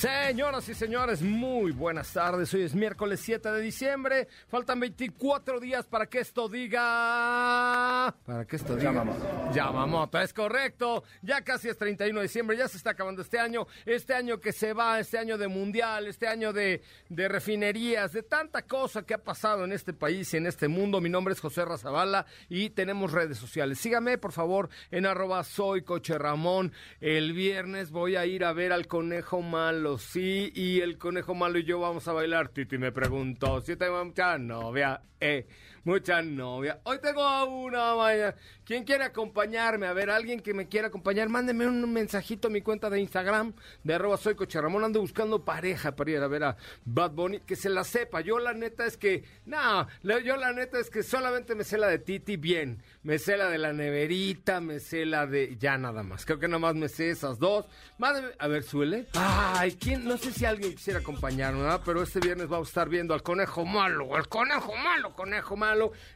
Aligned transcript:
Señoras 0.00 0.66
y 0.66 0.72
señores, 0.72 1.20
muy 1.20 1.72
buenas 1.72 2.10
tardes. 2.14 2.54
Hoy 2.54 2.62
es 2.62 2.74
miércoles 2.74 3.20
7 3.20 3.52
de 3.52 3.60
diciembre. 3.60 4.28
Faltan 4.48 4.80
24 4.80 5.60
días 5.60 5.84
para 5.84 6.06
que 6.06 6.20
esto 6.20 6.48
diga. 6.48 8.16
Para 8.24 8.46
que 8.46 8.56
esto 8.56 8.76
diga. 8.76 8.92
Yamamoto. 8.94 9.52
Yamamoto, 9.52 10.18
es 10.18 10.32
correcto. 10.32 11.04
Ya 11.20 11.42
casi 11.42 11.68
es 11.68 11.76
31 11.76 12.18
de 12.18 12.22
diciembre, 12.22 12.56
ya 12.56 12.66
se 12.66 12.78
está 12.78 12.92
acabando 12.92 13.20
este 13.20 13.38
año. 13.38 13.66
Este 13.84 14.14
año 14.14 14.40
que 14.40 14.52
se 14.52 14.72
va, 14.72 14.98
este 14.98 15.18
año 15.18 15.36
de 15.36 15.48
mundial, 15.48 16.06
este 16.06 16.26
año 16.26 16.54
de, 16.54 16.80
de 17.10 17.28
refinerías, 17.28 18.10
de 18.12 18.22
tanta 18.22 18.62
cosa 18.62 19.02
que 19.02 19.12
ha 19.12 19.22
pasado 19.22 19.66
en 19.66 19.72
este 19.72 19.92
país 19.92 20.32
y 20.32 20.38
en 20.38 20.46
este 20.46 20.68
mundo. 20.68 21.02
Mi 21.02 21.10
nombre 21.10 21.34
es 21.34 21.40
José 21.40 21.66
Razabala 21.66 22.24
y 22.48 22.70
tenemos 22.70 23.12
redes 23.12 23.36
sociales. 23.36 23.78
Sígame, 23.78 24.16
por 24.16 24.32
favor, 24.32 24.70
en 24.90 25.04
arroba 25.04 25.44
soy 25.44 25.82
coche 25.82 26.16
Ramón. 26.16 26.72
El 27.02 27.34
viernes 27.34 27.90
voy 27.90 28.16
a 28.16 28.24
ir 28.24 28.46
a 28.46 28.54
ver 28.54 28.72
al 28.72 28.86
conejo 28.86 29.42
malo 29.42 29.89
sí, 29.98 30.52
y 30.54 30.80
el 30.80 30.98
conejo 30.98 31.34
malo 31.34 31.58
y 31.58 31.64
yo 31.64 31.80
vamos 31.80 32.06
a 32.08 32.12
bailar. 32.12 32.48
Titi 32.48 32.78
me 32.78 32.92
preguntó 32.92 33.60
si 33.60 33.76
tengo 33.76 34.04
mucha 34.04 34.38
novia, 34.38 35.02
eh, 35.20 35.46
mucha 35.84 36.22
novia. 36.22 36.80
Hoy 36.84 36.98
tengo 37.00 37.44
una 37.46 37.94
mañana. 37.94 38.34
¿Quién 38.64 38.84
quiere 38.84 39.04
acompañarme? 39.04 39.86
A 39.86 39.92
ver, 39.92 40.10
alguien 40.10 40.40
que 40.40 40.54
me 40.54 40.68
quiera 40.68 40.88
acompañar, 40.88 41.28
mándeme 41.28 41.66
un 41.66 41.92
mensajito 41.92 42.48
a 42.48 42.50
mi 42.50 42.60
cuenta 42.60 42.88
de 42.88 43.00
Instagram, 43.00 43.52
de 43.82 43.94
arroba 43.94 44.16
soy 44.16 44.34
Ramón. 44.34 44.84
Ando 44.84 45.00
buscando 45.00 45.44
pareja 45.44 45.96
para 45.96 46.10
ir 46.10 46.18
a 46.18 46.28
ver 46.28 46.44
a 46.44 46.56
Bad 46.84 47.12
Bunny, 47.12 47.40
que 47.40 47.56
se 47.56 47.68
la 47.68 47.84
sepa. 47.84 48.20
Yo 48.20 48.38
la 48.38 48.52
neta 48.52 48.86
es 48.86 48.96
que, 48.96 49.24
no, 49.46 49.88
yo 50.02 50.36
la 50.36 50.52
neta 50.52 50.78
es 50.78 50.90
que 50.90 51.02
solamente 51.02 51.54
me 51.54 51.64
sé 51.64 51.78
la 51.78 51.88
de 51.88 51.98
Titi 51.98 52.36
bien. 52.36 52.82
Me 53.02 53.18
sé 53.18 53.36
la 53.36 53.48
de 53.48 53.58
la 53.58 53.72
neverita, 53.72 54.60
me 54.60 54.78
sé 54.78 55.06
la 55.06 55.26
de, 55.26 55.56
ya 55.56 55.78
nada 55.78 56.02
más. 56.02 56.24
Creo 56.24 56.38
que 56.38 56.48
nada 56.48 56.58
más 56.58 56.74
me 56.74 56.88
sé 56.88 57.10
esas 57.10 57.38
dos. 57.38 57.66
Mándeme, 57.98 58.28
a 58.38 58.46
ver, 58.46 58.62
suele. 58.62 59.06
Ay, 59.14 59.76
¿quién? 59.80 60.04
No 60.04 60.16
sé 60.16 60.32
si 60.32 60.44
alguien 60.44 60.74
quisiera 60.74 61.00
acompañarme, 61.00 61.62
¿verdad? 61.62 61.80
Pero 61.84 62.02
este 62.02 62.20
viernes 62.20 62.48
vamos 62.48 62.68
a 62.68 62.70
estar 62.70 62.88
viendo 62.88 63.14
al 63.14 63.22
conejo 63.22 63.64
malo, 63.64 64.14
al 64.14 64.28
conejo 64.28 64.74
malo, 64.76 65.14
conejo 65.14 65.56
malo. 65.56 65.69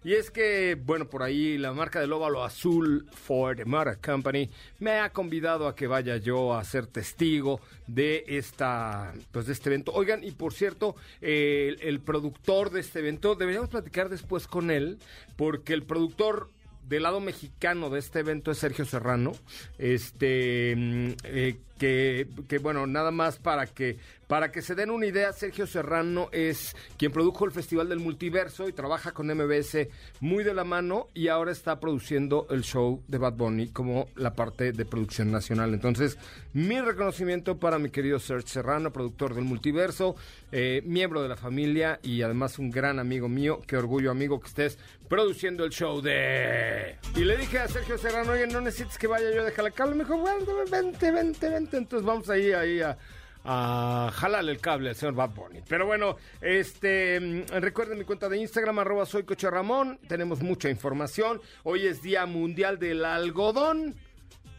Y 0.05 0.15
es 0.15 0.31
que, 0.31 0.77
bueno, 0.83 1.09
por 1.09 1.23
ahí 1.23 1.59
la 1.59 1.73
marca 1.73 2.01
del 2.01 2.13
óvalo 2.13 2.45
azul 2.45 3.07
Ford 3.13 3.61
Motor 3.67 3.99
Company 4.01 4.49
me 4.79 5.01
ha 5.01 5.11
convidado 5.11 5.69
a 5.69 5.75
que 5.75 5.87
vaya 5.87 6.17
yo 6.17 6.55
a 6.55 6.65
ser 6.65 6.87
testigo 6.87 7.61
de 7.87 8.25
esta, 8.27 9.13
pues 9.33 9.47
de 9.47 9.53
este 9.53 9.69
evento. 9.71 9.93
Oigan, 9.93 10.25
y 10.25 10.33
por 10.33 10.53
cierto, 10.55 10.97
el, 11.21 12.01
productor 12.01 12.71
de 12.71 12.81
este 12.81 13.01
evento, 13.01 13.35
deberíamos 13.35 13.71
platicar 13.71 14.09
después 14.09 14.47
con 14.47 14.71
él, 14.71 14.99
porque 15.37 15.73
el 15.73 15.83
productor 15.83 16.49
del 16.89 17.05
lado 17.05 17.21
mexicano 17.21 17.91
de 17.91 17.99
este 17.99 18.21
evento 18.21 18.51
es 18.51 18.59
Sergio 18.59 18.85
Serrano, 18.85 19.33
este 19.79 20.75
mm, 20.77 21.11
eh, 21.25 21.57
que, 21.79 22.29
que, 22.49 22.59
bueno, 22.59 22.87
nada 22.87 23.11
más 23.11 23.39
para 23.39 23.67
que 23.67 23.99
para 24.27 24.51
que 24.51 24.63
se 24.63 24.75
den 24.75 24.91
una 24.91 25.07
idea, 25.07 25.33
Sergio 25.33 25.67
Serrano 25.67 26.29
es 26.33 26.75
quien 26.97 27.13
produjo 27.13 27.45
el 27.45 27.53
Festival 27.53 27.89
del 27.89 28.01
Multiverso 28.01 28.69
y 28.69 28.73
trabaja 28.73 29.13
con 29.13 29.27
MBS 29.27 29.89
muy 30.21 30.45
de 30.45 30.55
la 30.55 30.65
mano 30.65 31.09
y 31.15 31.29
ahora 31.29 31.53
está 31.53 31.79
produciendo 31.79 32.47
el 32.51 32.63
show 32.63 33.03
de 33.07 33.19
Bad 33.19 33.35
Bunny 33.35 33.69
como 33.69 34.09
la 34.17 34.35
parte 34.35 34.73
de 34.73 34.85
producción 34.87 35.31
nacional. 35.31 35.75
Entonces, 35.75 36.19
mi 36.53 36.81
reconocimiento 36.81 37.59
para 37.59 37.79
mi 37.79 37.91
querido 37.91 38.19
Sergio 38.19 38.49
Serrano, 38.49 38.93
productor 38.93 39.35
del 39.35 39.45
Multiverso, 39.45 40.17
eh, 40.53 40.83
miembro 40.87 41.23
de 41.23 41.29
la 41.29 41.37
familia 41.37 42.01
y 42.03 42.23
además 42.23 42.59
un 42.59 42.71
gran 42.71 42.99
amigo 42.99 43.29
mío. 43.29 43.61
Qué 43.67 43.77
orgullo, 43.77 44.11
amigo, 44.11 44.41
que 44.41 44.49
estés 44.49 44.79
produciendo 45.09 45.65
el 45.65 45.71
show 45.71 46.01
de... 46.01 46.97
Y 47.15 47.25
le 47.25 47.37
dije 47.37 47.59
a 47.59 47.69
Sergio 47.69 47.99
Serrano, 47.99 48.33
oye, 48.33 48.47
no 48.47 48.61
necesitas 48.61 48.99
que 48.99 49.07
vaya 49.07 49.31
yo 49.33 49.43
a 49.43 49.45
dejar 49.45 49.65
la. 49.65 49.87
Me 49.87 50.05
dijo, 50.05 50.17
bueno, 50.17 50.47
vente, 50.71 51.11
vente, 51.11 51.51
Entonces 51.73 52.07
vamos 52.07 52.29
ahí, 52.31 52.53
ahí 52.53 52.81
a 52.81 52.97
a 53.45 54.11
jalarle 54.15 54.53
el 54.53 54.61
cable 54.61 54.89
al 54.89 54.97
señor 54.97 55.15
Bad 55.15 55.31
Bunny. 55.31 55.61
Pero 55.69 55.87
bueno, 55.87 56.17
este 56.41 57.21
mm, 57.21 57.61
recuerden 57.61 57.99
mi 57.99 58.05
cuenta 58.05 58.29
de 58.29 58.39
Instagram, 58.39 58.79
arroba 58.79 59.07
soy 59.07 59.25
Coche 59.25 59.51
Ramón. 59.51 59.99
Tenemos 60.09 60.43
mucha 60.43 60.71
información. 60.71 61.41
Hoy 61.63 61.87
es 61.87 62.03
Día 62.03 62.27
Mundial 62.27 62.79
del 62.79 63.05
Algodón. 63.05 63.95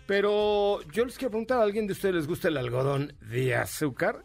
Pero 0.06 0.82
yo 0.92 1.04
les 1.04 1.18
quiero 1.18 1.32
preguntar 1.32 1.60
a 1.60 1.64
alguien 1.64 1.88
de 1.88 1.94
ustedes, 1.94 2.14
¿les 2.14 2.28
gusta 2.28 2.48
el 2.50 2.58
algodón 2.58 3.14
de 3.22 3.56
azúcar? 3.56 4.24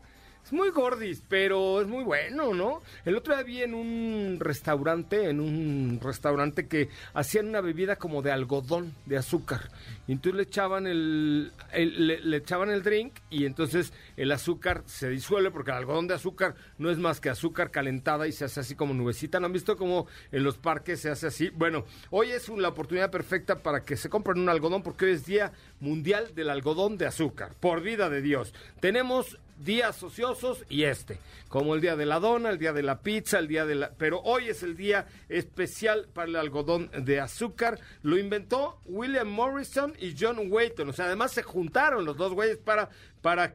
Es 0.51 0.55
muy 0.55 0.71
gordis, 0.71 1.23
pero 1.29 1.81
es 1.81 1.87
muy 1.87 2.03
bueno, 2.03 2.53
¿no? 2.53 2.83
El 3.05 3.17
otro 3.17 3.37
día 3.37 3.45
vi 3.45 3.63
en 3.63 3.73
un 3.73 4.37
restaurante, 4.41 5.31
en 5.31 5.39
un 5.39 6.01
restaurante 6.03 6.67
que 6.67 6.89
hacían 7.15 7.47
una 7.47 7.61
bebida 7.61 7.95
como 7.95 8.21
de 8.21 8.33
algodón, 8.33 8.93
de 9.07 9.17
azúcar. 9.17 9.71
Y 10.09 10.13
entonces 10.13 10.37
le 10.37 10.43
echaban 10.43 10.89
el, 10.89 11.53
le, 11.73 12.37
echaban 12.37 12.69
el 12.69 12.83
drink 12.83 13.13
y 13.31 13.45
entonces 13.45 13.93
el 14.17 14.33
azúcar 14.33 14.83
se 14.87 15.09
disuelve 15.09 15.53
porque 15.53 15.71
el 15.71 15.77
algodón 15.77 16.09
de 16.09 16.15
azúcar 16.15 16.57
no 16.79 16.91
es 16.91 16.99
más 16.99 17.21
que 17.21 17.31
azúcar 17.31 17.71
calentada 17.71 18.27
y 18.27 18.33
se 18.33 18.47
hace 18.47 18.59
así 18.59 18.75
como 18.75 18.93
nubecita. 18.93 19.39
¿No 19.39 19.47
han 19.47 19.53
visto 19.53 19.77
cómo 19.77 20.09
en 20.33 20.43
los 20.43 20.59
parques 20.59 20.99
se 20.99 21.11
hace 21.11 21.29
así? 21.29 21.51
Bueno, 21.51 21.85
hoy 22.11 22.33
es 22.33 22.49
la 22.49 22.71
oportunidad 22.71 23.13
perfecta 23.13 23.63
para 23.63 23.85
que 23.85 23.97
se 23.97 24.09
compren 24.09 24.41
un 24.41 24.49
algodón 24.49 24.83
porque 24.83 25.05
hoy 25.05 25.13
es 25.13 25.25
Día 25.25 25.53
Mundial 25.79 26.35
del 26.35 26.51
Algodón 26.51 26.99
de 26.99 27.07
Azúcar. 27.07 27.55
Por 27.61 27.83
vida 27.83 28.11
de 28.11 28.21
Dios. 28.21 28.53
Tenemos 28.81 29.39
días 29.65 30.03
ociosos 30.03 30.65
y 30.69 30.85
este, 30.85 31.19
como 31.49 31.75
el 31.75 31.81
día 31.81 31.97
de 31.97 32.07
la 32.07 32.21
dona, 32.21 32.51
el 32.51 32.59
día 32.59 32.73
de 32.73 32.83
la 32.83 33.01
pizza, 33.01 33.39
el 33.39 33.49
día 33.49 33.67
de 33.67 33.75
la... 33.75 33.91
Pero 33.91 34.21
hoy 34.21 34.49
es 34.49 34.63
el 34.63 34.77
día 34.77 35.07
especial 35.29 36.09
para 36.13 36.29
el 36.29 36.37
algodón 36.37 36.91
de 36.97 37.21
azúcar. 37.21 37.79
Lo 38.03 38.19
inventó 38.19 38.81
William 38.87 39.29
Morrison 39.29 39.95
y 39.99 40.15
John 40.19 40.39
Wayton. 40.51 40.89
O 40.89 40.93
sea, 40.93 41.07
además 41.07 41.33
se 41.33 41.43
juntaron 41.43 42.05
los 42.05 42.17
dos 42.17 42.33
güeyes 42.33 42.59
para 42.59 42.91
para 43.23 43.55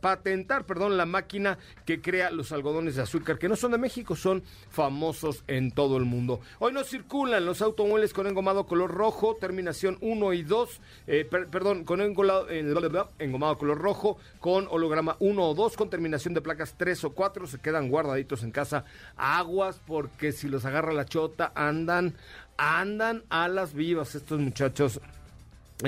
patentar, 0.00 0.64
perdón, 0.64 0.96
la 0.96 1.06
máquina 1.06 1.58
que 1.84 2.00
crea 2.00 2.30
los 2.30 2.52
algodones 2.52 2.96
de 2.96 3.02
azúcar, 3.02 3.38
que 3.38 3.48
no 3.48 3.56
son 3.56 3.72
de 3.72 3.78
México, 3.78 4.16
son 4.16 4.42
famosos 4.70 5.44
en 5.46 5.70
todo 5.70 5.96
el 5.96 6.04
mundo. 6.04 6.40
Hoy 6.58 6.72
no 6.72 6.84
circulan 6.84 7.44
los 7.44 7.62
automóviles 7.62 8.12
con 8.12 8.26
engomado 8.26 8.66
color 8.66 8.90
rojo, 8.90 9.36
terminación 9.38 9.98
1 10.00 10.32
y 10.32 10.42
2, 10.42 10.80
eh, 11.06 11.24
perdón, 11.24 11.84
con 11.84 12.00
engomado, 12.00 12.46
engomado 13.18 13.58
color 13.58 13.78
rojo, 13.78 14.18
con 14.40 14.66
holograma 14.70 15.16
1 15.20 15.42
o 15.42 15.54
2, 15.54 15.76
con 15.76 15.90
terminación 15.90 16.34
de 16.34 16.40
placas 16.40 16.74
3 16.78 17.04
o 17.04 17.10
4, 17.10 17.46
se 17.46 17.58
quedan 17.58 17.88
guardaditos 17.88 18.42
en 18.42 18.50
casa. 18.50 18.84
Aguas, 19.16 19.80
porque 19.86 20.32
si 20.32 20.48
los 20.48 20.64
agarra 20.64 20.92
la 20.92 21.04
chota, 21.04 21.52
andan, 21.54 22.14
andan 22.56 23.24
a 23.28 23.48
las 23.48 23.74
vivas 23.74 24.14
estos 24.14 24.40
muchachos 24.40 25.00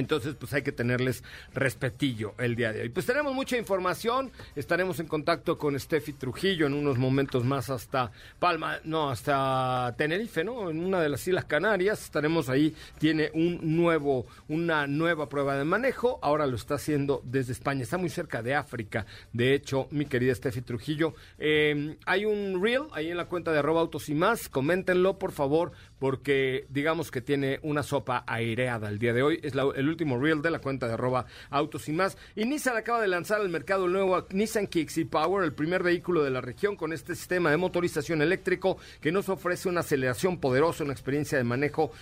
entonces, 0.00 0.34
pues 0.34 0.52
hay 0.52 0.62
que 0.62 0.72
tenerles 0.72 1.22
respetillo 1.54 2.34
el 2.38 2.56
día 2.56 2.72
de 2.72 2.82
hoy. 2.82 2.88
Pues 2.88 3.06
tenemos 3.06 3.34
mucha 3.34 3.56
información, 3.56 4.30
estaremos 4.54 5.00
en 5.00 5.06
contacto 5.06 5.58
con 5.58 5.78
Steffi 5.78 6.12
Trujillo 6.12 6.66
en 6.66 6.74
unos 6.74 6.98
momentos 6.98 7.44
más 7.44 7.70
hasta 7.70 8.10
Palma, 8.38 8.78
no, 8.84 9.10
hasta 9.10 9.94
Tenerife, 9.96 10.44
¿no? 10.44 10.70
En 10.70 10.84
una 10.84 11.00
de 11.00 11.08
las 11.08 11.26
Islas 11.26 11.44
Canarias, 11.44 12.02
estaremos 12.02 12.48
ahí, 12.48 12.74
tiene 12.98 13.30
un 13.34 13.58
nuevo, 13.76 14.26
una 14.48 14.86
nueva 14.86 15.28
prueba 15.28 15.56
de 15.56 15.64
manejo, 15.64 16.18
ahora 16.22 16.46
lo 16.46 16.56
está 16.56 16.74
haciendo 16.74 17.22
desde 17.24 17.52
España, 17.52 17.82
está 17.82 17.98
muy 17.98 18.08
cerca 18.08 18.42
de 18.42 18.54
África, 18.54 19.06
de 19.32 19.54
hecho, 19.54 19.88
mi 19.90 20.06
querida 20.06 20.34
Steffi 20.34 20.62
Trujillo. 20.62 21.14
Eh, 21.38 21.96
hay 22.06 22.24
un 22.24 22.62
reel 22.62 22.84
ahí 22.92 23.10
en 23.10 23.16
la 23.16 23.26
cuenta 23.26 23.52
de 23.52 23.58
arroba 23.58 23.80
autos 23.80 24.08
y 24.08 24.14
más, 24.14 24.48
coméntenlo, 24.48 25.18
por 25.18 25.32
favor, 25.32 25.72
porque 25.98 26.66
digamos 26.68 27.10
que 27.10 27.20
tiene 27.20 27.58
una 27.62 27.82
sopa 27.82 28.24
aireada 28.26 28.88
el 28.88 28.98
día 28.98 29.12
de 29.12 29.22
hoy. 29.22 29.40
Es 29.42 29.54
el 29.54 29.88
último 29.88 30.18
reel 30.18 30.42
de 30.42 30.50
la 30.50 30.58
cuenta 30.58 30.86
de 30.86 30.94
arroba 30.94 31.26
autos 31.50 31.88
y 31.88 31.92
más. 31.92 32.16
Y 32.34 32.44
Nissan 32.44 32.76
acaba 32.76 33.00
de 33.00 33.08
lanzar 33.08 33.40
al 33.40 33.48
mercado 33.48 33.86
el 33.86 33.92
nuevo 33.92 34.26
Nissan 34.30 34.66
Kicks 34.66 35.00
Power, 35.10 35.44
el 35.44 35.52
primer 35.52 35.82
vehículo 35.82 36.22
de 36.22 36.30
la 36.30 36.40
región 36.40 36.76
con 36.76 36.92
este 36.92 37.14
sistema 37.14 37.50
de 37.50 37.56
motorización 37.56 38.22
eléctrico 38.22 38.78
que 39.00 39.12
nos 39.12 39.28
ofrece 39.28 39.68
una 39.68 39.80
aceleración 39.80 40.38
poderosa, 40.38 40.84
una 40.84 40.92
experiencia 40.92 41.38
de 41.38 41.44
manejo 41.44 41.92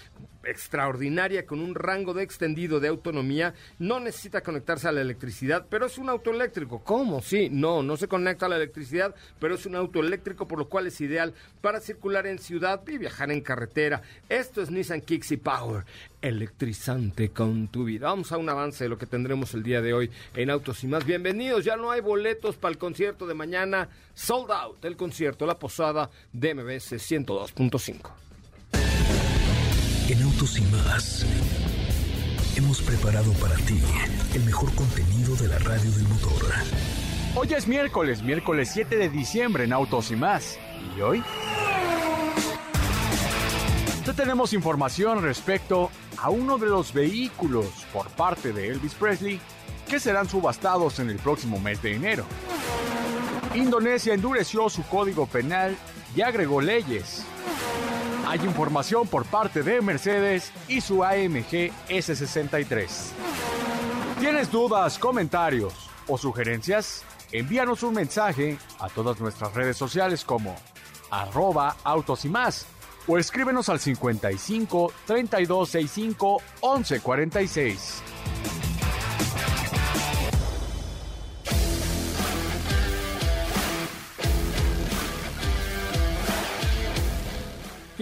extraordinaria 0.46 1.46
con 1.46 1.60
un 1.60 1.74
rango 1.74 2.14
de 2.14 2.22
extendido 2.22 2.80
de 2.80 2.88
autonomía. 2.88 3.54
No 3.78 4.00
necesita 4.00 4.42
conectarse 4.42 4.88
a 4.88 4.92
la 4.92 5.00
electricidad, 5.00 5.66
pero 5.68 5.86
es 5.86 5.98
un 5.98 6.08
auto 6.08 6.30
eléctrico. 6.30 6.82
¿Cómo? 6.82 7.22
Sí, 7.22 7.48
no, 7.50 7.82
no 7.82 7.96
se 7.96 8.08
conecta 8.08 8.46
a 8.46 8.48
la 8.48 8.56
electricidad, 8.56 9.14
pero 9.38 9.54
es 9.54 9.66
un 9.66 9.76
auto 9.76 10.00
eléctrico, 10.00 10.46
por 10.46 10.58
lo 10.58 10.68
cual 10.68 10.86
es 10.86 11.00
ideal 11.00 11.34
para 11.60 11.80
circular 11.80 12.26
en 12.26 12.38
ciudad 12.38 12.82
y 12.86 12.98
viajar 12.98 13.30
en 13.30 13.40
carretera. 13.40 14.02
Esto 14.28 14.62
es 14.62 14.70
Nissan 14.70 15.00
Kicks 15.00 15.34
Power, 15.42 15.84
electrizante 16.22 17.30
con 17.30 17.68
tu 17.68 17.84
vida. 17.84 18.08
Vamos 18.08 18.32
a 18.32 18.38
un 18.38 18.48
avance 18.48 18.84
de 18.84 18.90
lo 18.90 18.98
que 18.98 19.06
tendremos 19.06 19.54
el 19.54 19.62
día 19.62 19.80
de 19.80 19.92
hoy 19.92 20.10
en 20.34 20.50
Autos 20.50 20.84
y 20.84 20.86
más. 20.86 21.04
Bienvenidos, 21.04 21.64
ya 21.64 21.76
no 21.76 21.90
hay 21.90 22.00
boletos 22.00 22.56
para 22.56 22.72
el 22.72 22.78
concierto 22.78 23.26
de 23.26 23.34
mañana. 23.34 23.88
Sold 24.14 24.50
out 24.50 24.84
el 24.84 24.96
concierto, 24.96 25.46
la 25.46 25.58
posada 25.58 26.10
de 26.32 26.54
MBS 26.54 26.92
102.5. 26.92 28.23
En 30.06 30.22
Autos 30.22 30.58
y 30.58 30.62
más 30.64 31.24
hemos 32.56 32.82
preparado 32.82 33.32
para 33.34 33.54
ti 33.56 33.80
el 34.34 34.44
mejor 34.44 34.74
contenido 34.74 35.34
de 35.36 35.48
la 35.48 35.58
radio 35.58 35.90
del 35.90 36.06
motor. 36.08 36.44
Hoy 37.34 37.54
es 37.54 37.66
miércoles, 37.66 38.22
miércoles 38.22 38.70
7 38.74 38.96
de 38.96 39.08
diciembre 39.08 39.64
en 39.64 39.72
Autos 39.72 40.10
y 40.10 40.16
más. 40.16 40.58
¿Y 40.94 41.00
hoy? 41.00 41.24
Te 44.04 44.12
tenemos 44.12 44.52
información 44.52 45.22
respecto 45.22 45.90
a 46.18 46.28
uno 46.28 46.58
de 46.58 46.66
los 46.66 46.92
vehículos 46.92 47.66
por 47.90 48.08
parte 48.10 48.52
de 48.52 48.68
Elvis 48.68 48.94
Presley 48.94 49.40
que 49.88 49.98
serán 49.98 50.28
subastados 50.28 50.98
en 50.98 51.08
el 51.08 51.16
próximo 51.16 51.58
mes 51.58 51.80
de 51.80 51.94
enero. 51.94 52.26
Indonesia 53.54 54.12
endureció 54.12 54.68
su 54.68 54.82
código 54.82 55.26
penal 55.26 55.76
y 56.14 56.20
agregó 56.20 56.60
leyes. 56.60 57.24
Hay 58.26 58.40
información 58.40 59.06
por 59.06 59.26
parte 59.26 59.62
de 59.62 59.82
Mercedes 59.82 60.50
y 60.66 60.80
su 60.80 61.04
AMG 61.04 61.70
S63. 61.88 62.86
¿Tienes 64.18 64.50
dudas, 64.50 64.98
comentarios 64.98 65.74
o 66.08 66.16
sugerencias? 66.16 67.04
Envíanos 67.32 67.82
un 67.82 67.94
mensaje 67.94 68.56
a 68.78 68.88
todas 68.88 69.20
nuestras 69.20 69.52
redes 69.54 69.76
sociales 69.76 70.24
como 70.24 70.56
arroba 71.10 71.76
autos 71.84 72.24
y 72.24 72.28
más 72.28 72.66
o 73.06 73.18
escríbenos 73.18 73.68
al 73.68 73.80
55 73.80 74.92
3265 75.06 76.42
1146. 76.62 78.13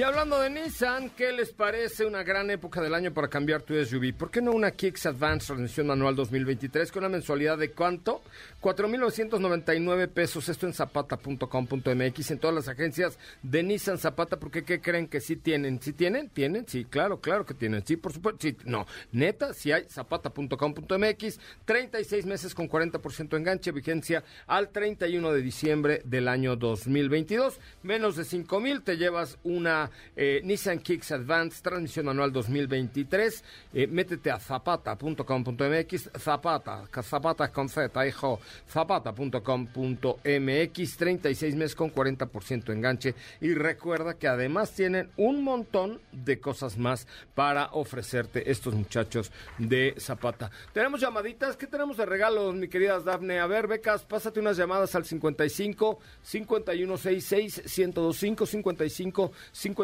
Y 0.02 0.04
hablando 0.04 0.40
de 0.40 0.50
Nissan, 0.50 1.10
¿qué 1.10 1.30
les 1.30 1.52
parece 1.52 2.04
una 2.04 2.24
gran 2.24 2.50
época 2.50 2.80
del 2.80 2.92
año 2.92 3.14
para 3.14 3.28
cambiar 3.28 3.62
tu 3.62 3.72
SUV? 3.72 4.12
¿Por 4.12 4.32
qué 4.32 4.42
no 4.42 4.50
una 4.50 4.72
Kicks 4.72 5.06
Advance 5.06 5.46
transmisión 5.46 5.86
manual 5.86 6.16
2023 6.16 6.90
con 6.90 7.04
una 7.04 7.08
mensualidad 7.08 7.56
de 7.56 7.70
cuánto? 7.70 8.20
4.999 8.60 10.08
pesos. 10.08 10.48
Esto 10.48 10.66
en 10.66 10.72
zapata.com.mx, 10.72 12.30
en 12.32 12.38
todas 12.40 12.52
las 12.52 12.66
agencias 12.66 13.16
de 13.44 13.62
Nissan 13.62 13.96
Zapata, 13.96 14.40
porque 14.40 14.64
¿qué 14.64 14.80
creen 14.80 15.06
que 15.06 15.20
sí 15.20 15.36
tienen? 15.36 15.80
¿Sí 15.80 15.92
tienen? 15.92 16.30
¿Tienen? 16.30 16.66
Sí, 16.66 16.84
claro, 16.84 17.20
claro 17.20 17.46
que 17.46 17.54
tienen. 17.54 17.86
Sí, 17.86 17.96
por 17.96 18.12
supuesto. 18.12 18.40
Sí, 18.40 18.56
no, 18.64 18.88
neta, 19.12 19.54
si 19.54 19.70
hay 19.70 19.84
zapata.com.mx, 19.88 21.38
36 21.64 22.26
meses 22.26 22.56
con 22.56 22.68
40% 22.68 23.36
enganche, 23.36 23.70
vigencia 23.70 24.24
al 24.48 24.70
31 24.70 25.32
de 25.32 25.42
diciembre 25.42 26.02
del 26.04 26.26
año 26.26 26.56
2022. 26.56 27.60
Menos 27.84 28.16
de 28.16 28.24
5.000 28.24 28.82
te 28.82 28.96
llevas 28.96 29.38
una 29.44 29.91
eh, 30.16 30.40
Nissan 30.44 30.80
Kicks 30.80 31.12
Advance, 31.12 31.62
transmisión 31.62 32.08
anual 32.08 32.32
2023. 32.32 33.44
Eh, 33.74 33.86
métete 33.86 34.30
a 34.30 34.38
zapata.com.mx, 34.38 36.10
zapata, 36.18 36.84
zapata 37.02 37.52
con 37.52 37.68
Z, 37.68 38.06
hijo, 38.06 38.40
zapata.com.mx, 38.68 40.96
36 40.96 41.54
meses 41.54 41.74
con 41.74 41.92
40% 41.92 42.72
enganche. 42.72 43.14
Y 43.40 43.54
recuerda 43.54 44.14
que 44.14 44.28
además 44.28 44.72
tienen 44.72 45.10
un 45.16 45.42
montón 45.42 46.00
de 46.12 46.40
cosas 46.40 46.78
más 46.78 47.06
para 47.34 47.70
ofrecerte 47.72 48.50
estos 48.50 48.74
muchachos 48.74 49.32
de 49.58 49.94
Zapata. 49.98 50.50
Tenemos 50.72 51.00
llamaditas, 51.00 51.56
¿qué 51.56 51.66
tenemos 51.66 51.96
de 51.96 52.06
regalos, 52.06 52.54
mi 52.54 52.68
querida 52.68 53.00
Dafne? 53.00 53.40
A 53.40 53.46
ver, 53.46 53.66
becas, 53.66 54.04
pásate 54.04 54.40
unas 54.40 54.56
llamadas 54.56 54.94
al 54.94 55.04
55 55.04 55.98
5166 56.22 57.62
1025 57.78 58.46
55 58.46 59.32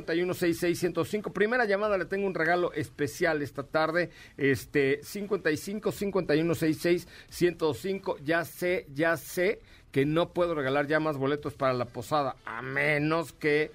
516605. 0.04 1.32
Primera 1.32 1.64
llamada, 1.64 1.98
le 1.98 2.04
tengo 2.04 2.26
un 2.26 2.34
regalo 2.34 2.72
especial 2.72 3.42
esta 3.42 3.62
tarde. 3.62 4.10
Este 4.36 5.00
55 5.02 5.92
5166 5.92 7.08
105. 7.28 8.18
Ya 8.24 8.44
sé, 8.44 8.86
ya 8.94 9.16
sé 9.16 9.60
que 9.92 10.04
no 10.04 10.32
puedo 10.32 10.54
regalar 10.54 10.86
ya 10.86 11.00
más 11.00 11.16
boletos 11.16 11.54
para 11.54 11.72
la 11.72 11.86
posada, 11.86 12.36
a 12.44 12.62
menos 12.62 13.32
que 13.32 13.70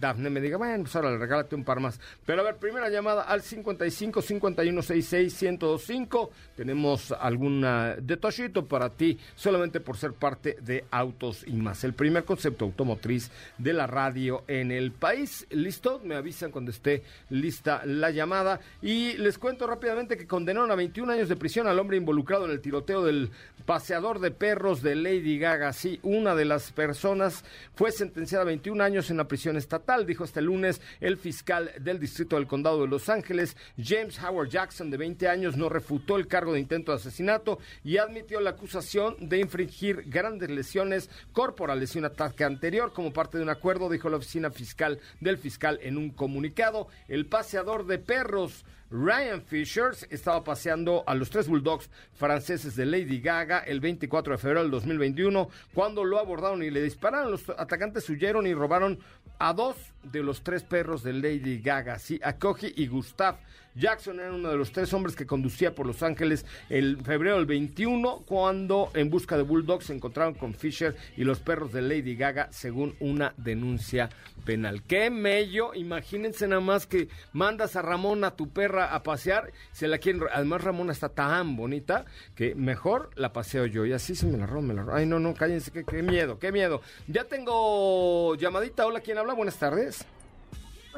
Dafne 0.00 0.30
me 0.30 0.40
diga, 0.40 0.56
bueno, 0.56 0.84
pues 0.84 0.96
ahora 0.96 1.10
le 1.10 1.18
regálate 1.18 1.54
un 1.54 1.64
par 1.64 1.80
más. 1.80 2.00
Pero 2.24 2.40
a 2.40 2.44
ver, 2.44 2.56
primera 2.56 2.88
llamada 2.88 3.22
al 3.22 3.42
55 3.42 4.22
51 4.22 4.82
66 4.82 5.42
1025. 5.42 6.30
Tenemos 6.56 7.12
alguna 7.12 7.96
detallito 7.96 8.66
para 8.66 8.90
ti, 8.90 9.18
solamente 9.34 9.80
por 9.80 9.96
ser 9.96 10.12
parte 10.12 10.56
de 10.60 10.84
Autos 10.90 11.44
y 11.46 11.52
más. 11.52 11.84
El 11.84 11.92
primer 11.92 12.24
concepto 12.24 12.64
automotriz 12.64 13.30
de 13.58 13.72
la 13.72 13.86
radio 13.86 14.44
en 14.48 14.72
el 14.72 14.92
país. 14.92 15.46
¿Listo? 15.50 16.00
Me 16.02 16.14
avisan 16.14 16.50
cuando 16.50 16.70
esté 16.70 17.02
lista 17.30 17.82
la 17.84 18.10
llamada. 18.10 18.60
Y 18.80 19.12
les 19.18 19.38
cuento 19.38 19.66
rápidamente 19.66 20.16
que 20.16 20.26
condenaron 20.26 20.70
a 20.70 20.76
21 20.76 21.12
años 21.12 21.28
de 21.28 21.36
prisión 21.36 21.66
al 21.66 21.78
hombre 21.78 21.96
involucrado 21.96 22.46
en 22.46 22.52
el 22.52 22.60
tiroteo 22.60 23.04
del 23.04 23.30
paseador 23.66 24.18
de 24.18 24.30
perros 24.30 24.82
de 24.82 24.94
Lady 24.94 25.38
Gaga. 25.38 25.72
Sí, 25.72 26.00
una 26.02 26.34
de 26.34 26.46
las 26.46 26.72
personas 26.72 27.44
fue 27.74 27.92
sentenciada 27.92 28.42
a 28.42 28.46
21 28.46 28.82
años 28.82 29.10
en 29.10 29.18
la 29.18 29.28
prisión 29.28 29.57
estatal, 29.58 30.06
dijo 30.06 30.24
este 30.24 30.40
lunes 30.40 30.80
el 31.00 31.18
fiscal 31.18 31.70
del 31.80 32.00
Distrito 32.00 32.36
del 32.36 32.46
Condado 32.46 32.80
de 32.80 32.88
Los 32.88 33.08
Ángeles, 33.08 33.56
James 33.76 34.18
Howard 34.22 34.48
Jackson, 34.48 34.90
de 34.90 34.96
20 34.96 35.28
años, 35.28 35.56
no 35.56 35.68
refutó 35.68 36.16
el 36.16 36.26
cargo 36.26 36.52
de 36.52 36.60
intento 36.60 36.92
de 36.92 36.96
asesinato 36.96 37.58
y 37.84 37.98
admitió 37.98 38.40
la 38.40 38.50
acusación 38.50 39.16
de 39.20 39.38
infringir 39.38 40.04
grandes 40.06 40.50
lesiones 40.50 41.10
corporales 41.32 41.94
y 41.94 41.98
un 41.98 42.06
ataque 42.06 42.44
anterior 42.44 42.92
como 42.92 43.12
parte 43.12 43.38
de 43.38 43.44
un 43.44 43.50
acuerdo, 43.50 43.90
dijo 43.90 44.08
la 44.08 44.16
oficina 44.16 44.50
fiscal 44.50 45.00
del 45.20 45.38
fiscal 45.38 45.78
en 45.82 45.98
un 45.98 46.10
comunicado. 46.10 46.88
El 47.08 47.26
paseador 47.26 47.86
de 47.86 47.98
perros 47.98 48.64
Ryan 48.90 49.42
Fisher 49.42 49.90
estaba 50.08 50.42
paseando 50.44 51.04
a 51.06 51.14
los 51.14 51.28
tres 51.28 51.46
bulldogs 51.46 51.90
franceses 52.14 52.74
de 52.74 52.86
Lady 52.86 53.20
Gaga 53.20 53.58
el 53.58 53.80
24 53.80 54.32
de 54.32 54.38
febrero 54.38 54.62
del 54.62 54.70
2021 54.70 55.50
cuando 55.74 56.04
lo 56.04 56.18
abordaron 56.18 56.62
y 56.62 56.70
le 56.70 56.82
dispararon. 56.82 57.30
Los 57.30 57.48
atacantes 57.50 58.08
huyeron 58.08 58.46
y 58.46 58.54
robaron 58.54 58.98
a 59.38 59.52
dos 59.52 59.76
de 60.02 60.22
los 60.22 60.42
tres 60.42 60.62
perros 60.62 61.02
de 61.02 61.12
Lady 61.12 61.60
Gaga, 61.60 61.98
sí, 61.98 62.20
a 62.22 62.38
Koji 62.38 62.72
y 62.76 62.86
Gustav. 62.86 63.38
Jackson 63.78 64.18
era 64.18 64.32
uno 64.32 64.50
de 64.50 64.56
los 64.56 64.72
tres 64.72 64.92
hombres 64.92 65.14
que 65.14 65.26
conducía 65.26 65.74
por 65.74 65.86
Los 65.86 66.02
Ángeles 66.02 66.44
el 66.68 66.98
febrero 67.04 67.36
del 67.36 67.46
21 67.46 68.24
cuando 68.26 68.90
en 68.94 69.08
busca 69.08 69.36
de 69.36 69.44
Bulldogs 69.44 69.86
se 69.86 69.94
encontraron 69.94 70.34
con 70.34 70.52
Fisher 70.52 70.96
y 71.16 71.22
los 71.22 71.38
perros 71.38 71.72
de 71.72 71.82
Lady 71.82 72.16
Gaga 72.16 72.48
según 72.50 72.96
una 72.98 73.34
denuncia 73.36 74.08
penal. 74.44 74.82
¡Qué 74.82 75.10
mello! 75.10 75.74
Imagínense 75.74 76.48
nada 76.48 76.60
más 76.60 76.86
que 76.86 77.08
mandas 77.32 77.76
a 77.76 77.82
Ramón 77.82 78.24
a 78.24 78.32
tu 78.32 78.48
perra 78.48 78.92
a 78.94 79.02
pasear, 79.02 79.52
se 79.70 79.86
la 79.86 79.98
quieren... 79.98 80.22
Además 80.32 80.64
Ramona 80.64 80.92
está 80.92 81.10
tan 81.10 81.56
bonita 81.56 82.04
que 82.34 82.56
mejor 82.56 83.10
la 83.14 83.32
paseo 83.32 83.66
yo 83.66 83.86
y 83.86 83.92
así 83.92 84.16
se 84.16 84.26
me 84.26 84.38
la 84.38 84.46
robo, 84.46 84.62
me 84.62 84.74
la 84.74 84.82
robo. 84.82 84.96
Ay, 84.96 85.06
no, 85.06 85.20
no, 85.20 85.34
cállense, 85.34 85.70
qué, 85.70 85.84
qué 85.84 86.02
miedo, 86.02 86.38
qué 86.38 86.50
miedo. 86.50 86.80
Ya 87.06 87.24
tengo 87.24 88.34
llamadita, 88.34 88.86
hola, 88.86 89.00
¿quién 89.00 89.18
habla? 89.18 89.34
Buenas 89.34 89.56
tardes. 89.56 89.97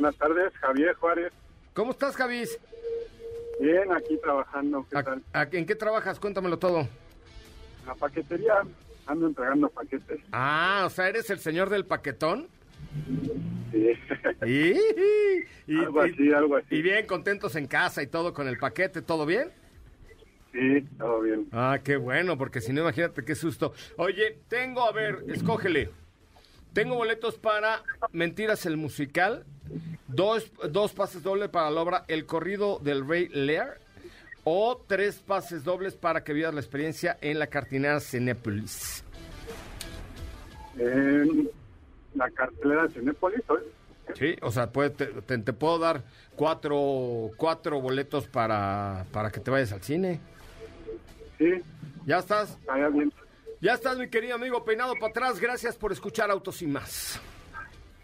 Buenas 0.01 0.17
tardes, 0.17 0.51
Javier 0.55 0.95
Juárez. 0.95 1.31
¿Cómo 1.75 1.91
estás, 1.91 2.17
Javis? 2.17 2.59
Bien, 3.61 3.93
aquí 3.93 4.17
trabajando. 4.17 4.87
¿Qué 4.91 5.03
tal? 5.03 5.23
¿En 5.53 5.67
qué 5.67 5.75
trabajas? 5.75 6.19
Cuéntamelo 6.19 6.59
todo. 6.59 6.89
La 7.87 7.95
paquetería, 7.95 8.63
ando 9.07 9.27
entregando 9.27 9.69
paquetes. 9.69 10.21
Ah, 10.33 10.85
o 10.87 10.89
sea, 10.89 11.11
¿eres 11.11 11.29
el 11.29 11.39
señor 11.39 11.69
del 11.69 11.85
paquetón? 11.85 12.49
Sí. 13.73 13.93
¿Y? 15.67 15.75
algo 15.81 16.01
así, 16.01 16.33
algo 16.33 16.57
así. 16.57 16.77
Y 16.77 16.81
bien 16.81 17.07
contentos 17.07 17.55
en 17.57 17.67
casa 17.67 18.03
y 18.03 18.07
todo 18.07 18.33
con 18.33 18.49
el 18.49 18.57
paquete, 18.57 19.03
¿todo 19.03 19.27
bien? 19.27 19.51
Sí, 20.53 20.81
todo 20.97 21.21
bien. 21.21 21.47
Ah, 21.53 21.79
qué 21.85 21.97
bueno, 21.97 22.39
porque 22.39 22.63
si 22.63 22.73
no, 22.73 22.81
imagínate 22.81 23.23
qué 23.23 23.35
susto. 23.35 23.75
Oye, 23.99 24.39
tengo, 24.49 24.83
a 24.83 24.93
ver, 24.93 25.25
escógele. 25.29 25.91
Tengo 26.73 26.95
boletos 26.95 27.37
para 27.37 27.83
Mentiras 28.13 28.65
el 28.65 28.77
Musical, 28.77 29.45
dos, 30.07 30.53
dos 30.71 30.93
pases 30.93 31.23
dobles 31.23 31.49
para 31.49 31.71
la 31.71 31.81
obra 31.81 32.05
El 32.07 32.27
Corrido 32.27 32.79
del 32.79 33.07
Rey 33.07 33.29
Lear 33.29 33.79
o 34.45 34.81
tres 34.87 35.17
pases 35.19 35.65
dobles 35.65 35.95
para 35.95 36.23
que 36.23 36.33
vivas 36.33 36.55
la 36.55 36.61
experiencia 36.61 37.19
en 37.21 37.39
la 37.39 37.49
cartinera 37.49 37.99
Cinépolis. 38.01 39.05
En 40.79 41.51
la 42.15 42.31
cartelera 42.31 42.89
Cinépolis, 42.89 43.43
¿hoy? 43.49 43.61
Sí, 44.15 44.37
o 44.43 44.51
sea, 44.51 44.73
puede, 44.73 44.91
te, 44.91 45.07
te, 45.07 45.39
te, 45.39 45.53
puedo 45.53 45.79
dar 45.79 46.03
cuatro, 46.35 47.31
cuatro 47.37 47.81
boletos 47.81 48.27
para, 48.27 49.07
para 49.13 49.31
que 49.31 49.41
te 49.41 49.51
vayas 49.51 49.73
al 49.73 49.83
cine. 49.83 50.21
Sí. 51.39 51.63
¿Ya 52.07 52.19
estás? 52.19 52.59
Bien. 52.93 53.13
Ya 53.61 53.75
estás, 53.75 53.99
mi 53.99 54.09
querido 54.09 54.37
amigo, 54.37 54.65
peinado 54.65 54.95
para 54.95 55.09
atrás. 55.11 55.39
Gracias 55.41 55.77
por 55.77 55.93
escuchar 55.93 56.31
Autos 56.31 56.63
y 56.63 56.67
Más. 56.67 57.21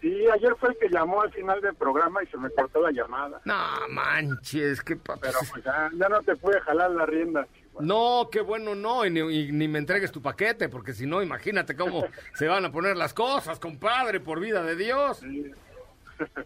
Sí, 0.01 0.27
ayer 0.31 0.55
fue 0.59 0.69
el 0.69 0.77
que 0.77 0.89
llamó 0.89 1.21
al 1.23 1.31
final 1.33 1.59
del 1.59 1.73
programa 1.73 2.23
y 2.23 2.27
se 2.27 2.37
me 2.37 2.51
cortó 2.51 2.79
la 2.81 2.91
llamada. 2.91 3.41
No 3.45 3.55
manches, 3.89 4.81
qué 4.83 4.95
pa- 4.95 5.17
Pero 5.19 5.39
pues 5.51 5.63
ya, 5.63 5.89
ya 5.95 6.07
no 6.07 6.21
te 6.21 6.35
pude 6.35 6.59
jalar 6.61 6.91
la 6.91 7.07
rienda. 7.07 7.47
chihuahua. 7.51 7.81
No, 7.83 8.29
qué 8.31 8.41
bueno 8.41 8.75
no, 8.75 9.03
y 9.05 9.09
ni, 9.09 9.19
y 9.21 9.51
ni 9.51 9.67
me 9.67 9.79
entregues 9.79 10.11
tu 10.11 10.21
paquete, 10.21 10.69
porque 10.69 10.93
si 10.93 11.07
no, 11.07 11.23
imagínate 11.23 11.75
cómo 11.75 12.05
se 12.35 12.47
van 12.47 12.63
a 12.65 12.71
poner 12.71 12.95
las 12.95 13.15
cosas, 13.15 13.59
compadre, 13.59 14.19
por 14.19 14.39
vida 14.39 14.61
de 14.61 14.75
Dios. 14.75 15.17
Sí. 15.17 15.51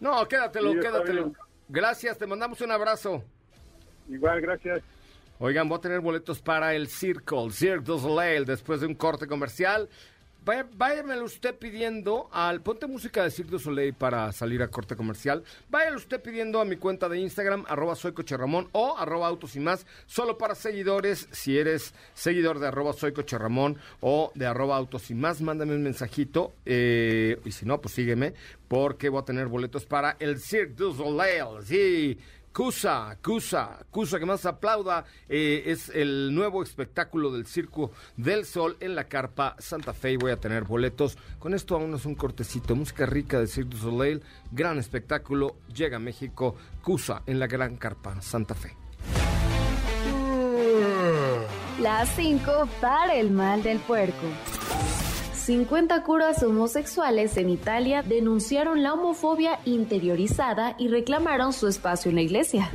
No, 0.00 0.26
quédatelo, 0.26 0.72
Sí, 0.72 0.78
quédatelo. 0.80 1.24
bien. 1.26 1.36
Gracias, 1.68 2.16
te 2.16 2.26
mandamos 2.26 2.58
un 2.62 2.70
abrazo. 2.72 3.22
Igual, 4.08 4.40
gracias. 4.40 4.80
Oigan, 5.44 5.68
voy 5.68 5.78
a 5.78 5.80
tener 5.80 5.98
boletos 5.98 6.40
para 6.40 6.72
el 6.72 6.86
Circle, 6.86 7.50
Cirque 7.50 7.84
du 7.84 7.98
Soleil, 7.98 8.44
después 8.44 8.80
de 8.80 8.86
un 8.86 8.94
corte 8.94 9.26
comercial. 9.26 9.88
Váyamelo 10.44 11.24
usted 11.24 11.56
pidiendo 11.56 12.28
al... 12.30 12.60
Ponte 12.60 12.86
música 12.86 13.24
de 13.24 13.32
Cirque 13.32 13.50
du 13.50 13.58
Soleil 13.58 13.92
para 13.92 14.30
salir 14.30 14.62
a 14.62 14.68
corte 14.68 14.94
comercial. 14.94 15.42
Váyalo 15.68 15.96
usted 15.96 16.22
pidiendo 16.22 16.60
a 16.60 16.64
mi 16.64 16.76
cuenta 16.76 17.08
de 17.08 17.18
Instagram, 17.18 17.64
arroba 17.66 17.96
soy 17.96 18.14
o 18.70 18.96
arroba 18.96 19.26
autos 19.26 19.56
y 19.56 19.58
más, 19.58 19.84
solo 20.06 20.38
para 20.38 20.54
seguidores. 20.54 21.26
Si 21.32 21.58
eres 21.58 21.92
seguidor 22.14 22.60
de 22.60 22.68
arroba 22.68 22.92
soy 22.92 23.12
o 24.00 24.30
de 24.36 24.46
arroba 24.46 24.76
autos 24.76 25.10
y 25.10 25.14
más, 25.16 25.40
mándame 25.40 25.74
un 25.74 25.82
mensajito. 25.82 26.52
eh, 26.64 27.40
y 27.44 27.50
si 27.50 27.66
no, 27.66 27.80
pues 27.80 27.94
sígueme, 27.94 28.34
porque 28.68 29.08
voy 29.08 29.22
a 29.22 29.24
tener 29.24 29.48
boletos 29.48 29.86
para 29.86 30.16
el 30.20 30.38
Cirque 30.38 30.74
du 30.74 30.94
Soleil. 30.94 31.64
Sí. 31.64 32.16
Cusa, 32.52 33.16
Cusa, 33.22 33.78
Cusa, 33.90 34.18
que 34.18 34.26
más 34.26 34.44
aplauda, 34.44 35.04
eh, 35.28 35.62
es 35.66 35.88
el 35.88 36.34
nuevo 36.34 36.62
espectáculo 36.62 37.32
del 37.32 37.46
Circo 37.46 37.92
del 38.16 38.44
Sol 38.44 38.76
en 38.80 38.94
la 38.94 39.04
Carpa 39.04 39.56
Santa 39.58 39.94
Fe 39.94 40.12
y 40.12 40.16
voy 40.16 40.32
a 40.32 40.36
tener 40.36 40.64
boletos. 40.64 41.16
Con 41.38 41.54
esto 41.54 41.76
aún 41.76 41.94
es 41.94 42.04
un 42.04 42.14
cortecito, 42.14 42.76
música 42.76 43.06
rica 43.06 43.40
de 43.40 43.46
Cirque 43.46 43.76
Soleil, 43.78 44.22
gran 44.50 44.78
espectáculo, 44.78 45.56
llega 45.74 45.96
a 45.96 46.00
México, 46.00 46.54
Cusa 46.82 47.22
en 47.26 47.38
la 47.38 47.46
Gran 47.46 47.76
Carpa 47.76 48.20
Santa 48.20 48.54
Fe. 48.54 48.76
Las 51.80 52.08
5 52.16 52.68
para 52.80 53.14
el 53.14 53.30
mal 53.30 53.62
del 53.62 53.78
puerco. 53.80 54.26
50 55.42 56.04
curas 56.04 56.40
homosexuales 56.44 57.36
en 57.36 57.50
Italia 57.50 58.02
denunciaron 58.02 58.84
la 58.84 58.94
homofobia 58.94 59.58
interiorizada 59.64 60.76
y 60.78 60.86
reclamaron 60.86 61.52
su 61.52 61.66
espacio 61.66 62.10
en 62.10 62.14
la 62.14 62.22
iglesia. 62.22 62.70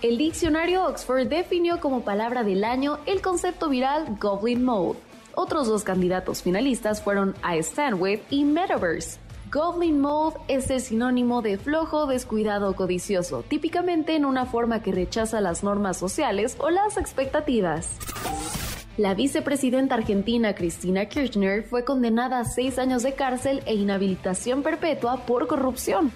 El 0.00 0.16
diccionario 0.16 0.84
Oxford 0.86 1.26
definió 1.26 1.80
como 1.80 2.04
palabra 2.04 2.44
del 2.44 2.62
año 2.62 2.98
el 3.06 3.20
concepto 3.22 3.68
viral 3.68 4.18
Goblin 4.20 4.62
Mode. 4.62 5.00
Otros 5.34 5.66
dos 5.66 5.82
candidatos 5.82 6.42
finalistas 6.42 7.02
fueron 7.02 7.34
I 7.42 7.58
Stand 7.58 8.00
With 8.00 8.20
y 8.30 8.44
Metaverse. 8.44 9.18
Goblin 9.50 10.00
Mode 10.00 10.36
es 10.46 10.70
el 10.70 10.80
sinónimo 10.80 11.42
de 11.42 11.58
flojo, 11.58 12.06
descuidado 12.06 12.70
o 12.70 12.76
codicioso, 12.76 13.42
típicamente 13.42 14.14
en 14.14 14.26
una 14.26 14.46
forma 14.46 14.80
que 14.80 14.92
rechaza 14.92 15.40
las 15.40 15.64
normas 15.64 15.96
sociales 15.96 16.56
o 16.60 16.70
las 16.70 16.98
expectativas. 16.98 17.98
La 18.96 19.14
vicepresidenta 19.14 19.96
argentina 19.96 20.54
Cristina 20.54 21.06
Kirchner 21.06 21.64
fue 21.64 21.84
condenada 21.84 22.38
a 22.38 22.44
seis 22.44 22.78
años 22.78 23.02
de 23.02 23.14
cárcel 23.14 23.60
e 23.66 23.74
inhabilitación 23.74 24.62
perpetua 24.62 25.26
por 25.26 25.48
corrupción. 25.48 26.12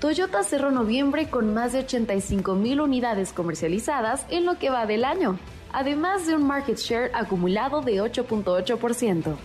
Toyota 0.00 0.42
cerró 0.42 0.72
noviembre 0.72 1.28
con 1.28 1.54
más 1.54 1.72
de 1.72 1.80
85 1.80 2.56
mil 2.56 2.80
unidades 2.80 3.32
comercializadas 3.32 4.26
en 4.30 4.46
lo 4.46 4.58
que 4.58 4.68
va 4.68 4.84
del 4.86 5.04
año, 5.04 5.38
además 5.72 6.26
de 6.26 6.34
un 6.34 6.44
market 6.44 6.76
share 6.76 7.12
acumulado 7.14 7.82
de 7.82 8.02
8.8%. 8.02 9.36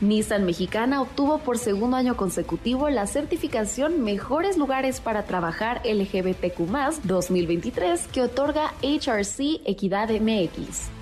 Nissan 0.00 0.44
Mexicana 0.44 1.02
obtuvo 1.02 1.38
por 1.38 1.58
segundo 1.58 1.96
año 1.96 2.16
consecutivo 2.16 2.88
la 2.88 3.08
certificación 3.08 4.04
Mejores 4.04 4.56
Lugares 4.56 5.00
para 5.00 5.24
Trabajar 5.24 5.82
LGBTQ 5.84 7.02
2023 7.02 8.06
que 8.08 8.22
otorga 8.22 8.74
HRC 8.82 9.60
Equidad 9.64 10.08
MX. 10.10 11.01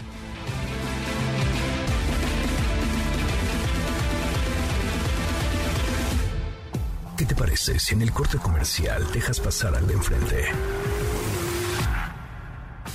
Te 7.31 7.37
parece 7.37 7.79
si 7.79 7.95
en 7.95 8.03
el 8.03 8.11
corte 8.11 8.39
comercial 8.39 9.07
dejas 9.13 9.39
pasar 9.39 9.77
al 9.77 9.87
de 9.87 9.95
enfrente? 9.95 10.49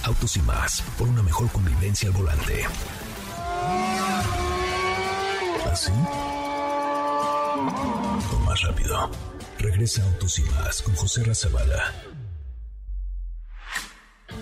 Autos 0.04 0.36
y 0.36 0.42
más, 0.42 0.82
por 0.98 1.08
una 1.08 1.24
mejor 1.24 1.50
convivencia 1.54 2.10
al 2.10 2.16
volante. 2.16 2.66
¿Así? 5.72 5.94
O 8.34 8.40
más 8.46 8.62
rápido. 8.64 9.10
Regresa 9.58 10.04
Autos 10.04 10.38
y 10.40 10.44
más 10.44 10.82
con 10.82 10.94
José 10.96 11.24
Razabala. 11.24 11.94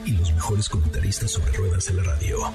Y 0.05 0.13
los 0.13 0.33
mejores 0.33 0.69
comentaristas 0.69 1.29
sobre 1.29 1.51
ruedas 1.51 1.85
de 1.85 1.93
la 1.93 2.01
radio. 2.01 2.51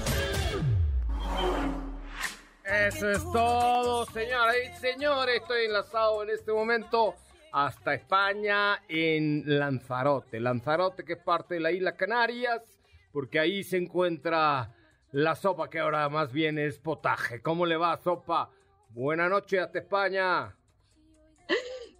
Eso 2.65 3.09
es 3.09 3.23
todo, 3.31 4.05
señoras 4.07 4.55
y 4.57 4.81
señores. 4.81 5.41
Estoy 5.41 5.65
enlazado 5.67 6.23
en 6.23 6.31
este 6.31 6.51
momento 6.51 7.15
hasta 7.51 7.93
España 7.93 8.81
en 8.87 9.43
Lanzarote. 9.45 10.39
Lanzarote 10.39 11.03
que 11.05 11.13
es 11.13 11.19
parte 11.19 11.55
de 11.55 11.59
la 11.59 11.71
isla 11.71 11.95
Canarias, 11.95 12.61
porque 13.11 13.39
ahí 13.39 13.63
se 13.63 13.77
encuentra 13.77 14.73
la 15.11 15.35
sopa 15.35 15.69
que 15.69 15.79
ahora 15.79 16.07
más 16.09 16.31
bien 16.31 16.59
es 16.59 16.79
potaje. 16.79 17.41
¿Cómo 17.41 17.65
le 17.65 17.77
va, 17.77 17.97
sopa? 17.97 18.49
Buenas 18.89 19.29
noches 19.29 19.59
hasta 19.61 19.79
España. 19.79 20.55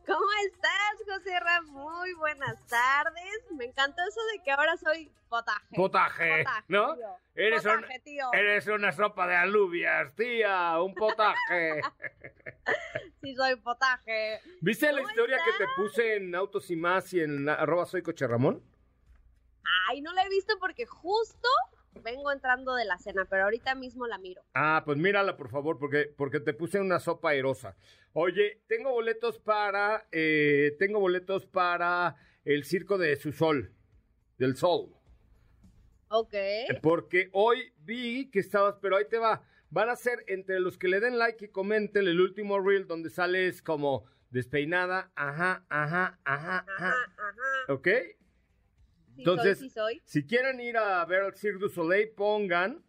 ¿Cómo 0.05 0.25
estás, 0.47 0.95
José 1.07 1.39
Ram? 1.39 1.67
Muy 1.67 2.13
buenas 2.15 2.65
tardes. 2.65 3.45
Me 3.55 3.65
encantó 3.65 4.01
eso 4.07 4.19
de 4.33 4.41
que 4.43 4.51
ahora 4.51 4.75
soy 4.77 5.11
potaje. 5.29 5.75
Potaje, 5.75 6.45
¿no? 6.67 6.95
tío. 6.95 7.07
Eres, 7.35 7.63
un- 7.65 7.85
tío. 8.03 8.33
eres 8.33 8.67
una 8.67 8.91
sopa 8.91 9.27
de 9.27 9.35
alubias, 9.35 10.13
tía, 10.15 10.79
un 10.81 10.95
potaje. 10.95 11.81
Sí, 13.21 13.35
soy 13.35 13.55
potaje. 13.57 14.39
¿Viste 14.61 14.91
la 14.91 14.99
¿Cómo 14.99 15.09
historia 15.09 15.37
que 15.43 15.63
te 15.63 15.69
puse 15.75 16.15
en 16.15 16.35
Autos 16.35 16.69
y 16.71 16.75
Más 16.75 17.13
y 17.13 17.21
en 17.21 17.49
arroba 17.49 17.85
soy 17.85 18.01
Coche 18.01 18.27
Ramón? 18.27 18.63
Ay, 19.89 20.01
no 20.01 20.13
la 20.13 20.23
he 20.23 20.29
visto 20.29 20.57
porque 20.59 20.85
justo 20.85 21.47
vengo 22.03 22.31
entrando 22.31 22.75
de 22.75 22.85
la 22.85 22.97
cena, 22.97 23.25
pero 23.29 23.43
ahorita 23.43 23.75
mismo 23.75 24.07
la 24.07 24.17
miro. 24.17 24.41
Ah, 24.53 24.83
pues 24.85 24.97
mírala, 24.97 25.35
por 25.35 25.49
favor, 25.49 25.77
porque, 25.77 26.13
porque 26.15 26.39
te 26.39 26.53
puse 26.53 26.79
una 26.79 26.99
sopa 26.99 27.33
erosa. 27.33 27.75
Oye, 28.13 28.61
tengo 28.67 28.91
boletos 28.91 29.39
para, 29.39 30.07
eh, 30.11 30.75
tengo 30.79 30.99
boletos 30.99 31.45
para 31.45 32.15
el 32.45 32.63
circo 32.63 32.97
de 32.97 33.15
su 33.17 33.31
sol, 33.31 33.73
del 34.37 34.55
sol. 34.55 34.95
Ok. 36.09 36.33
Porque 36.81 37.29
hoy 37.33 37.73
vi 37.79 38.29
que 38.31 38.39
estabas, 38.39 38.75
pero 38.81 38.97
ahí 38.97 39.05
te 39.07 39.17
va. 39.19 39.43
Van 39.71 39.89
a 39.89 39.95
ser 39.95 40.23
entre 40.27 40.59
los 40.59 40.77
que 40.77 40.87
le 40.87 40.99
den 40.99 41.17
like 41.17 41.45
y 41.45 41.49
comenten 41.49 42.07
el 42.07 42.19
último 42.19 42.59
reel 42.59 42.87
donde 42.87 43.09
sales 43.09 43.61
como 43.61 44.05
despeinada, 44.31 45.11
ajá, 45.15 45.65
ajá, 45.69 46.19
ajá, 46.23 46.65
Ajá. 46.77 46.93
¿Ok? 47.67 47.87
Entonces-. 49.17 49.63
Si 50.05 50.25
quieren 50.25 50.59
ir 50.59 50.77
a 50.77 51.05
ver 51.05 51.23
el 51.23 51.35
Cirque 51.35 51.59
du 51.59 51.69
Soleil, 51.69 52.09
pongan 52.09 52.83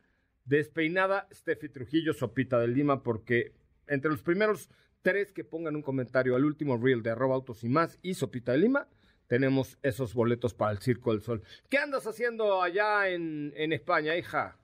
despeinada 0.45 1.29
Steffi 1.33 1.69
Trujillo 1.69 2.13
Sopita 2.13 2.59
de 2.59 2.69
Lima, 2.69 3.03
porque 3.03 3.53
entre 3.87 4.11
los 4.11 4.23
primeros 4.23 4.71
tres 5.03 5.33
que 5.33 5.45
pongan 5.45 5.77
un 5.77 5.83
comentario 5.83 6.37
al 6.37 6.45
último 6.45 6.77
reel 6.77 7.03
de 7.03 7.11
arroba 7.11 7.35
autos 7.35 7.65
y 7.65 7.69
más 7.69 7.99
y 8.03 8.15
Sopita 8.15 8.53
de 8.53 8.59
Lima, 8.59 8.89
tenemos 9.27 9.79
esos 9.83 10.13
boletos 10.15 10.55
para 10.55 10.73
el 10.73 10.79
Circo 10.79 11.13
del 11.13 11.23
Sol. 11.23 11.43
¿Qué 11.69 11.79
andas 11.79 12.07
haciendo 12.07 12.63
allá 12.63 13.09
en, 13.09 13.53
en 13.57 13.73
España, 13.73 14.17
hija? 14.17 14.57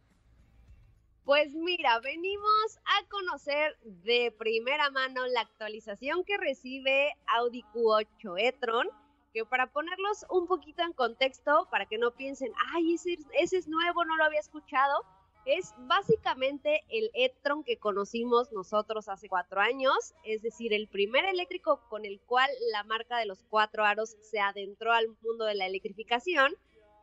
Pues 1.27 1.53
mira, 1.55 1.99
venimos 1.99 2.79
a 2.85 3.05
conocer 3.09 3.77
de 3.83 4.33
primera 4.39 4.91
mano 4.91 5.27
la 5.27 5.41
actualización 5.41 6.23
que 6.23 6.37
recibe 6.37 7.17
Audi 7.27 7.65
Q8 7.75 8.37
e-tron, 8.39 8.87
que 9.33 9.45
para 9.45 9.67
ponerlos 9.67 10.25
un 10.31 10.47
poquito 10.47 10.85
en 10.85 10.93
contexto, 10.93 11.67
para 11.69 11.87
que 11.87 11.99
no 11.99 12.13
piensen, 12.13 12.53
ay, 12.73 12.95
ese, 12.95 13.19
es 13.57 13.67
nuevo, 13.67 14.05
no 14.05 14.17
lo 14.17 14.23
había 14.23 14.39
escuchado, 14.39 15.05
es 15.47 15.75
básicamente 15.89 16.85
el 16.91 17.11
e-tron 17.13 17.65
que 17.65 17.77
conocimos 17.77 18.53
nosotros 18.53 19.09
hace 19.09 19.29
cuatro 19.29 19.61
años, 19.61 20.15
es 20.23 20.43
decir, 20.43 20.73
el 20.73 20.87
primer 20.87 21.25
eléctrico 21.25 21.81
con 21.89 22.05
el 22.05 22.21
cual 22.21 22.49
la 22.71 22.85
marca 22.85 23.19
de 23.19 23.27
los 23.27 23.43
cuatro 23.51 23.85
aros 23.85 24.17
se 24.23 24.39
adentró 24.39 24.93
al 24.93 25.09
mundo 25.23 25.45
de 25.45 25.57
la 25.57 25.67
electrificación, 25.67 26.55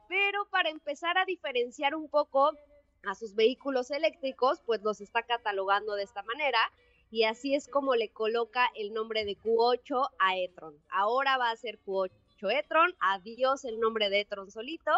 pero 0.07 0.45
para 0.49 0.69
empezar 0.69 1.17
a 1.17 1.25
diferenciar 1.25 1.93
un 1.93 2.07
poco 2.07 2.53
a 3.03 3.15
sus 3.15 3.36
vehículos 3.36 3.91
eléctricos, 3.91 4.62
pues 4.65 4.81
los 4.81 5.01
está 5.01 5.24
catalogando 5.24 5.95
de 5.95 6.03
esta 6.03 6.24
manera 6.24 6.60
y 7.13 7.25
así 7.25 7.53
es 7.53 7.67
como 7.67 7.93
le 7.95 8.10
coloca 8.10 8.72
el 8.75 8.91
nombre 8.91 9.24
de 9.24 9.38
Q8 9.38 10.10
a 10.17 10.38
e-tron. 10.38 10.75
Ahora 10.89 11.38
va 11.38 11.51
a 11.51 11.55
ser 11.55 11.79
Q8 11.86 12.10
e-tron, 12.51 12.95
adiós 13.00 13.65
el 13.65 13.79
nombre 13.79 14.10
de 14.10 14.22
e-tron 14.22 14.50
solito. 14.50 14.91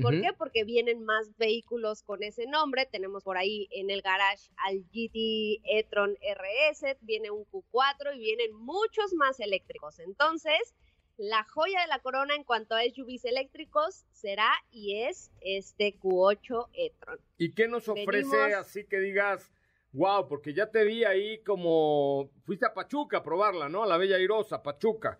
¿Por 0.00 0.20
qué? 0.20 0.32
Porque 0.36 0.64
vienen 0.64 1.04
más 1.04 1.36
vehículos 1.36 2.02
con 2.02 2.22
ese 2.22 2.46
nombre. 2.46 2.86
Tenemos 2.86 3.24
por 3.24 3.36
ahí 3.36 3.68
en 3.70 3.90
el 3.90 4.00
garage 4.00 4.50
al 4.66 4.80
GT 4.84 5.60
e-tron 5.64 6.16
RS, 6.16 6.96
viene 7.02 7.30
un 7.30 7.44
Q4 7.44 8.16
y 8.16 8.18
vienen 8.18 8.54
muchos 8.54 9.12
más 9.14 9.38
eléctricos. 9.40 9.98
Entonces, 9.98 10.74
la 11.16 11.44
joya 11.44 11.80
de 11.82 11.86
la 11.88 11.98
corona 12.00 12.34
en 12.34 12.44
cuanto 12.44 12.74
a 12.74 12.82
SUVs 12.82 13.24
eléctricos 13.24 14.04
será 14.12 14.50
y 14.70 15.02
es 15.02 15.30
este 15.40 15.98
Q8 15.98 16.68
e-tron. 16.72 17.20
¿Y 17.38 17.52
qué 17.52 17.68
nos 17.68 17.88
ofrece 17.88 18.28
Venimos- 18.36 18.54
así 18.54 18.84
que 18.86 18.98
digas, 18.98 19.52
wow, 19.92 20.26
porque 20.28 20.54
ya 20.54 20.70
te 20.70 20.84
vi 20.84 21.04
ahí 21.04 21.42
como, 21.44 22.30
fuiste 22.44 22.66
a 22.66 22.74
Pachuca 22.74 23.18
a 23.18 23.22
probarla, 23.22 23.68
¿no? 23.68 23.82
A 23.82 23.86
la 23.86 23.98
Bella 23.98 24.18
Irosa, 24.18 24.62
Pachuca. 24.62 25.18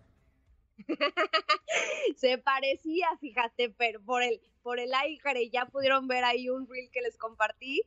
Se 2.17 2.37
parecía, 2.37 3.07
fíjate, 3.19 3.69
pero 3.69 4.01
por 4.03 4.23
el, 4.23 4.41
por 4.61 4.79
el 4.79 4.93
aire 4.93 5.49
ya 5.49 5.65
pudieron 5.65 6.07
ver 6.07 6.23
ahí 6.23 6.49
un 6.49 6.67
reel 6.67 6.89
que 6.91 7.01
les 7.01 7.17
compartí. 7.17 7.81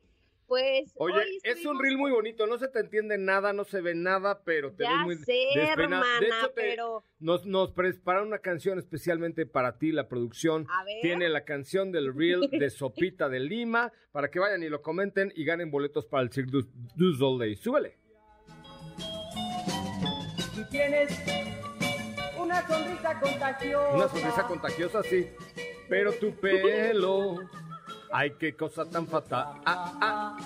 Pues. 0.47 0.93
Oye, 0.95 1.21
es 1.43 1.65
un 1.65 1.77
reel 1.77 1.97
muy 1.97 2.09
bonito, 2.09 2.47
no 2.47 2.57
se 2.57 2.69
te 2.69 2.79
entiende 2.79 3.17
nada, 3.17 3.51
no 3.51 3.65
se 3.65 3.81
ve 3.81 3.93
nada, 3.95 4.43
pero 4.45 4.71
te 4.71 4.87
ves 4.87 4.97
muy 5.03 5.15
sé, 5.17 5.45
hermana, 5.55 6.05
De 6.21 6.27
hecho, 6.27 6.53
pero... 6.55 7.03
nos, 7.19 7.45
nos 7.45 7.71
prepararon 7.73 8.29
una 8.29 8.39
canción 8.39 8.79
especialmente 8.79 9.45
para 9.45 9.77
ti, 9.77 9.91
la 9.91 10.07
producción. 10.07 10.65
Tiene 11.01 11.27
la 11.27 11.43
canción 11.43 11.91
del 11.91 12.15
reel 12.15 12.49
de 12.51 12.69
Sopita 12.69 13.27
de 13.27 13.41
Lima, 13.41 13.91
para 14.13 14.31
que 14.31 14.39
vayan 14.39 14.63
y 14.63 14.69
lo 14.69 14.81
comenten 14.81 15.33
y 15.35 15.43
ganen 15.43 15.69
boletos 15.69 16.05
para 16.05 16.23
el 16.23 16.31
Cirque 16.31 16.51
du, 16.95 17.13
Soleil. 17.13 17.57
Súbele. 17.57 17.97
Tú 20.55 20.63
tienes 20.71 21.11
una 22.39 22.65
sonrisa 22.65 23.19
contagiosa. 23.19 23.95
Una 23.95 24.07
sonrisa 24.07 24.47
contagiosa, 24.47 25.03
sí. 25.03 25.27
Pero 25.89 26.13
tu 26.13 26.33
pelo 26.35 27.39
Ay, 28.11 28.31
qué 28.39 28.55
cosa 28.55 28.89
tan 28.89 29.07
fatal. 29.07 29.61
Ah, 29.65 29.93
ah. 30.01 30.37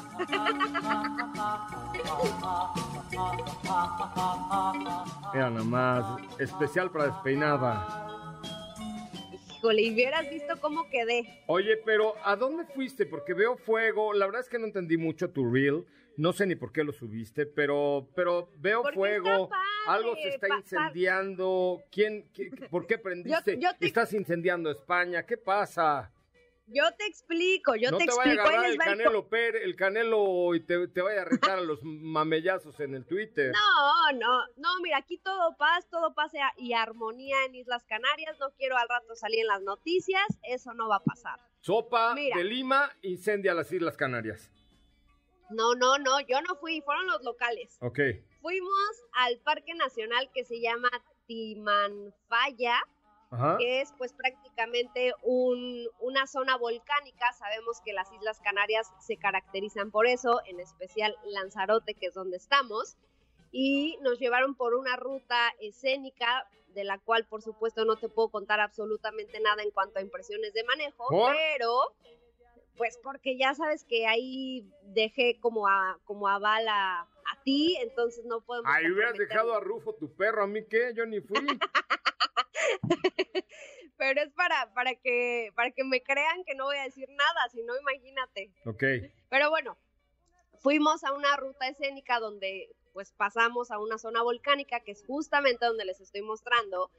Mira 5.34 5.50
nomás, 5.50 6.22
especial 6.40 6.92
para 6.92 7.08
despeinada. 7.08 8.08
Híjole, 9.58 9.82
y 9.84 9.94
hubieras 9.94 10.30
visto 10.30 10.60
cómo 10.60 10.90
quedé. 10.90 11.44
Oye, 11.48 11.78
pero 11.86 12.16
¿a 12.24 12.36
dónde 12.36 12.66
fuiste? 12.66 13.06
Porque 13.06 13.34
veo 13.34 13.58
fuego. 13.58 14.14
La 14.14 14.26
verdad 14.26 14.42
es 14.42 14.50
que 14.50 14.58
no 14.58 14.66
entendí 14.66 14.98
mucho 14.98 15.30
tu 15.30 15.52
reel. 15.52 15.86
No 16.18 16.34
sé 16.34 16.46
ni 16.46 16.56
por 16.56 16.72
qué 16.72 16.84
lo 16.84 16.92
subiste, 16.92 17.46
pero, 17.46 18.10
pero 18.16 18.50
veo 18.58 18.84
fuego. 18.94 19.50
Algo 19.88 20.16
se 20.16 20.30
está 20.30 20.48
incendiando. 20.58 21.84
¿Quién, 21.92 22.26
¿Por 22.70 22.86
qué 22.86 22.98
prendiste? 22.98 23.60
Estás 23.80 24.14
incendiando 24.14 24.72
España. 24.72 25.26
¿Qué 25.26 25.38
pasa? 25.38 26.12
Yo 26.74 26.84
te 26.98 27.06
explico, 27.06 27.76
yo 27.76 27.98
te, 27.98 28.06
explico. 28.06 28.24
No 28.26 28.32
te 28.32 28.38
vaya 28.38 28.42
a 28.42 28.46
agarrar 28.46 28.66
el 28.72 28.78
Canelo, 28.78 29.30
el 29.32 29.76
Canelo 29.76 30.56
y 30.56 30.62
te, 30.62 30.88
te 30.88 31.02
vaya 31.02 31.22
a 31.22 31.26
retar 31.26 31.58
a 31.58 31.62
los 31.62 31.84
mamellazos 31.84 32.80
en 32.80 32.96
el 32.96 33.06
Twitter. 33.06 33.52
No, 33.52 34.18
no, 34.18 34.46
no, 34.58 34.82
mira, 34.82 34.98
aquí 34.98 35.18
todo 35.18 35.56
paz, 35.58 35.88
todo 35.90 36.14
paz 36.14 36.32
y 36.58 36.74
armonía 36.74 37.36
en 37.46 37.56
Islas 37.56 37.84
Canarias. 37.86 38.38
No 38.40 38.52
quiero 38.52 38.78
al 38.78 38.88
rato 38.88 39.16
salir 39.16 39.42
en 39.42 39.48
las 39.48 39.62
noticias, 39.62 40.24
eso 40.44 40.74
no 40.74 40.88
va 40.88 40.98
a 40.98 41.04
pasar. 41.04 41.40
Sopa 41.60 42.16
de 42.16 42.44
Lima 42.44 42.92
incendia 43.02 43.54
las 43.54 43.72
Islas 43.72 43.98
Canarias. 43.98 44.50
No, 45.50 45.76
no, 45.76 45.98
no, 45.98 46.20
yo 46.22 46.42
no 46.42 46.56
fui, 46.56 46.82
fueron 46.82 47.08
los 47.08 47.24
locales. 47.24 47.78
Ok. 47.82 48.00
Fuimos 48.42 49.04
al 49.14 49.38
Parque 49.40 49.74
Nacional 49.76 50.30
que 50.34 50.46
se 50.46 50.62
llama 50.62 50.90
Timanfaya 51.28 52.82
que 53.58 53.82
es 53.82 53.94
pues 53.98 54.14
prácticamente 54.14 55.14
una 55.24 56.28
zona 56.28 56.58
volcánica. 56.58 57.32
Sabemos 57.34 57.82
que 57.82 57.94
las 57.94 58.12
Islas 58.12 58.40
Canarias 58.42 58.92
se 59.00 59.18
caracterizan 59.18 59.92
por 59.92 60.08
eso, 60.08 60.42
en 60.46 60.60
especial 60.60 61.16
Lanzarote, 61.26 61.94
que 61.94 62.08
es 62.08 62.14
donde 62.14 62.38
estamos. 62.38 62.98
Y 63.52 63.98
nos 64.02 64.20
llevaron 64.20 64.56
por 64.56 64.76
una 64.76 64.96
ruta 64.96 65.54
escénica 65.60 66.48
de 66.74 66.84
la 66.84 67.00
cual 67.00 67.26
por 67.26 67.42
supuesto 67.42 67.84
no 67.86 67.98
te 67.98 68.08
puedo 68.08 68.30
contar 68.30 68.60
absolutamente 68.60 69.40
nada 69.42 69.62
en 69.62 69.72
cuanto 69.72 70.00
a 70.00 70.02
impresiones 70.02 70.54
de 70.54 70.64
manejo, 70.64 71.06
pero 71.10 71.94
pues 72.82 72.98
porque 73.04 73.38
ya 73.38 73.54
sabes 73.54 73.84
que 73.84 74.08
ahí 74.08 74.68
dejé 74.82 75.40
como 75.40 75.68
a 75.68 76.00
como 76.04 76.28
a 76.28 76.40
bala 76.40 77.02
a 77.02 77.44
ti, 77.44 77.78
entonces 77.80 78.26
no 78.26 78.42
podemos 78.42 78.74
Ahí 78.74 78.92
hubieras 78.92 79.16
dejado 79.20 79.54
a 79.54 79.60
Rufo 79.60 79.94
tu 79.94 80.12
perro, 80.16 80.46
a 80.46 80.48
mí 80.48 80.66
qué, 80.68 80.92
yo 80.96 81.06
ni 81.06 81.22
fui. 81.22 81.38
Pero 83.98 84.22
es 84.22 84.32
para, 84.32 84.74
para, 84.74 84.96
que, 84.96 85.52
para 85.54 85.70
que 85.70 85.84
me 85.84 86.02
crean 86.02 86.44
que 86.44 86.56
no 86.56 86.64
voy 86.64 86.78
a 86.78 86.86
decir 86.86 87.08
nada, 87.10 87.50
si 87.52 87.62
no, 87.62 87.78
imagínate. 87.78 88.52
Ok. 88.66 88.84
Pero 89.30 89.52
bueno, 89.52 89.78
fuimos 90.60 91.04
a 91.04 91.14
una 91.14 91.38
ruta 91.38 91.68
escénica 91.68 92.20
donde 92.20 92.76
pues 92.94 93.12
pasamos 93.12 93.70
a 93.70 93.78
una 93.78 94.00
zona 94.00 94.24
volcánica 94.24 94.80
que 94.80 94.94
es 94.94 95.06
justamente 95.06 95.68
donde 95.68 95.86
les 95.86 96.02
estoy 96.02 96.24
mostrando 96.24 96.90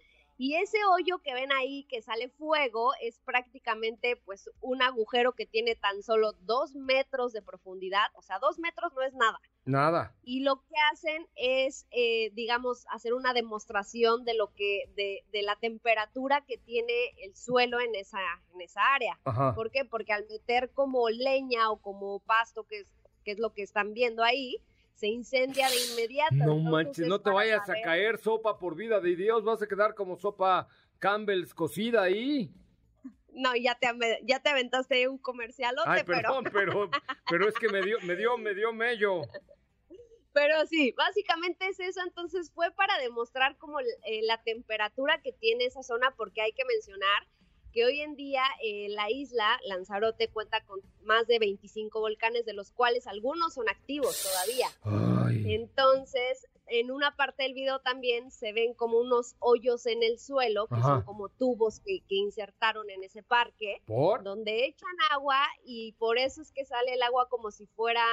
y 0.43 0.57
ese 0.57 0.79
hoyo 0.91 1.21
que 1.21 1.35
ven 1.35 1.53
ahí 1.53 1.85
que 1.85 2.03
sale 2.03 2.29
fuego 2.29 2.91
es 3.01 3.21
prácticamente 3.21 4.17
pues 4.17 4.51
un 4.61 4.83
agujero 4.83 5.35
que 5.35 5.47
tiene 5.47 5.77
tan 5.77 6.03
solo 6.03 6.33
dos 6.41 6.75
metros 6.75 7.33
de 7.33 7.43
profundidad, 7.43 8.07
o 8.15 8.23
sea, 8.23 8.41
dos 8.41 8.59
metros 8.59 8.93
no 8.93 9.03
es 9.03 9.15
nada. 9.15 9.41
Nada. 9.65 10.17
Y 10.25 10.41
lo 10.41 10.57
que 10.57 10.75
hacen 10.91 11.29
es, 11.37 11.87
eh, 11.93 12.33
digamos, 12.33 12.87
hacer 12.91 13.15
una 13.15 13.35
demostración 13.35 14.25
de 14.25 14.35
lo 14.35 14.53
que, 14.53 14.91
de, 14.97 15.25
de, 15.31 15.43
la 15.43 15.55
temperatura 15.55 16.45
que 16.45 16.59
tiene 16.59 16.93
el 17.19 17.37
suelo 17.37 17.79
en 17.79 17.95
esa, 17.95 18.19
en 18.53 18.63
esa 18.63 18.81
área. 18.95 19.21
¿Por 19.55 19.71
qué? 19.71 19.85
Porque 19.85 20.13
al 20.13 20.27
meter 20.29 20.73
como 20.73 21.09
leña 21.09 21.71
o 21.71 21.81
como 21.81 22.19
pasto, 22.19 22.65
que 22.65 22.81
es, 22.81 22.89
que 23.25 23.31
es 23.31 23.39
lo 23.39 23.53
que 23.53 23.63
están 23.63 23.95
viendo 23.95 24.25
ahí, 24.25 24.57
se 24.95 25.09
incendia 25.09 25.69
de 25.69 25.77
inmediato. 25.93 26.35
No 26.35 26.59
manches, 26.59 27.07
no 27.07 27.21
te 27.21 27.31
vayas 27.31 27.69
a 27.69 27.75
caer 27.83 28.19
sopa 28.19 28.59
por 28.59 28.77
vida 28.77 29.01
de 29.01 29.17
Dios, 29.17 29.45
vas 29.45 29.63
a 29.63 29.67
quedar 29.67 29.95
como 29.95 30.17
sopa 30.17 30.69
Campbell's 30.99 31.55
cocida 31.55 32.03
ahí. 32.03 32.51
No, 33.33 33.57
ya 33.57 33.75
te, 33.75 33.89
ya 34.25 34.41
te 34.41 34.51
aventaste 34.51 35.09
un 35.09 35.19
comercialote, 35.19 35.89
Ay, 35.89 36.05
perdón, 36.05 36.45
pero... 36.53 36.91
pero, 37.31 37.49
es 37.49 37.55
que 37.55 37.69
me 37.69 37.81
dio, 37.83 37.99
me 38.03 38.15
dio, 38.15 38.37
me 38.37 38.55
dio 38.55 38.73
mello. 38.73 39.23
Pero 40.33 40.67
sí, 40.67 40.93
básicamente 40.97 41.67
es 41.69 41.81
eso. 41.81 42.01
Entonces 42.07 42.51
fue 42.55 42.71
para 42.73 42.99
demostrar 42.99 43.57
como 43.59 43.81
eh, 43.81 44.21
la 44.25 44.43
temperatura 44.43 45.21
que 45.23 45.33
tiene 45.33 45.65
esa 45.65 45.83
zona, 45.83 46.15
porque 46.17 46.43
hay 46.43 46.53
que 46.53 46.65
mencionar 46.65 47.27
que 47.73 47.85
hoy 47.85 48.01
en 48.01 48.15
día 48.15 48.45
eh, 48.63 48.89
la 48.91 49.11
isla 49.11 49.59
Lanzarote 49.65 50.29
cuenta 50.29 50.63
con 50.65 50.81
más 51.05 51.27
de 51.27 51.39
25 51.39 52.01
volcanes, 52.01 52.45
de 52.45 52.53
los 52.53 52.71
cuales 52.71 53.07
algunos 53.07 53.55
son 53.55 53.69
activos 53.69 54.23
todavía. 54.23 54.69
Entonces, 55.47 56.47
en 56.67 56.91
una 56.91 57.17
parte 57.17 57.43
del 57.43 57.55
video 57.55 57.81
también 57.81 58.31
se 58.31 58.53
ven 58.53 58.75
como 58.75 58.99
unos 58.99 59.35
hoyos 59.41 59.87
en 59.87 60.03
el 60.03 60.19
suelo, 60.19 60.67
que 60.67 60.81
son 60.81 61.03
como 61.03 61.29
tubos 61.29 61.81
que, 61.81 62.03
insertaron 62.09 62.89
en 62.91 63.05
ese 63.05 63.23
parque, 63.23 63.83
donde 63.87 64.67
echan 64.67 64.97
agua 65.11 65.41
y 65.65 65.93
por 65.93 66.19
eso 66.19 66.43
es 66.43 66.53
que 66.53 66.65
sale 66.65 66.95
el 66.95 67.03
agua 67.03 67.29
como 67.29 67.51
si 67.51 67.67
fuera, 67.67 68.05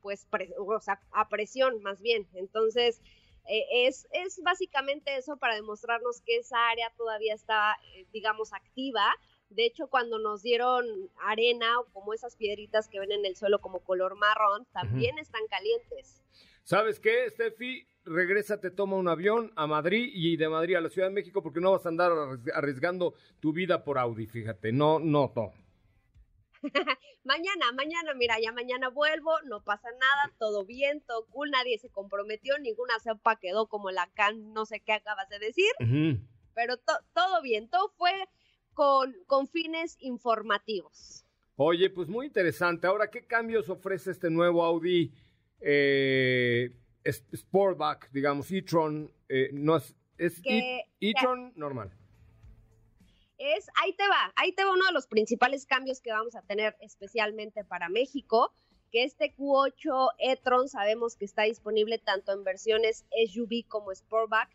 pues, 0.00 0.26
o 0.58 0.80
sea, 0.80 1.00
a 1.12 1.28
presión 1.28 1.82
más 1.82 2.00
bien. 2.00 2.26
Entonces, 2.34 3.00
eh, 3.46 3.86
es, 3.86 4.06
es 4.12 4.40
básicamente 4.42 5.16
eso 5.16 5.36
para 5.36 5.54
demostrarnos 5.54 6.20
que 6.22 6.36
esa 6.38 6.68
área 6.68 6.92
todavía 6.96 7.34
está, 7.34 7.76
eh, 7.94 8.06
digamos, 8.12 8.52
activa. 8.52 9.04
De 9.50 9.66
hecho, 9.66 9.88
cuando 9.88 10.18
nos 10.18 10.42
dieron 10.42 10.84
arena 11.22 11.78
o 11.80 11.84
como 11.92 12.14
esas 12.14 12.36
piedritas 12.36 12.88
que 12.88 12.98
ven 12.98 13.12
en 13.12 13.24
el 13.26 13.36
suelo 13.36 13.60
como 13.60 13.80
color 13.80 14.16
marrón, 14.16 14.66
también 14.72 15.18
están 15.18 15.46
calientes. 15.48 16.22
¿Sabes 16.64 16.98
qué, 16.98 17.28
Steffi? 17.30 17.86
Regresa, 18.06 18.60
te 18.60 18.70
toma 18.70 18.96
un 18.96 19.08
avión 19.08 19.52
a 19.56 19.66
Madrid 19.66 20.10
y 20.12 20.36
de 20.36 20.48
Madrid 20.48 20.76
a 20.76 20.80
la 20.80 20.90
Ciudad 20.90 21.08
de 21.08 21.14
México 21.14 21.42
porque 21.42 21.60
no 21.60 21.72
vas 21.72 21.86
a 21.86 21.90
andar 21.90 22.12
arriesgando 22.54 23.14
tu 23.40 23.52
vida 23.52 23.84
por 23.84 23.98
Audi, 23.98 24.26
fíjate. 24.26 24.72
No, 24.72 24.98
no, 24.98 25.32
no. 25.34 25.52
mañana, 27.24 27.72
mañana, 27.72 28.14
mira, 28.14 28.36
ya 28.40 28.52
mañana 28.52 28.88
vuelvo, 28.88 29.32
no 29.42 29.62
pasa 29.62 29.88
nada, 29.92 30.32
todo 30.38 30.64
bien, 30.64 31.02
todo 31.06 31.26
cool, 31.26 31.50
nadie 31.50 31.78
se 31.78 31.90
comprometió, 31.90 32.58
ninguna 32.58 32.98
cepa 33.00 33.36
quedó 33.36 33.66
como 33.66 33.90
la 33.90 34.10
can, 34.14 34.52
no 34.52 34.66
sé 34.66 34.80
qué 34.80 34.92
acabas 34.92 35.28
de 35.28 35.38
decir, 35.38 35.70
pero 36.54 36.76
todo 37.12 37.42
bien, 37.42 37.68
todo 37.68 37.92
fue 37.96 38.12
con, 38.72 39.14
con 39.26 39.46
fines 39.48 39.96
informativos. 40.00 41.24
Oye, 41.56 41.88
pues 41.90 42.08
muy 42.08 42.26
interesante. 42.26 42.86
Ahora, 42.86 43.10
¿qué 43.10 43.26
cambios 43.26 43.68
ofrece 43.68 44.10
este 44.10 44.28
nuevo 44.28 44.64
Audi 44.64 45.12
eh, 45.60 46.74
Sportback, 47.06 48.10
digamos, 48.10 48.50
e-tron? 48.50 49.12
Eh, 49.28 49.50
no 49.52 49.76
es, 49.76 49.94
es 50.18 50.42
e-tron 50.44 51.52
normal 51.54 51.92
es, 53.52 53.68
ahí 53.82 53.92
te 53.92 54.06
va, 54.08 54.32
ahí 54.36 54.52
te 54.52 54.64
va 54.64 54.72
uno 54.72 54.86
de 54.86 54.92
los 54.92 55.06
principales 55.06 55.66
cambios 55.66 56.00
que 56.00 56.12
vamos 56.12 56.34
a 56.34 56.42
tener 56.42 56.76
especialmente 56.80 57.64
para 57.64 57.88
México, 57.88 58.52
que 58.90 59.04
este 59.04 59.34
Q8 59.34 60.12
e-tron 60.18 60.68
sabemos 60.68 61.16
que 61.16 61.24
está 61.24 61.42
disponible 61.42 61.98
tanto 61.98 62.32
en 62.32 62.44
versiones 62.44 63.04
SUV 63.28 63.66
como 63.68 63.94
Sportback, 63.94 64.48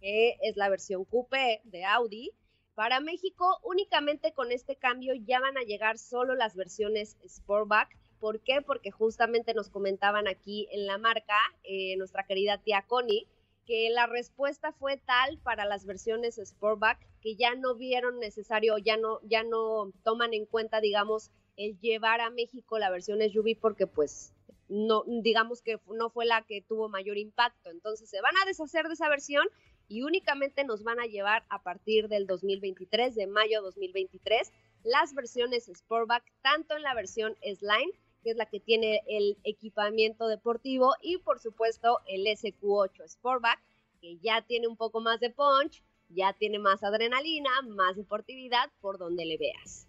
que 0.00 0.36
es 0.42 0.56
la 0.56 0.68
versión 0.68 1.04
Coupe 1.04 1.60
de 1.64 1.84
Audi. 1.84 2.30
Para 2.74 3.00
México, 3.00 3.58
únicamente 3.64 4.32
con 4.32 4.52
este 4.52 4.76
cambio 4.76 5.14
ya 5.14 5.40
van 5.40 5.56
a 5.56 5.62
llegar 5.62 5.98
solo 5.98 6.34
las 6.34 6.54
versiones 6.54 7.16
Sportback. 7.26 7.96
¿Por 8.20 8.40
qué? 8.40 8.62
Porque 8.62 8.90
justamente 8.90 9.54
nos 9.54 9.70
comentaban 9.70 10.28
aquí 10.28 10.68
en 10.70 10.86
la 10.86 10.98
marca, 10.98 11.38
eh, 11.64 11.96
nuestra 11.96 12.24
querida 12.24 12.58
tía 12.58 12.84
Connie, 12.86 13.26
que 13.68 13.90
la 13.90 14.06
respuesta 14.06 14.72
fue 14.72 14.96
tal 14.96 15.36
para 15.42 15.66
las 15.66 15.84
versiones 15.84 16.40
Sportback 16.42 16.98
que 17.20 17.36
ya 17.36 17.54
no 17.54 17.74
vieron 17.74 18.18
necesario, 18.18 18.78
ya 18.78 18.96
no, 18.96 19.20
ya 19.24 19.42
no 19.42 19.92
toman 20.04 20.32
en 20.32 20.46
cuenta, 20.46 20.80
digamos, 20.80 21.30
el 21.58 21.78
llevar 21.78 22.22
a 22.22 22.30
México 22.30 22.78
la 22.78 22.88
versión 22.88 23.20
SUV 23.20 23.58
porque 23.60 23.86
pues 23.86 24.32
no, 24.70 25.04
digamos 25.06 25.60
que 25.60 25.78
no 25.92 26.08
fue 26.08 26.24
la 26.24 26.46
que 26.46 26.62
tuvo 26.62 26.88
mayor 26.88 27.18
impacto. 27.18 27.68
Entonces 27.68 28.08
se 28.08 28.22
van 28.22 28.34
a 28.42 28.46
deshacer 28.46 28.88
de 28.88 28.94
esa 28.94 29.10
versión 29.10 29.46
y 29.86 30.02
únicamente 30.02 30.64
nos 30.64 30.82
van 30.82 30.98
a 30.98 31.06
llevar 31.06 31.44
a 31.50 31.62
partir 31.62 32.08
del 32.08 32.26
2023, 32.26 33.14
de 33.14 33.26
mayo 33.26 33.60
2023, 33.60 34.50
las 34.82 35.12
versiones 35.12 35.66
Sportback, 35.66 36.24
tanto 36.40 36.74
en 36.74 36.82
la 36.82 36.94
versión 36.94 37.36
Slime, 37.42 37.92
que 38.22 38.30
es 38.30 38.36
la 38.36 38.46
que 38.46 38.60
tiene 38.60 39.02
el 39.06 39.36
equipamiento 39.44 40.28
deportivo, 40.28 40.94
y 41.02 41.18
por 41.18 41.40
supuesto 41.40 42.00
el 42.06 42.26
SQ8 42.26 43.08
Sportback, 43.08 43.60
que 44.00 44.18
ya 44.18 44.42
tiene 44.42 44.68
un 44.68 44.76
poco 44.76 45.00
más 45.00 45.20
de 45.20 45.30
punch, 45.30 45.82
ya 46.08 46.32
tiene 46.32 46.58
más 46.58 46.82
adrenalina, 46.82 47.50
más 47.68 47.96
deportividad 47.96 48.70
por 48.80 48.98
donde 48.98 49.24
le 49.26 49.36
veas. 49.36 49.86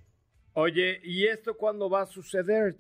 Oye, 0.54 1.00
¿y 1.04 1.28
esto 1.28 1.56
cuándo 1.56 1.90
va 1.90 2.02
a 2.02 2.08
suceder? 2.08 2.76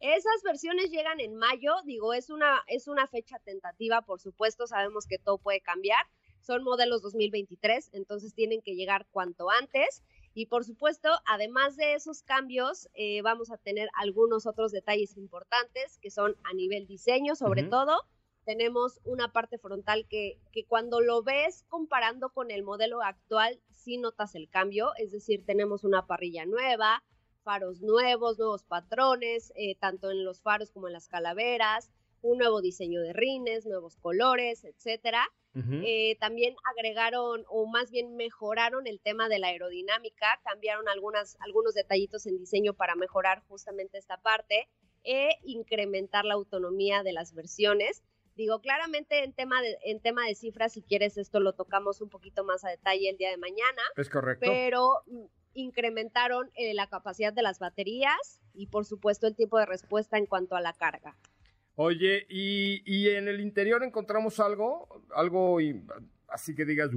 Esas 0.00 0.42
versiones 0.44 0.90
llegan 0.90 1.20
en 1.20 1.36
mayo, 1.36 1.74
digo, 1.84 2.12
es 2.12 2.28
una, 2.28 2.62
es 2.66 2.88
una 2.88 3.06
fecha 3.06 3.38
tentativa, 3.38 4.02
por 4.02 4.20
supuesto, 4.20 4.66
sabemos 4.66 5.06
que 5.06 5.18
todo 5.18 5.38
puede 5.38 5.60
cambiar. 5.60 6.04
Son 6.40 6.64
modelos 6.64 7.02
2023, 7.02 7.90
entonces 7.92 8.34
tienen 8.34 8.62
que 8.62 8.74
llegar 8.74 9.06
cuanto 9.12 9.48
antes. 9.48 10.02
Y 10.34 10.46
por 10.46 10.64
supuesto, 10.64 11.08
además 11.26 11.76
de 11.76 11.94
esos 11.94 12.22
cambios, 12.22 12.88
eh, 12.94 13.20
vamos 13.22 13.50
a 13.50 13.58
tener 13.58 13.88
algunos 13.94 14.46
otros 14.46 14.72
detalles 14.72 15.16
importantes 15.16 15.98
que 15.98 16.10
son 16.10 16.36
a 16.44 16.54
nivel 16.54 16.86
diseño, 16.86 17.34
sobre 17.34 17.64
todo. 17.64 18.02
Tenemos 18.44 19.00
una 19.04 19.32
parte 19.32 19.58
frontal 19.58 20.06
que, 20.08 20.38
que 20.50 20.64
cuando 20.64 21.00
lo 21.00 21.22
ves 21.22 21.64
comparando 21.68 22.30
con 22.30 22.50
el 22.50 22.62
modelo 22.62 23.02
actual, 23.02 23.60
sí 23.70 23.98
notas 23.98 24.34
el 24.34 24.48
cambio, 24.48 24.92
es 24.96 25.12
decir, 25.12 25.44
tenemos 25.44 25.84
una 25.84 26.06
parrilla 26.06 26.46
nueva, 26.46 27.04
faros 27.42 27.82
nuevos, 27.82 28.38
nuevos 28.38 28.64
patrones, 28.64 29.52
eh, 29.54 29.76
tanto 29.76 30.10
en 30.10 30.24
los 30.24 30.40
faros 30.40 30.70
como 30.70 30.88
en 30.88 30.94
las 30.94 31.08
calaveras, 31.08 31.90
un 32.22 32.38
nuevo 32.38 32.62
diseño 32.62 33.00
de 33.00 33.12
rines, 33.12 33.66
nuevos 33.66 33.96
colores, 33.96 34.64
etcétera. 34.64 35.28
Eh, 35.54 36.16
también 36.18 36.56
agregaron 36.64 37.44
o 37.48 37.66
más 37.66 37.90
bien 37.90 38.16
mejoraron 38.16 38.86
el 38.86 39.00
tema 39.00 39.28
de 39.28 39.38
la 39.38 39.48
aerodinámica, 39.48 40.40
cambiaron 40.44 40.88
algunas, 40.88 41.36
algunos 41.40 41.74
detallitos 41.74 42.26
en 42.26 42.38
diseño 42.38 42.72
para 42.72 42.94
mejorar 42.94 43.42
justamente 43.48 43.98
esta 43.98 44.16
parte 44.16 44.68
e 45.04 45.38
incrementar 45.44 46.24
la 46.24 46.34
autonomía 46.34 47.02
de 47.02 47.12
las 47.12 47.34
versiones. 47.34 48.02
Digo, 48.34 48.60
claramente 48.60 49.24
en 49.24 49.34
tema 49.34 49.60
de, 49.60 49.76
en 49.84 50.00
tema 50.00 50.26
de 50.26 50.34
cifras, 50.34 50.72
si 50.72 50.82
quieres, 50.82 51.18
esto 51.18 51.38
lo 51.38 51.52
tocamos 51.52 52.00
un 52.00 52.08
poquito 52.08 52.44
más 52.44 52.64
a 52.64 52.70
detalle 52.70 53.10
el 53.10 53.18
día 53.18 53.30
de 53.30 53.36
mañana. 53.36 53.82
Es 53.96 54.08
correcto. 54.08 54.46
Pero 54.48 55.02
mm, 55.06 55.24
incrementaron 55.54 56.50
eh, 56.54 56.72
la 56.72 56.86
capacidad 56.86 57.32
de 57.32 57.42
las 57.42 57.58
baterías 57.58 58.40
y 58.54 58.68
por 58.68 58.86
supuesto 58.86 59.26
el 59.26 59.36
tiempo 59.36 59.58
de 59.58 59.66
respuesta 59.66 60.16
en 60.16 60.24
cuanto 60.24 60.56
a 60.56 60.62
la 60.62 60.72
carga. 60.72 61.16
Oye, 61.84 62.26
¿y, 62.28 63.08
en 63.08 63.26
el 63.26 63.40
interior 63.40 63.82
encontramos 63.82 64.38
algo? 64.38 65.02
Algo 65.16 65.58
así 66.28 66.54
que 66.54 66.64
digas... 66.64 66.90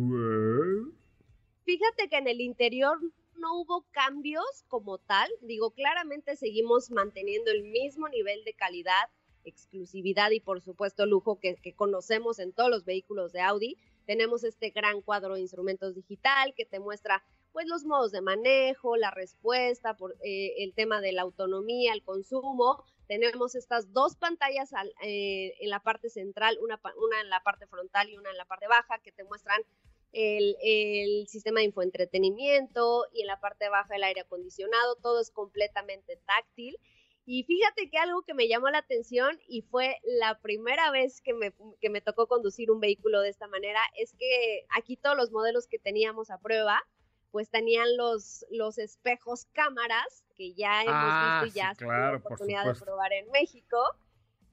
Fíjate 1.64 2.08
que 2.08 2.18
en 2.18 2.28
el 2.28 2.40
interior 2.40 3.00
no 3.36 3.60
hubo 3.60 3.88
cambios 3.90 4.46
como 4.68 5.00
tal. 5.00 5.28
Digo, 5.42 5.72
claramente 5.72 6.36
seguimos 6.36 6.92
manteniendo 6.92 7.50
el 7.50 7.64
mismo 7.64 8.08
nivel 8.10 8.44
de 8.46 8.54
calidad, 8.54 9.10
exclusividad 9.44 10.30
y 10.30 10.40
por 10.40 10.62
supuesto 10.62 11.08
lujo 11.08 11.40
que 11.40 11.74
conocemos 11.76 12.38
en 12.38 12.54
todos 12.54 12.70
los 12.70 12.86
vehículos 12.86 13.32
de 13.34 13.42
Audi. 13.42 13.78
Tenemos 14.06 14.44
este 14.44 14.70
gran 14.70 15.02
cuadro 15.02 15.34
de 15.34 15.42
instrumentos 15.42 15.96
digital 15.96 16.54
que 16.56 16.66
te 16.66 16.80
muestra 16.80 17.24
pues 17.56 17.68
los 17.70 17.86
modos 17.86 18.12
de 18.12 18.20
manejo, 18.20 18.98
la 18.98 19.12
respuesta, 19.12 19.96
eh, 20.26 20.56
el 20.58 20.74
tema 20.74 21.00
de 21.00 21.14
la 21.14 21.22
autonomía, 21.22 21.94
el 21.94 22.04
consumo. 22.04 22.84
Tenemos 23.08 23.56
estas 23.56 23.94
dos 23.94 24.18
pantallas 24.18 24.72
eh, 25.02 25.54
en 25.62 25.70
la 25.70 25.80
parte 25.80 26.10
central, 26.10 26.58
una, 26.62 26.82
una, 27.02 27.22
en 27.22 27.30
la 27.30 27.42
parte 27.44 27.66
frontal 27.66 28.10
y 28.10 28.18
una 28.18 28.30
en 28.30 28.36
la 28.36 28.44
parte 28.44 28.68
baja, 28.68 29.00
que 29.00 29.14
te 29.14 29.24
muestran 29.24 29.62
el, 30.12 30.58
el, 30.62 31.30
sistema 31.30 31.62
de 31.62 31.68
infoentretenimiento 31.68 33.06
y 33.14 33.22
en 33.22 33.28
la 33.28 33.40
parte 33.40 33.70
baja 33.70 33.96
el 33.96 34.04
aire 34.04 34.20
acondicionado. 34.20 34.98
Todo 34.98 35.22
es 35.22 35.32
completamente 35.32 36.20
táctil. 36.26 36.78
Y 37.26 37.46
fíjate 37.46 37.90
que 37.90 37.98
algo 37.98 38.24
que 38.24 38.34
me 38.34 38.50
llamó 38.50 38.70
la 38.70 38.80
atención 38.80 39.40
y 39.48 39.62
fue 39.62 39.96
la 40.04 40.42
primera 40.42 40.92
vez 40.92 41.22
que 41.22 41.34
me, 41.34 41.54
que 41.80 41.90
me 41.90 42.02
tocó 42.02 42.28
conducir 42.28 42.70
un 42.70 42.82
vehículo 42.82 43.22
de 43.22 43.30
esta 43.30 43.48
manera 43.48 43.80
es 43.98 44.12
que 44.20 44.66
aquí 44.78 44.98
todos 44.98 45.16
los 45.16 45.32
modelos 45.32 45.68
que 45.68 45.80
teníamos 45.80 46.30
a 46.30 46.42
prueba 46.42 46.84
pues 47.36 47.50
tenían 47.50 47.98
los, 47.98 48.46
los 48.50 48.78
espejos 48.78 49.46
cámaras, 49.52 50.24
que 50.38 50.54
ya 50.54 50.84
hemos 50.84 50.96
ah, 50.96 51.42
visto 51.44 51.54
y 51.54 51.60
ya 51.60 51.76
sí, 51.76 51.84
la 51.84 52.16
oportunidad 52.16 52.64
de 52.64 52.80
probar 52.80 53.12
en 53.12 53.30
México. 53.30 53.78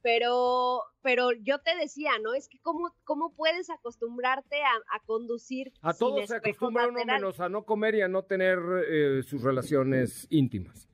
Pero, 0.03 0.83
pero 1.01 1.31
yo 1.31 1.61
te 1.61 1.77
decía, 1.77 2.11
¿no? 2.21 2.35
Es 2.35 2.49
que 2.49 2.59
cómo, 2.59 2.93
cómo 3.05 3.37
puedes 3.37 3.71
acostumbrarte 3.71 4.57
a, 4.65 4.99
conducir. 5.07 5.73
A 5.81 5.95
todos 5.95 6.27
se 6.27 6.35
acostumbra 6.35 6.89
uno 6.89 7.05
menos 7.05 7.39
a 7.39 7.49
no 7.49 7.65
comer 7.65 7.95
y 7.95 8.01
a 8.01 8.09
no 8.09 8.25
tener 8.25 8.59
eh, 8.89 9.23
sus 9.23 9.43
relaciones 9.43 10.27
íntimas. 10.29 10.89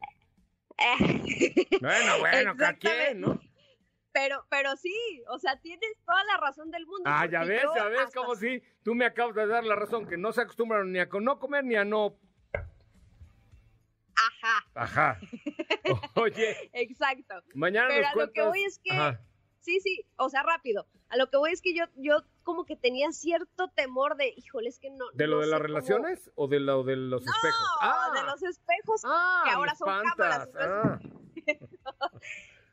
bueno, 1.81 2.19
bueno, 2.21 2.55
¿a 2.67 2.73
quién, 2.75 3.23
no? 3.23 3.41
Pero, 4.19 4.45
pero 4.51 4.77
sí, 4.77 5.23
o 5.29 5.39
sea, 5.39 5.61
tienes 5.61 5.97
toda 6.05 6.25
la 6.25 6.39
razón 6.39 6.73
del 6.73 6.85
mundo. 6.87 7.05
Ah, 7.07 7.27
ya 7.27 7.45
ves, 7.45 7.63
ya 7.73 7.85
ves, 7.85 8.13
como 8.13 8.35
si 8.35 8.61
tú 8.83 8.97
me 8.97 9.05
acabas 9.05 9.37
de 9.37 9.47
dar 9.47 9.63
la 9.63 9.77
razón, 9.77 10.09
que 10.09 10.17
no 10.17 10.33
se 10.33 10.43
acostumbran 10.43 10.91
ni 10.91 10.99
a 10.99 11.07
no 11.07 11.39
comer 11.39 11.65
ni 11.65 11.77
a 11.77 11.85
no. 11.85 12.19
Ajá. 14.17 14.67
Ajá. 14.75 15.21
Oye. 16.17 16.57
Exacto. 16.73 17.45
Mañana 17.55 17.87
Pero 17.91 18.09
a 18.09 18.15
lo 18.17 18.33
que 18.33 18.43
voy 18.43 18.65
es 18.65 18.81
que. 18.81 18.91
Sí, 19.61 19.79
sí, 19.81 20.05
o 20.17 20.29
sea, 20.29 20.43
rápido. 20.43 20.89
A 21.11 21.17
lo 21.17 21.31
que 21.31 21.37
voy 21.37 21.53
es 21.53 21.63
que 21.63 21.73
yo, 21.73 21.85
yo 21.95 22.25
como 22.43 22.65
que 22.65 22.75
tenía 22.75 23.13
cierto 23.13 23.69
temor 23.69 24.17
de, 24.17 24.35
híjole, 24.37 24.69
es 24.69 24.81
que 24.81 24.91
no. 24.91 25.05
¿De 25.15 25.29
lo 25.29 25.39
de 25.41 25.47
las 25.47 25.61
relaciones 25.61 26.31
o 26.35 26.49
de 26.49 26.59
lo 26.59 26.83
de 26.83 26.97
los 26.97 27.23
espejos? 27.23 27.69
Ah, 27.81 28.11
de 28.15 28.25
los 28.25 28.43
espejos 28.43 29.03
ah, 29.05 29.43
que 29.45 29.51
ahora 29.53 29.77
son 29.77 30.03
cámaras. 30.03 30.49
Ah. 30.59 30.99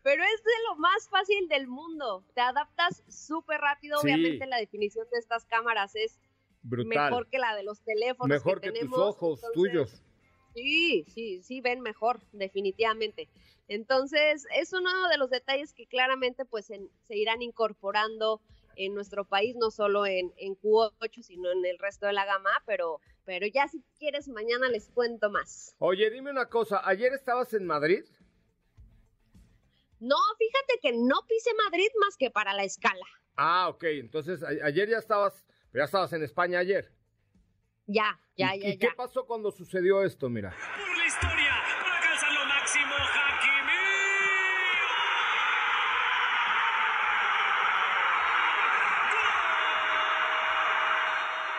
Pero 0.05 0.21
es 0.23 0.43
de 0.43 0.51
lo 0.69 0.75
más 0.75 1.09
fácil 1.09 1.47
del 1.47 1.65
mundo. 1.67 2.23
Te 2.35 2.41
adaptas 2.41 3.03
súper 3.07 3.59
rápido. 3.59 3.99
Obviamente 3.99 4.45
la 4.45 4.57
definición 4.57 5.07
de 5.11 5.17
estas 5.17 5.45
cámaras 5.45 5.95
es 5.95 6.19
mejor 6.61 7.27
que 7.27 7.39
la 7.39 7.55
de 7.55 7.63
los 7.63 7.81
teléfonos. 7.81 8.29
Mejor 8.29 8.61
que, 8.61 8.71
tus 8.71 8.93
ojos 8.93 9.41
tuyos. 9.55 10.03
Sí, 10.53 11.05
sí, 11.07 11.41
sí, 11.41 11.59
ven 11.59 11.81
mejor, 11.81 12.21
definitivamente. 12.33 13.29
Entonces, 13.67 14.45
es 14.55 14.73
uno 14.73 14.91
de 15.09 15.17
los 15.17 15.31
detalles 15.31 15.73
que 15.73 15.87
claramente 15.87 16.45
pues 16.45 16.67
se 16.67 17.17
irán 17.17 17.41
incorporando 17.41 18.41
en 18.75 18.93
nuestro 18.93 19.25
país, 19.25 19.55
no 19.55 19.71
solo 19.71 20.05
en, 20.05 20.31
en, 20.37 20.55
Q8, 20.55 21.23
sino 21.23 21.51
en 21.51 21.65
el 21.65 21.79
resto 21.79 22.05
de 22.05 22.13
la 22.13 22.25
gama, 22.25 22.51
pero, 22.67 22.99
pero 23.23 23.47
ya 23.47 23.67
si 23.67 23.81
quieres, 23.97 24.27
mañana 24.27 24.69
les 24.69 24.87
cuento 24.89 25.31
más. 25.31 25.75
Oye, 25.79 26.11
dime 26.11 26.29
una 26.29 26.47
cosa, 26.47 26.87
¿ayer 26.87 27.11
estabas 27.13 27.55
en 27.55 27.65
Madrid? 27.65 28.05
No, 30.05 30.17
fíjate 30.37 30.79
que 30.83 30.91
no 30.91 31.25
pise 31.27 31.49
Madrid 31.63 31.89
más 31.99 32.15
que 32.15 32.29
para 32.29 32.53
la 32.53 32.63
escala. 32.63 33.05
Ah, 33.37 33.69
ok. 33.69 33.85
Entonces, 33.85 34.43
ayer 34.43 34.87
ya 34.87 34.99
estabas, 34.99 35.43
ya 35.73 35.85
estabas 35.85 36.13
en 36.13 36.21
España 36.21 36.59
ayer. 36.59 36.91
Ya, 37.87 38.19
ya, 38.37 38.55
ya, 38.55 38.69
¿Y 38.69 38.77
qué 38.77 38.89
pasó 38.95 39.25
cuando 39.25 39.51
sucedió 39.51 40.03
esto? 40.03 40.29
Mira. 40.29 40.55
Por 40.77 40.95
la 40.95 41.05
historia, 41.07 41.55
para 41.81 41.97
alcanzar 41.97 42.33
lo 42.33 42.45
máximo, 42.45 42.93
Hakimi. 42.93 43.73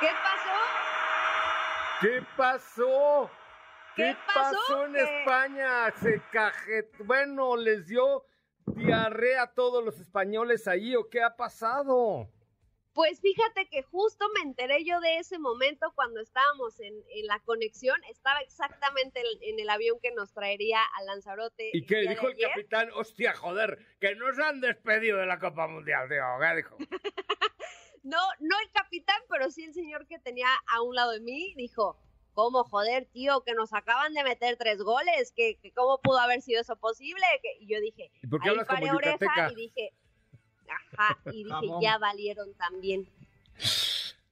¿Qué 0.01 0.13
pasó? 0.23 0.57
¿Qué 2.01 2.27
pasó? 2.37 3.31
¿Qué, 3.97 4.17
pasó, 4.33 4.87
en 4.87 4.97
España? 4.97 5.91
Se 6.01 6.23
cajet... 6.31 6.93
Bueno, 6.99 7.57
les 7.57 7.87
dio 7.87 8.25
diarrea 8.75 9.43
a 9.43 9.55
todos 9.55 9.85
los 9.85 10.01
españoles 10.01 10.67
ahí 10.69 10.95
o 10.97 11.09
qué 11.09 11.23
ha 11.23 11.37
pasado? 11.37 12.29
Pues 12.97 13.21
fíjate 13.21 13.69
que 13.69 13.83
justo 13.83 14.25
me 14.35 14.41
enteré 14.41 14.83
yo 14.83 14.99
de 15.01 15.19
ese 15.19 15.39
momento 15.39 15.93
cuando 15.95 16.21
estábamos 16.21 16.81
en, 16.81 16.95
la 17.27 17.41
conexión, 17.41 17.95
estaba 18.09 18.41
exactamente 18.41 19.21
en, 19.43 19.61
el 19.61 19.69
avión 19.69 19.99
que 20.01 20.13
nos 20.13 20.33
traería 20.33 20.79
a 20.83 21.03
Lanzarote. 21.05 21.71
¿Y 21.75 21.85
qué 21.85 22.09
dijo 22.09 22.29
el 22.29 22.39
capitán? 22.39 22.89
Hostia, 22.95 23.35
joder, 23.35 23.79
que 24.01 24.15
nos 24.15 24.39
han 24.39 24.63
despedido 24.63 25.19
de 25.19 25.27
la 25.27 25.39
Copa 25.39 25.69
Mundial, 25.69 26.09
tío, 26.09 26.23
¿qué 26.41 26.57
dijo? 26.57 26.77
no, 28.03 28.19
no 28.41 28.57
el 28.61 28.71
capitán, 28.73 29.21
pero 29.29 29.51
sí 29.51 29.65
el 29.65 29.75
señor 29.75 30.07
que 30.07 30.19
tenía 30.19 30.49
a 30.73 30.81
un 30.81 30.95
lado 30.95 31.13
de 31.13 31.21
mí, 31.21 31.53
dijo, 31.55 31.99
¿Cómo 32.37 32.65
joder, 32.65 33.07
tío? 33.15 33.41
Que 33.45 33.55
nos 33.55 33.73
acaban 33.73 34.13
de 34.13 34.23
meter 34.23 34.57
tres 34.59 34.83
goles. 34.83 35.33
que, 35.35 35.59
¿Cómo 35.75 35.99
pudo 36.03 36.19
haber 36.19 36.43
sido 36.43 36.61
eso 36.61 36.77
posible? 36.77 37.25
Que, 37.43 37.57
y 37.61 37.67
yo 37.67 37.81
dije, 37.81 38.11
¿Y 38.23 38.27
por 38.27 38.43
qué 38.43 38.51
hablas 38.51 38.67
como 38.69 38.93
oreja 38.95 39.51
y 39.51 39.55
dije, 39.55 39.95
ajá, 40.69 41.19
y 41.33 41.45
dije, 41.45 41.67
ya 41.81 41.97
valieron 41.97 42.53
también. 42.55 43.09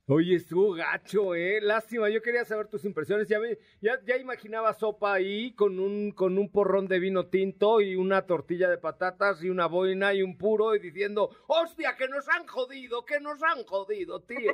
Oye, 0.06 0.34
estuvo 0.36 0.74
gacho, 0.74 1.34
eh. 1.34 1.62
Lástima, 1.62 2.10
yo 2.10 2.20
quería 2.20 2.44
saber 2.44 2.68
tus 2.68 2.84
impresiones. 2.84 3.26
Ya, 3.26 3.38
ve- 3.38 3.58
ya, 3.80 3.98
ya 4.04 4.18
imaginaba 4.18 4.74
sopa 4.74 5.14
ahí 5.14 5.54
con 5.54 5.78
un, 5.80 6.12
con 6.12 6.36
un 6.36 6.52
porrón 6.52 6.86
de 6.88 6.98
vino 6.98 7.28
tinto 7.28 7.80
y 7.80 7.96
una 7.96 8.26
tortilla 8.26 8.68
de 8.68 8.76
patatas 8.76 9.42
y 9.42 9.48
una 9.48 9.64
boina 9.64 10.12
y 10.12 10.22
un 10.22 10.36
puro 10.36 10.74
y 10.76 10.78
diciendo, 10.78 11.30
hostia, 11.46 11.96
que 11.96 12.06
nos 12.08 12.28
han 12.28 12.46
jodido, 12.46 13.06
que 13.06 13.18
nos 13.18 13.42
han 13.42 13.64
jodido, 13.64 14.20
tío. 14.20 14.52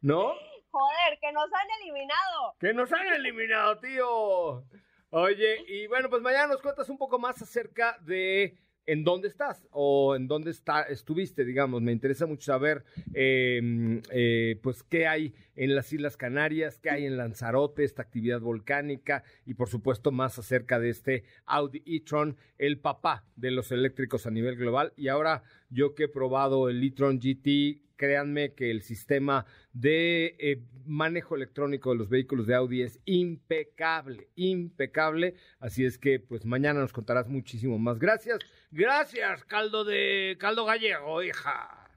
¿No? 0.00 0.32
Joder, 0.74 1.18
que 1.20 1.30
nos 1.30 1.44
han 1.52 1.68
eliminado. 1.80 2.56
Que 2.58 2.74
nos 2.74 2.92
han 2.92 3.06
eliminado, 3.06 3.78
tío. 3.78 4.64
Oye, 5.10 5.64
y 5.68 5.86
bueno, 5.86 6.10
pues 6.10 6.20
mañana 6.20 6.48
nos 6.48 6.62
cuentas 6.62 6.88
un 6.88 6.98
poco 6.98 7.16
más 7.16 7.40
acerca 7.40 7.96
de 8.00 8.58
en 8.84 9.04
dónde 9.04 9.28
estás 9.28 9.68
o 9.70 10.16
en 10.16 10.26
dónde 10.26 10.50
está, 10.50 10.82
estuviste, 10.82 11.44
digamos. 11.44 11.80
Me 11.80 11.92
interesa 11.92 12.26
mucho 12.26 12.46
saber, 12.46 12.84
eh, 13.14 14.00
eh, 14.10 14.58
pues, 14.64 14.82
qué 14.82 15.06
hay 15.06 15.32
en 15.54 15.76
las 15.76 15.92
Islas 15.92 16.16
Canarias, 16.16 16.80
qué 16.80 16.90
hay 16.90 17.06
en 17.06 17.18
Lanzarote, 17.18 17.84
esta 17.84 18.02
actividad 18.02 18.40
volcánica 18.40 19.22
y, 19.46 19.54
por 19.54 19.68
supuesto, 19.68 20.10
más 20.10 20.40
acerca 20.40 20.80
de 20.80 20.90
este 20.90 21.22
Audi 21.46 21.84
e-tron, 21.86 22.36
el 22.58 22.80
papá 22.80 23.24
de 23.36 23.52
los 23.52 23.70
eléctricos 23.70 24.26
a 24.26 24.32
nivel 24.32 24.56
global. 24.56 24.92
Y 24.96 25.06
ahora, 25.06 25.44
yo 25.70 25.94
que 25.94 26.04
he 26.04 26.08
probado 26.08 26.68
el 26.68 26.82
e-tron 26.82 27.20
GT, 27.20 27.83
créanme 27.96 28.54
que 28.54 28.70
el 28.70 28.82
sistema 28.82 29.46
de 29.72 30.36
eh, 30.38 30.62
manejo 30.86 31.36
electrónico 31.36 31.90
de 31.90 31.96
los 31.98 32.08
vehículos 32.08 32.46
de 32.46 32.54
Audi 32.54 32.82
es 32.82 33.00
impecable, 33.04 34.28
impecable. 34.34 35.34
Así 35.60 35.84
es 35.84 35.98
que, 35.98 36.20
pues 36.20 36.44
mañana 36.44 36.80
nos 36.80 36.92
contarás 36.92 37.28
muchísimo 37.28 37.78
más. 37.78 37.98
Gracias, 37.98 38.38
gracias, 38.70 39.44
caldo 39.44 39.84
de 39.84 40.36
caldo 40.38 40.64
gallego, 40.64 41.22
hija. 41.22 41.90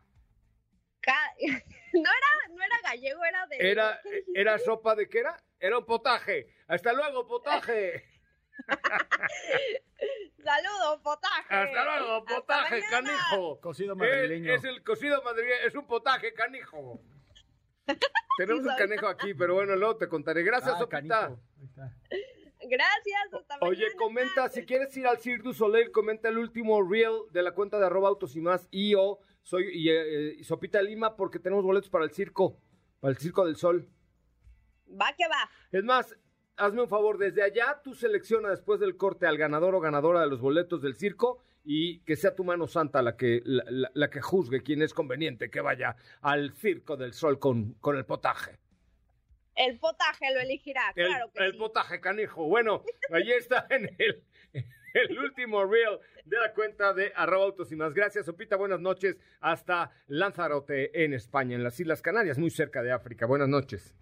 Ca- 1.02 1.34
No 1.94 2.02
era, 2.02 2.54
no 2.54 2.64
era 2.64 2.76
gallego, 2.84 3.24
era 3.26 3.48
de. 3.48 3.72
Era, 3.72 4.00
¿qué 4.04 4.10
dijiste? 4.12 4.40
era 4.42 4.60
sopa 4.60 4.94
de 4.96 5.08
qué 5.10 5.20
era? 5.20 5.38
Era 5.60 5.80
un 5.80 5.86
potaje. 5.86 6.54
Hasta 6.68 6.94
luego, 6.94 7.26
potaje. 7.26 8.04
Saludos, 10.48 11.02
potaje. 11.04 11.54
Hasta 11.56 11.84
luego, 12.00 12.26
potaje, 12.26 12.82
canijo. 12.90 13.60
Cocido 13.60 13.94
Es, 13.94 13.98
madrileño. 14.00 14.54
es 14.54 14.64
el 14.64 14.82
cocido 14.82 15.22
madrileño, 15.24 15.56
es 15.68 15.76
un 15.76 15.86
potaje, 15.88 16.34
canijo. 16.34 17.02
Tenemos 18.38 18.64
un 18.64 18.70
soy. 18.70 18.78
canejo 18.78 19.08
aquí, 19.08 19.34
pero 19.34 19.56
bueno, 19.56 19.76
luego 19.76 19.98
te 19.98 20.08
contaré. 20.08 20.44
Gracias, 20.44 20.76
Ah, 20.76 20.80
Sopita. 20.80 21.00
canijo. 21.20 21.42
Ahí 21.60 21.66
está. 21.66 21.94
Gracias, 22.70 23.34
hasta 23.34 23.58
Oye, 23.62 23.82
mañana. 23.84 23.98
comenta, 23.98 24.50
si 24.50 24.66
quieres 24.66 24.96
ir 24.96 25.06
al 25.08 25.18
Cirque 25.20 25.44
du 25.44 25.54
Soleil, 25.54 25.92
comenta 25.92 26.30
el 26.30 26.38
último 26.38 26.82
reel 26.82 27.24
de 27.32 27.42
la 27.44 27.52
cuenta 27.54 27.78
de 27.78 27.86
arroba 27.86 28.08
autos 28.10 28.36
y 28.38 28.42
más, 28.42 28.68
y 28.72 28.92
yo 28.92 29.20
soy 29.44 29.66
y, 29.74 29.90
eh, 29.90 30.36
y 30.40 30.44
Sopita 30.46 30.82
Lima, 30.82 31.16
porque 31.18 31.40
tenemos 31.40 31.64
boletos 31.66 31.90
para 31.90 32.06
el 32.06 32.12
circo, 32.12 32.58
para 33.02 33.12
el 33.12 33.18
Circo 33.18 33.46
del 33.46 33.58
Sol. 33.58 33.90
Va 34.90 35.14
que 35.18 35.28
va. 35.28 35.50
Es 35.72 35.84
más, 35.84 36.16
hazme 36.58 36.82
un 36.82 36.90
favor, 36.90 37.18
desde 37.18 37.44
allá 37.44 37.80
tú 37.84 37.94
selecciona 37.94 38.50
después 38.50 38.80
del 38.80 38.98
corte 38.98 39.26
al 39.28 39.38
ganador 39.38 39.76
o 39.76 39.80
ganadora 39.80 40.22
de 40.22 40.28
los 40.28 40.42
boletos 40.42 40.82
del 40.82 40.96
circo 40.96 41.42
y 41.64 42.00
que 42.00 42.16
sea 42.16 42.36
tu 42.36 42.44
mano 42.44 42.68
santa 42.68 43.02
la 43.02 43.16
que, 43.18 43.42
la, 43.46 43.64
la- 43.70 43.92
la 43.94 44.10
que 44.10 44.22
juzgue 44.22 44.64
quién 44.64 44.82
es 44.82 44.94
conveniente 44.94 45.50
que 45.50 45.62
vaya 45.62 45.96
al 46.22 46.54
Circo 46.54 46.96
del 46.98 47.14
Sol 47.14 47.40
con, 47.40 47.74
con 47.74 47.98
el 47.98 48.06
potaje. 48.06 48.58
El 49.56 49.78
potaje 49.80 50.34
lo 50.34 50.40
elegirá, 50.40 50.82
El, 50.96 51.08
claro 51.08 51.32
que 51.34 51.44
el 51.46 51.52
sí. 51.54 51.58
potaje 51.58 52.00
canijo. 52.00 52.46
Bueno, 52.46 52.84
allí 53.12 53.32
está 53.34 53.66
en 53.72 53.90
el, 53.98 54.24
el 54.94 55.20
último 55.20 55.66
reel 55.66 56.00
de 56.26 56.38
la 56.38 56.54
cuenta 56.54 56.94
de 56.94 57.12
arroba 57.16 57.46
autos 57.46 57.72
y 57.72 57.76
más. 57.76 57.94
Gracias, 57.94 58.28
Sopita. 58.28 58.56
Buenas 58.56 58.80
noches. 58.80 59.18
Hasta 59.42 59.92
Lanzarote, 60.08 61.04
en 61.04 61.14
España, 61.14 61.56
en 61.56 61.64
las 61.64 61.80
Islas 61.80 62.02
Canarias, 62.04 62.38
muy 62.38 62.52
cerca 62.52 62.84
de 62.84 62.92
África. 62.92 63.26
Buenas 63.26 63.50
noches. 63.50 63.96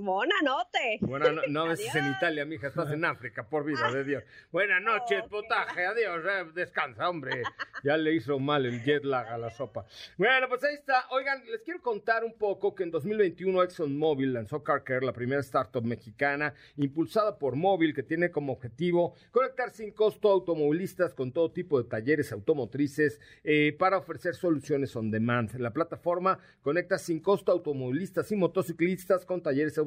Buena 0.00 0.34
note. 0.42 0.98
Buenas 1.02 1.32
no, 1.32 1.42
no 1.48 1.68
ves 1.68 1.94
en. 1.94 2.10
Italia, 2.10 2.44
mija, 2.44 2.66
estás 2.66 2.90
en 2.90 3.04
África, 3.04 3.44
por 3.48 3.64
vida 3.64 3.92
de 3.92 4.02
Dios. 4.02 4.24
Buenas 4.50 4.82
noches, 4.82 5.04
Oh, 5.04 5.22
qué 5.24 5.28
potaje, 5.28 5.86
adiós, 5.86 6.24
eh, 6.24 6.50
descansa, 6.54 7.08
hombre. 7.08 7.42
Ya 7.84 7.96
le 7.96 8.12
hizo 8.12 8.38
mal 8.38 8.66
el 8.66 8.82
jet 8.82 9.04
lag 9.04 9.28
a 9.28 9.38
la 9.38 9.50
sopa. 9.50 9.84
Bueno, 10.16 10.48
pues 10.48 10.64
ahí 10.64 10.74
está. 10.74 11.06
Oigan, 11.10 11.44
les 11.46 11.62
quiero 11.62 11.80
contar 11.80 12.24
un 12.24 12.34
poco 12.36 12.74
que 12.74 12.82
en 12.82 12.90
2021 12.90 13.62
ExxonMobil 13.62 14.32
lanzó 14.32 14.64
CarCare, 14.64 15.04
la 15.04 15.12
primera 15.12 15.40
startup 15.42 15.84
mexicana 15.84 16.54
impulsada 16.76 17.38
por 17.38 17.54
Móvil, 17.54 17.94
que 17.94 18.02
tiene 18.02 18.30
como 18.30 18.52
objetivo 18.52 19.14
conectar 19.30 19.70
sin 19.70 19.92
costo 19.92 20.30
automovilistas 20.30 21.14
con 21.14 21.32
todo 21.32 21.52
tipo 21.52 21.80
de 21.80 21.88
talleres 21.88 22.32
automotrices 22.32 23.20
eh, 23.44 23.76
para 23.78 23.98
ofrecer 23.98 24.34
soluciones 24.34 24.96
on 24.96 25.10
demand. 25.10 25.54
La 25.60 25.72
plataforma 25.72 26.38
conecta 26.62 26.98
sin 26.98 27.20
costo 27.20 27.52
automovilistas 27.52 28.32
y 28.32 28.36
motociclistas 28.36 29.24
con 29.24 29.42
talleres 29.42 29.78
automotrices 29.78 29.83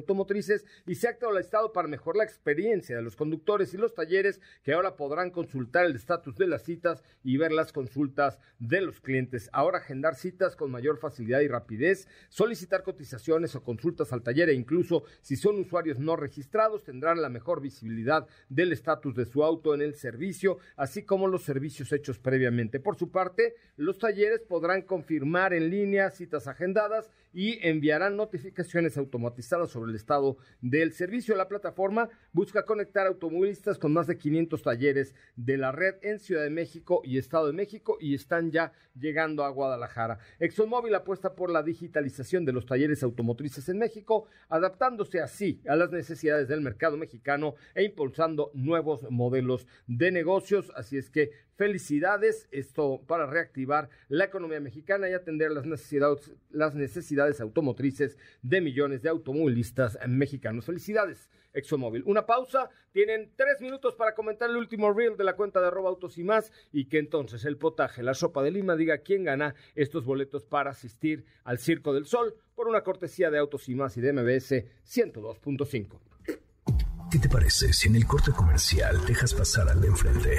y 0.86 0.94
se 0.94 1.06
ha 1.06 1.10
actualizado 1.10 1.72
para 1.72 1.88
mejorar 1.88 2.18
la 2.18 2.24
experiencia 2.24 2.96
de 2.96 3.02
los 3.02 3.16
conductores 3.16 3.72
y 3.74 3.76
los 3.76 3.94
talleres 3.94 4.40
que 4.62 4.72
ahora 4.72 4.96
podrán 4.96 5.30
consultar 5.30 5.86
el 5.86 5.96
estatus 5.96 6.36
de 6.36 6.46
las 6.46 6.62
citas 6.62 7.02
y 7.22 7.36
ver 7.36 7.52
las 7.52 7.72
consultas 7.72 8.38
de 8.58 8.80
los 8.80 9.00
clientes. 9.00 9.48
Ahora 9.52 9.78
agendar 9.78 10.14
citas 10.14 10.56
con 10.56 10.70
mayor 10.70 10.98
facilidad 10.98 11.40
y 11.40 11.48
rapidez, 11.48 12.08
solicitar 12.28 12.82
cotizaciones 12.82 13.54
o 13.54 13.62
consultas 13.62 14.12
al 14.12 14.22
taller 14.22 14.48
e 14.48 14.54
incluso 14.54 15.04
si 15.20 15.36
son 15.36 15.58
usuarios 15.58 15.98
no 15.98 16.16
registrados 16.16 16.84
tendrán 16.84 17.22
la 17.22 17.28
mejor 17.28 17.60
visibilidad 17.60 18.26
del 18.48 18.72
estatus 18.72 19.14
de 19.14 19.24
su 19.24 19.44
auto 19.44 19.74
en 19.74 19.82
el 19.82 19.94
servicio, 19.94 20.58
así 20.76 21.02
como 21.04 21.26
los 21.26 21.42
servicios 21.42 21.92
hechos 21.92 22.18
previamente. 22.18 22.80
Por 22.80 22.96
su 22.96 23.10
parte, 23.10 23.54
los 23.76 23.98
talleres 23.98 24.40
podrán 24.42 24.82
confirmar 24.82 25.52
en 25.52 25.70
línea 25.70 26.10
citas 26.10 26.46
agendadas 26.46 27.10
y 27.32 27.58
enviarán 27.66 28.16
notificaciones 28.16 28.96
automatizadas 28.96 29.70
sobre 29.70 29.87
el 29.88 29.96
estado 29.96 30.36
del 30.60 30.92
servicio. 30.92 31.36
La 31.36 31.48
plataforma 31.48 32.08
busca 32.32 32.64
conectar 32.64 33.06
automovilistas 33.06 33.78
con 33.78 33.92
más 33.92 34.06
de 34.06 34.18
500 34.18 34.62
talleres 34.62 35.14
de 35.36 35.56
la 35.56 35.72
red 35.72 35.96
en 36.02 36.18
Ciudad 36.18 36.42
de 36.42 36.50
México 36.50 37.00
y 37.04 37.18
Estado 37.18 37.46
de 37.48 37.52
México 37.52 37.96
y 38.00 38.14
están 38.14 38.50
ya 38.50 38.72
llegando 38.98 39.44
a 39.44 39.50
Guadalajara. 39.50 40.18
ExxonMobil 40.38 40.94
apuesta 40.94 41.34
por 41.34 41.50
la 41.50 41.62
digitalización 41.62 42.44
de 42.44 42.52
los 42.52 42.66
talleres 42.66 43.02
automotrices 43.02 43.68
en 43.68 43.78
México, 43.78 44.26
adaptándose 44.48 45.20
así 45.20 45.60
a 45.68 45.76
las 45.76 45.90
necesidades 45.90 46.48
del 46.48 46.60
mercado 46.60 46.96
mexicano 46.96 47.54
e 47.74 47.84
impulsando 47.84 48.50
nuevos 48.54 49.08
modelos 49.10 49.66
de 49.86 50.10
negocios. 50.10 50.72
Así 50.74 50.98
es 50.98 51.10
que 51.10 51.30
felicidades, 51.58 52.46
esto 52.52 53.02
para 53.08 53.26
reactivar 53.26 53.90
la 54.08 54.26
economía 54.26 54.60
mexicana 54.60 55.10
y 55.10 55.12
atender 55.12 55.50
las 55.50 55.66
necesidades, 55.66 56.32
las 56.50 56.76
necesidades 56.76 57.40
automotrices 57.40 58.16
de 58.42 58.60
millones 58.60 59.02
de 59.02 59.08
automovilistas 59.08 59.98
mexicanos. 60.06 60.66
Felicidades, 60.66 61.28
ExxonMobil. 61.52 62.04
Una 62.06 62.26
pausa, 62.26 62.70
tienen 62.92 63.32
tres 63.34 63.60
minutos 63.60 63.96
para 63.96 64.14
comentar 64.14 64.48
el 64.48 64.56
último 64.56 64.92
reel 64.92 65.16
de 65.16 65.24
la 65.24 65.34
cuenta 65.34 65.60
de 65.60 65.66
arroba 65.66 65.90
autos 65.90 66.16
y 66.16 66.22
más 66.22 66.52
y 66.72 66.84
que 66.84 67.00
entonces 67.00 67.44
el 67.44 67.56
potaje, 67.56 68.04
la 68.04 68.14
sopa 68.14 68.44
de 68.44 68.52
Lima 68.52 68.76
diga 68.76 68.98
quién 68.98 69.24
gana 69.24 69.56
estos 69.74 70.04
boletos 70.04 70.44
para 70.44 70.70
asistir 70.70 71.24
al 71.42 71.58
Circo 71.58 71.92
del 71.92 72.06
Sol 72.06 72.36
por 72.54 72.68
una 72.68 72.82
cortesía 72.82 73.32
de 73.32 73.38
Autos 73.38 73.68
y 73.68 73.74
más 73.74 73.96
y 73.96 74.00
de 74.00 74.12
MBS 74.12 74.64
102.5. 74.86 75.98
¿Qué 77.10 77.18
te 77.18 77.28
parece 77.28 77.72
si 77.72 77.88
en 77.88 77.96
el 77.96 78.06
corte 78.06 78.30
comercial 78.30 79.04
dejas 79.06 79.34
pasar 79.34 79.68
al 79.68 79.80
de 79.80 79.88
enfrente? 79.88 80.38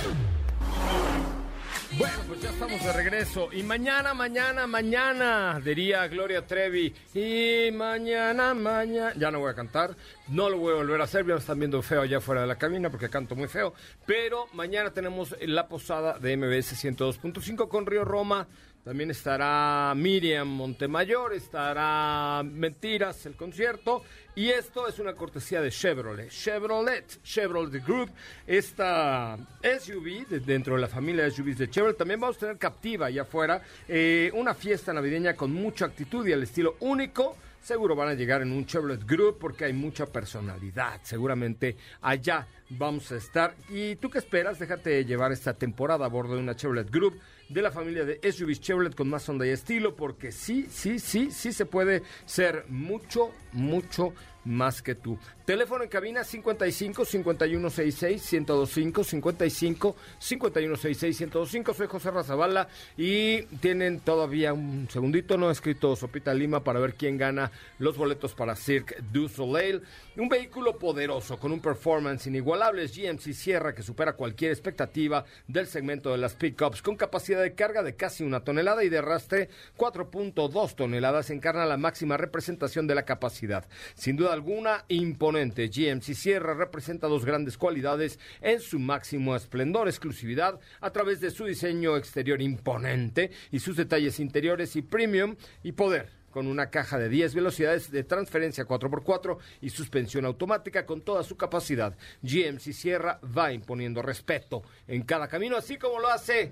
Bueno, 1.97 2.15
pues 2.25 2.41
ya 2.41 2.49
estamos 2.49 2.83
de 2.85 2.93
regreso. 2.93 3.49
Y 3.51 3.63
mañana, 3.63 4.13
mañana, 4.13 4.65
mañana, 4.65 5.59
diría 5.63 6.07
Gloria 6.07 6.47
Trevi. 6.47 6.93
Y 7.13 7.69
mañana, 7.73 8.53
mañana. 8.53 9.13
Ya 9.17 9.29
no 9.29 9.39
voy 9.39 9.51
a 9.51 9.53
cantar. 9.53 9.97
No 10.29 10.49
lo 10.49 10.57
voy 10.57 10.71
a 10.73 10.77
volver 10.77 11.01
a 11.01 11.03
hacer. 11.03 11.25
Ya 11.25 11.33
me 11.33 11.39
están 11.39 11.59
viendo 11.59 11.81
feo 11.81 12.01
allá 12.01 12.21
fuera 12.21 12.41
de 12.41 12.47
la 12.47 12.55
cabina 12.57 12.89
porque 12.89 13.09
canto 13.09 13.35
muy 13.35 13.49
feo. 13.49 13.73
Pero 14.05 14.47
mañana 14.53 14.91
tenemos 14.91 15.35
la 15.41 15.67
posada 15.67 16.17
de 16.17 16.37
MBS 16.37 16.81
102.5 16.81 17.67
con 17.67 17.85
Río 17.85 18.05
Roma. 18.05 18.47
También 18.83 19.11
estará 19.11 19.93
Miriam 19.95 20.47
Montemayor, 20.47 21.33
estará 21.33 22.41
Mentiras, 22.43 23.25
el 23.27 23.35
concierto. 23.35 24.01
Y 24.35 24.49
esto 24.49 24.87
es 24.87 24.97
una 24.97 25.13
cortesía 25.13 25.61
de 25.61 25.69
Chevrolet. 25.69 26.29
Chevrolet, 26.29 27.21
Chevrolet 27.21 27.85
Group, 27.85 28.09
esta 28.47 29.37
SUV 29.61 30.25
de- 30.27 30.39
dentro 30.39 30.75
de 30.75 30.81
la 30.81 30.87
familia 30.87 31.25
de 31.25 31.31
SUVs 31.31 31.59
de 31.59 31.69
Chevrolet. 31.69 31.95
También 31.97 32.19
vamos 32.19 32.37
a 32.37 32.39
tener 32.39 32.57
captiva 32.57 33.05
allá 33.05 33.21
afuera 33.21 33.61
eh, 33.87 34.31
una 34.33 34.55
fiesta 34.55 34.91
navideña 34.93 35.35
con 35.35 35.53
mucha 35.53 35.85
actitud 35.85 36.25
y 36.27 36.33
al 36.33 36.41
estilo 36.43 36.75
único. 36.79 37.37
Seguro 37.61 37.95
van 37.95 38.09
a 38.09 38.13
llegar 38.15 38.41
en 38.41 38.51
un 38.51 38.65
Chevrolet 38.65 39.05
Group 39.05 39.37
porque 39.39 39.65
hay 39.65 39.73
mucha 39.73 40.07
personalidad. 40.07 40.99
Seguramente 41.03 41.77
allá 42.01 42.47
vamos 42.69 43.11
a 43.11 43.17
estar. 43.17 43.55
¿Y 43.69 43.95
tú 43.97 44.09
qué 44.09 44.17
esperas? 44.17 44.57
Déjate 44.57 45.05
llevar 45.05 45.31
esta 45.31 45.53
temporada 45.53 46.05
a 46.05 46.09
bordo 46.09 46.33
de 46.33 46.41
una 46.41 46.55
Chevrolet 46.55 46.89
Group. 46.89 47.19
de 47.49 47.61
la 47.61 47.69
familia 47.69 48.05
de 48.05 48.19
SUV 48.31 48.53
Chevrolet 48.53 48.95
con 48.95 49.09
más 49.09 49.27
onda 49.27 49.45
y 49.45 49.49
estilo, 49.49 49.95
porque 49.95 50.31
sí, 50.31 50.67
sí, 50.69 50.99
sí, 50.99 51.31
sí 51.31 51.51
se 51.51 51.65
puede 51.65 52.01
ser 52.25 52.63
mucho, 52.69 53.31
mucho 53.51 54.13
más 54.45 54.81
que 54.81 54.95
tú. 54.95 55.17
Teléfono 55.45 55.83
en 55.83 55.89
cabina 55.89 56.23
55 56.23 57.05
5166 57.05 58.33
1025 58.33 59.03
55 59.03 59.95
5166 60.19 61.21
1025. 61.21 61.73
Soy 61.73 61.87
José 61.87 62.11
Razabala 62.11 62.67
y 62.97 63.43
tienen 63.59 63.99
todavía 63.99 64.53
un 64.53 64.87
segundito, 64.89 65.37
no 65.37 65.51
escrito 65.51 65.95
Sopita 65.95 66.33
Lima 66.33 66.63
para 66.63 66.79
ver 66.79 66.95
quién 66.95 67.17
gana 67.17 67.51
los 67.79 67.97
boletos 67.97 68.33
para 68.33 68.55
Cirque 68.55 68.97
du 69.11 69.27
Soleil. 69.27 69.81
Un 70.17 70.29
vehículo 70.29 70.77
poderoso 70.77 71.37
con 71.37 71.51
un 71.51 71.59
performance 71.59 72.27
inigualable 72.27 72.87
GMC 72.87 73.33
Sierra 73.33 73.73
que 73.73 73.83
supera 73.83 74.13
cualquier 74.13 74.51
expectativa 74.51 75.25
del 75.47 75.67
segmento 75.67 76.11
de 76.11 76.17
las 76.17 76.35
pickups 76.35 76.81
con 76.81 76.95
capacidad 76.95 77.41
de 77.41 77.55
carga 77.55 77.83
de 77.83 77.95
casi 77.95 78.23
una 78.23 78.43
tonelada 78.43 78.83
y 78.83 78.89
de 78.89 78.99
arrastre 78.99 79.49
4.2 79.77 80.75
toneladas 80.75 81.29
encarna 81.29 81.65
la 81.65 81.77
máxima 81.77 82.17
representación 82.17 82.87
de 82.87 82.95
la 82.95 83.03
capacidad. 83.03 83.65
Sin 83.95 84.15
duda 84.15 84.30
alguna, 84.31 84.85
imponente. 84.87 85.67
GMC 85.67 86.13
Sierra 86.13 86.53
representa 86.53 87.07
dos 87.07 87.25
grandes 87.25 87.57
cualidades 87.57 88.19
en 88.41 88.59
su 88.59 88.79
máximo 88.79 89.35
esplendor, 89.35 89.87
exclusividad 89.87 90.59
a 90.79 90.91
través 90.91 91.19
de 91.21 91.31
su 91.31 91.45
diseño 91.45 91.97
exterior 91.97 92.41
imponente 92.41 93.31
y 93.51 93.59
sus 93.59 93.75
detalles 93.75 94.19
interiores 94.19 94.75
y 94.75 94.81
premium 94.81 95.35
y 95.63 95.73
poder 95.73 96.09
con 96.31 96.47
una 96.47 96.69
caja 96.69 96.97
de 96.97 97.09
10 97.09 97.35
velocidades 97.35 97.91
de 97.91 98.03
transferencia 98.03 98.65
4x4 98.65 99.37
y 99.61 99.69
suspensión 99.69 100.25
automática 100.25 100.85
con 100.85 101.01
toda 101.01 101.23
su 101.23 101.35
capacidad. 101.37 101.95
GMC 102.21 102.71
Sierra 102.73 103.19
va 103.37 103.51
imponiendo 103.53 104.01
respeto 104.01 104.63
en 104.87 105.03
cada 105.03 105.27
camino, 105.27 105.57
así 105.57 105.77
como 105.77 105.99
lo 105.99 106.07
hace 106.07 106.51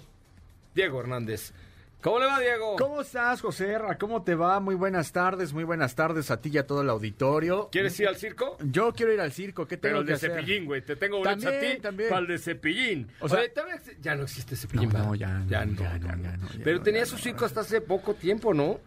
Diego 0.75 0.99
Hernández. 0.99 1.53
¿Cómo 2.01 2.17
le 2.19 2.27
va, 2.27 2.39
Diego? 2.39 2.77
¿Cómo 2.77 3.01
estás, 3.01 3.41
José 3.41 3.73
R? 3.73 3.97
¿Cómo 3.99 4.23
te 4.23 4.33
va? 4.33 4.61
Muy 4.61 4.75
buenas 4.75 5.11
tardes, 5.11 5.51
muy 5.51 5.65
buenas 5.65 5.95
tardes 5.95 6.31
a 6.31 6.39
ti 6.39 6.49
y 6.53 6.57
a 6.57 6.65
todo 6.65 6.81
el 6.81 6.89
auditorio. 6.89 7.67
¿Quieres 7.73 7.99
ir 7.99 8.07
al 8.07 8.15
circo? 8.15 8.57
Yo 8.61 8.93
quiero 8.93 9.11
ir 9.13 9.19
al 9.19 9.33
circo, 9.33 9.67
¿qué 9.67 9.75
tengo 9.75 9.95
Pero 9.95 9.99
el 9.99 10.05
que 10.05 10.11
de 10.11 10.15
hacer? 10.15 10.31
cepillín, 10.31 10.65
güey. 10.65 10.81
Te 10.81 10.95
tengo 10.95 11.17
boletos 11.17 11.45
a 11.45 11.59
ti 11.59 11.77
también. 11.81 12.09
para 12.09 12.21
el 12.21 12.27
de 12.27 12.39
cepillín. 12.39 13.11
O 13.19 13.27
sea- 13.27 13.39
Oye, 13.39 13.49
¿todavía 13.49 13.75
ex- 13.75 13.99
ya 14.01 14.15
no 14.15 14.23
existe 14.23 14.55
cepillín. 14.55 14.87
No, 14.87 14.93
¿verdad? 14.93 15.07
no, 15.09 15.15
ya 15.15 15.27
no, 15.39 15.49
ya 15.49 15.59
ya 15.59 15.65
no, 15.65 15.81
ya 16.23 16.37
no. 16.37 16.47
ya 16.53 16.63
Pero 16.63 16.77
no, 16.77 16.83
tenía 16.83 17.01
ya 17.01 17.05
su 17.07 17.15
no, 17.17 17.21
circo 17.21 17.43
hasta 17.43 17.59
hace 17.61 17.81
poco 17.81 18.13
tiempo, 18.13 18.53
¿no? 18.53 18.79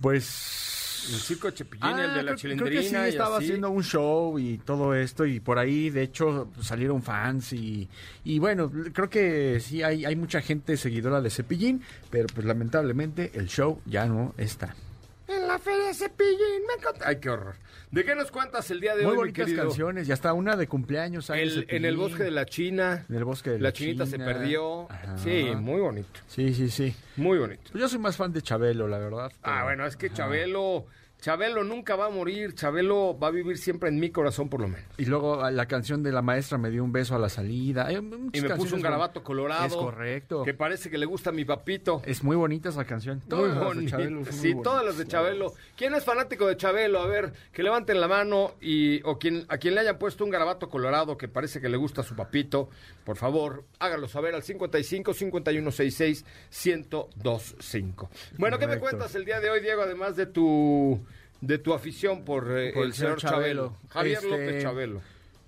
Pues... 0.00 0.71
El 1.10 1.18
circo 1.20 1.50
de 1.50 1.56
Cepillín, 1.56 1.84
Ah, 1.86 2.04
el 2.04 2.14
de 2.14 2.22
la 2.22 2.22
creo- 2.22 2.36
chilindrina 2.36 2.70
Creo 2.70 2.82
que 2.82 2.88
sí, 2.88 2.94
y 2.94 3.08
estaba 3.08 3.36
así. 3.36 3.44
haciendo 3.46 3.70
un 3.70 3.82
show 3.82 4.38
y 4.38 4.58
todo 4.58 4.94
esto 4.94 5.26
y 5.26 5.40
por 5.40 5.58
ahí 5.58 5.90
de 5.90 6.02
hecho 6.02 6.50
salieron 6.60 7.02
fans 7.02 7.52
y, 7.52 7.88
y 8.24 8.38
bueno, 8.38 8.70
creo 8.92 9.10
que 9.10 9.58
sí 9.60 9.82
hay, 9.82 10.04
hay 10.04 10.16
mucha 10.16 10.40
gente 10.40 10.76
seguidora 10.76 11.20
de 11.20 11.30
Cepillín, 11.30 11.82
pero 12.10 12.26
pues 12.34 12.46
lamentablemente 12.46 13.32
el 13.34 13.48
show 13.48 13.80
ya 13.86 14.06
no 14.06 14.34
está. 14.38 14.74
En 15.28 15.46
la 15.46 15.58
feria 15.58 15.86
de 15.86 15.94
Cepillín, 15.94 16.66
me 16.66 16.74
encanta. 16.78 17.06
Ay, 17.08 17.16
qué 17.20 17.30
horror. 17.30 17.54
¿De 17.90 18.04
qué 18.04 18.14
nos 18.14 18.30
cuentas 18.30 18.70
el 18.70 18.80
día 18.80 18.96
de 18.96 19.02
Muy 19.04 19.10
hoy, 19.12 19.16
mi 19.32 19.32
bonitas 19.32 19.52
canciones 19.52 20.08
y 20.08 20.12
hasta 20.12 20.32
una 20.32 20.56
de 20.56 20.66
cumpleaños. 20.66 21.28
hay 21.30 21.40
de 21.40 21.54
El- 21.60 21.66
en 21.68 21.84
el 21.84 21.96
bosque 21.96 22.22
de 22.24 22.30
la 22.30 22.46
China. 22.46 23.04
En 23.08 23.16
el 23.16 23.24
bosque 23.24 23.50
de 23.50 23.58
la, 23.58 23.68
la 23.68 23.72
chinita 23.72 24.06
se 24.06 24.18
perdió. 24.18 24.90
Ajá. 24.90 25.18
Sí, 25.18 25.50
muy 25.56 25.80
bonito. 25.80 26.20
Sí, 26.26 26.54
sí, 26.54 26.70
sí. 26.70 26.94
Muy 27.16 27.38
bonito. 27.38 27.62
Pues 27.70 27.82
yo 27.82 27.88
soy 27.88 27.98
más 27.98 28.16
fan 28.16 28.32
de 28.32 28.40
Chabelo, 28.42 28.88
la 28.88 28.98
verdad. 28.98 29.30
Ah, 29.42 29.64
bueno, 29.64 29.86
es 29.86 29.96
que 29.96 30.06
Ajá. 30.06 30.14
Chabelo, 30.16 30.86
Chabelo 31.22 31.62
nunca 31.62 31.94
va 31.94 32.06
a 32.06 32.10
morir. 32.10 32.52
Chabelo 32.56 33.16
va 33.16 33.28
a 33.28 33.30
vivir 33.30 33.56
siempre 33.56 33.88
en 33.88 34.00
mi 34.00 34.10
corazón, 34.10 34.48
por 34.48 34.60
lo 34.60 34.66
menos. 34.66 34.84
Y 34.98 35.04
luego 35.04 35.40
ah, 35.44 35.52
la 35.52 35.66
canción 35.66 36.02
de 36.02 36.10
la 36.10 36.20
maestra 36.20 36.58
me 36.58 36.68
dio 36.68 36.82
un 36.82 36.90
beso 36.90 37.14
a 37.14 37.18
la 37.20 37.28
salida. 37.28 37.86
Hay 37.86 37.94
Y 37.94 38.40
me 38.40 38.50
puso 38.56 38.74
un 38.74 38.82
garabato 38.82 39.22
colorado. 39.22 39.66
Es 39.66 39.72
correcto. 39.72 40.42
Que 40.42 40.52
parece 40.52 40.90
que 40.90 40.98
le 40.98 41.06
gusta 41.06 41.30
a 41.30 41.32
mi 41.32 41.44
papito. 41.44 42.02
Es 42.04 42.24
muy 42.24 42.34
bonita 42.34 42.70
esa 42.70 42.84
canción. 42.84 43.18
Muy 43.18 43.28
Todas 43.28 43.56
las 43.56 43.76
de. 43.76 43.86
Chabelo 43.86 44.24
son 44.24 44.32
Sí, 44.34 44.52
muy 44.52 44.64
todas 44.64 44.84
las 44.84 44.98
de. 44.98 45.06
Chabelo. 45.06 45.52
¿Quién 45.76 45.94
es 45.94 46.04
fanático 46.04 46.48
de 46.48 46.56
Chabelo? 46.56 46.98
A 46.98 47.06
ver, 47.06 47.32
que 47.52 47.62
levanten 47.62 48.00
la 48.00 48.08
mano 48.08 48.54
y 48.60 49.00
o 49.04 49.16
quien 49.20 49.44
a 49.46 49.58
quien 49.58 49.76
le 49.76 49.82
hayan 49.82 49.98
puesto 49.98 50.24
un 50.24 50.30
garabato 50.30 50.68
colorado 50.68 51.16
que 51.16 51.28
parece 51.28 51.60
que 51.60 51.68
le 51.68 51.76
gusta 51.76 52.00
a 52.00 52.04
su 52.04 52.16
papito, 52.16 52.68
por 53.04 53.16
favor, 53.16 53.62
hágalo 53.78 54.08
saber 54.08 54.34
al 54.34 54.42
55 54.42 55.14
5166 55.14 56.24
1025. 56.66 58.10
Bueno, 58.38 58.58
¿qué 58.58 58.66
me 58.66 58.80
cuentas 58.80 59.14
el 59.14 59.24
día 59.24 59.38
de 59.38 59.50
hoy, 59.50 59.60
Diego, 59.60 59.82
además 59.82 60.16
de 60.16 60.26
tu 60.26 61.00
de 61.42 61.58
tu 61.58 61.74
afición 61.74 62.24
por, 62.24 62.46
eh, 62.56 62.72
Por 62.72 62.86
el 62.86 62.94
señor 62.94 63.18
Chabelo? 63.18 63.76
Javier 63.90 64.18
Este, 64.18 64.30
López 64.30 64.62
Chabelo. 64.62 65.00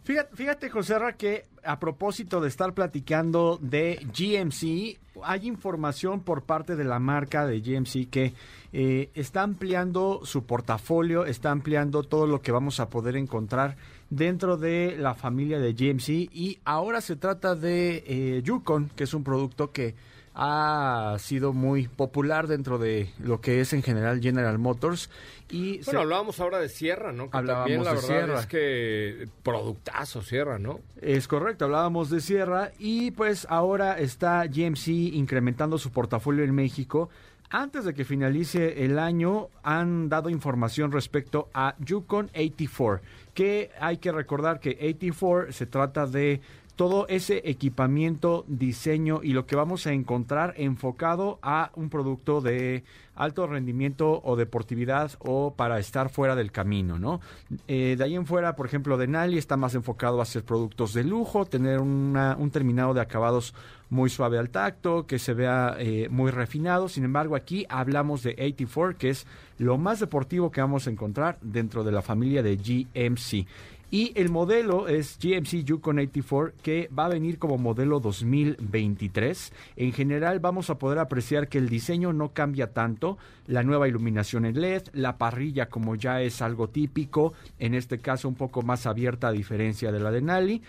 Fíjate, 0.03 0.37
fíjate 0.37 0.69
José 0.69 0.99
Ra, 0.99 1.15
que 1.15 1.47
a 1.63 1.81
propósito 1.81 2.43
de 2.43 2.49
estar 2.49 2.75
platicando 2.75 3.59
de 3.63 4.07
GMC, 4.13 4.99
hay 5.23 5.47
información 5.47 6.21
por 6.21 6.43
parte 6.43 6.77
de 6.77 6.85
la 6.85 6.99
marca 6.99 7.47
de 7.47 7.61
GMC 7.61 8.11
que 8.11 8.35
eh, 8.75 9.09
está 9.15 9.43
ampliando 9.43 10.21
su 10.25 10.45
portafolio, 10.45 11.25
está 11.25 11.53
ampliando 11.53 12.03
todo 12.03 12.27
lo 12.27 12.43
que 12.43 12.53
vamos 12.53 12.81
a 12.81 12.91
poder 12.91 13.17
encontrar 13.17 13.77
dentro 14.11 14.59
de 14.59 14.97
la 14.99 15.15
familia 15.15 15.59
de 15.59 15.73
GMC 15.73 16.09
y 16.35 16.59
ahora 16.67 17.01
se 17.01 17.17
trata 17.17 17.55
de 17.55 18.05
eh, 18.07 18.43
Yukon, 18.45 18.91
que 18.95 19.05
es 19.05 19.15
un 19.15 19.25
producto 19.25 19.71
que 19.73 19.95
ha 20.35 21.17
sido 21.21 21.53
muy 21.53 21.87
popular 21.89 22.47
dentro 22.49 22.79
de 22.79 23.09
lo 23.19 23.41
que 23.41 23.61
es 23.61 23.73
en 23.73 23.83
general 23.83 24.21
General 24.21 24.59
Motors 24.59 25.09
y 25.49 25.77
se- 25.79 25.85
Bueno, 25.87 26.01
hablábamos 26.01 26.41
ahora 26.41 26.59
de 26.59 26.69
Sierra, 26.69 27.13
¿no? 27.13 27.31
Que 27.31 27.37
Hablábamos 27.37 27.65
también 27.65 27.85
la 27.85 27.91
de 27.91 27.97
verdad 27.97 28.09
Sierra. 28.09 28.41
es 28.41 28.47
que 28.47 29.29
productazo 29.45 30.23
Sierra, 30.23 30.59
¿no? 30.59 30.81
Es 31.01 31.29
correcto, 31.29 31.67
hablábamos 31.67 32.11
de 32.11 32.21
Sierra 32.21 32.73
y 32.79 33.13
pues 33.13 33.47
ahora 33.49 33.99
está 33.99 34.45
GMC 34.47 34.89
incrementando 35.15 35.79
su 35.79 35.91
portafolio 35.93 36.43
en 36.45 36.55
México. 36.55 37.09
Antes 37.51 37.85
de 37.85 37.95
que 37.95 38.05
finalice 38.05 38.85
el 38.85 38.99
año 38.99 39.49
han 39.63 40.09
dado 40.09 40.29
información 40.31 40.91
respecto 40.91 41.49
a 41.55 41.77
Yukon 41.79 42.29
84, 42.35 43.01
que 43.33 43.71
hay 43.79 43.99
que 43.99 44.11
recordar 44.11 44.59
que 44.59 44.71
84 44.81 45.53
se 45.53 45.67
trata 45.67 46.07
de 46.07 46.41
todo 46.77 47.07
ese 47.09 47.43
equipamiento, 47.45 48.45
diseño 48.49 49.21
y 49.23 49.33
lo 49.33 49.47
que 49.47 49.57
vamos 49.57 49.87
a 49.87 49.93
encontrar 49.93 50.55
enfocado 50.57 51.39
a 51.43 51.71
un 51.77 51.89
producto 51.89 52.41
de 52.41 52.83
alto 53.17 53.47
rendimiento 53.47 54.21
o 54.25 54.35
deportividad 54.35 55.13
o 55.21 55.55
para 55.55 55.79
estar 55.79 56.09
fuera 56.09 56.35
del 56.35 56.51
camino, 56.51 56.99
¿no? 56.99 57.21
Eh, 57.69 57.95
de 57.97 58.03
ahí 58.05 58.17
en 58.17 58.27
fuera, 58.27 58.57
por 58.57 58.67
ejemplo, 58.67 58.97
Denali 58.97 59.39
está 59.39 59.57
más 59.57 59.75
enfocado 59.77 60.19
a 60.19 60.25
hacer 60.25 60.43
productos 60.43 60.93
de 60.95 61.05
lujo, 61.05 61.45
tener 61.45 61.79
una- 61.81 62.37
un 62.37 62.51
terminado 62.51 62.93
de 62.93 63.01
acabados 63.01 63.55
muy 63.91 64.11
suave 64.11 64.39
al 64.39 64.51
tacto, 64.51 65.07
que 65.07 65.21
se 65.21 65.35
vea 65.35 65.77
eh, 65.79 66.09
muy 66.11 66.33
refinado. 66.33 66.89
Sin 66.89 67.05
embargo, 67.05 67.37
aquí 67.37 67.67
hablamos 67.69 68.25
de 68.25 68.31
84, 68.33 68.99
que 68.99 69.11
es 69.11 69.27
lo 69.59 69.79
más 69.79 70.01
deportivo 70.01 70.51
que 70.51 70.61
vamos 70.61 70.89
a 70.89 70.91
encontrar 70.91 71.39
dentro 71.41 71.85
de 71.85 71.93
la 71.93 72.03
familia 72.03 72.43
de 72.43 72.57
GMC. 72.57 73.47
Y 73.91 74.13
el 74.17 74.31
modelo 74.31 74.89
es 74.89 75.19
GMC 75.23 75.65
Yukon 75.65 75.99
84, 75.99 76.55
que 76.63 76.89
va 76.97 77.07
a 77.07 77.11
venir 77.11 77.39
como 77.39 77.59
modelo 77.59 78.01
2023. 78.01 79.53
En 79.77 79.93
general 79.93 80.41
vamos 80.41 80.71
a 80.71 80.79
poder 80.79 80.99
apreciar 80.99 81.49
que 81.49 81.59
el 81.59 81.69
diseño 81.69 82.13
no 82.13 82.33
cambia 82.33 82.73
tanto. 82.73 83.19
La 83.47 83.63
nueva 83.63 83.87
iluminación 83.89 84.47
en 84.47 84.61
LED, 84.61 84.85
la 84.93 85.19
parrilla 85.19 85.69
como 85.69 85.95
ya 85.95 86.23
es 86.23 86.43
algo 86.43 86.69
típico, 86.69 87.35
en 87.59 87.75
este 87.75 87.99
caso 87.99 88.29
un 88.29 88.35
poco 88.35 88.63
más 88.63 88.87
abierta 88.87 89.29
a 89.29 89.33
diferencia 89.33 89.93
de 89.93 90.01
la 90.01 90.11
de 90.11 90.23
Nali. 90.23 90.63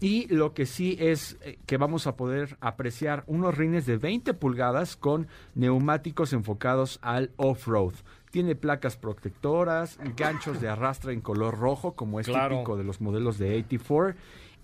Y 0.00 0.26
lo 0.34 0.54
que 0.54 0.64
sí 0.64 0.96
es 0.98 1.36
eh, 1.42 1.58
que 1.66 1.76
vamos 1.76 2.06
a 2.06 2.16
poder 2.16 2.56
apreciar 2.60 3.22
unos 3.26 3.54
rines 3.54 3.84
de 3.84 3.98
20 3.98 4.32
pulgadas 4.32 4.96
con 4.96 5.26
neumáticos 5.54 6.32
enfocados 6.32 6.98
al 7.02 7.32
off-road. 7.36 7.92
Tiene 8.30 8.54
placas 8.54 8.96
protectoras, 8.96 9.98
ganchos 10.16 10.60
de 10.60 10.68
arrastre 10.68 11.12
en 11.12 11.20
color 11.20 11.58
rojo, 11.58 11.92
como 11.92 12.20
es 12.20 12.26
Claro. 12.26 12.56
típico 12.56 12.76
de 12.76 12.84
los 12.84 13.00
modelos 13.00 13.38
de 13.38 13.56
84. 13.58 14.14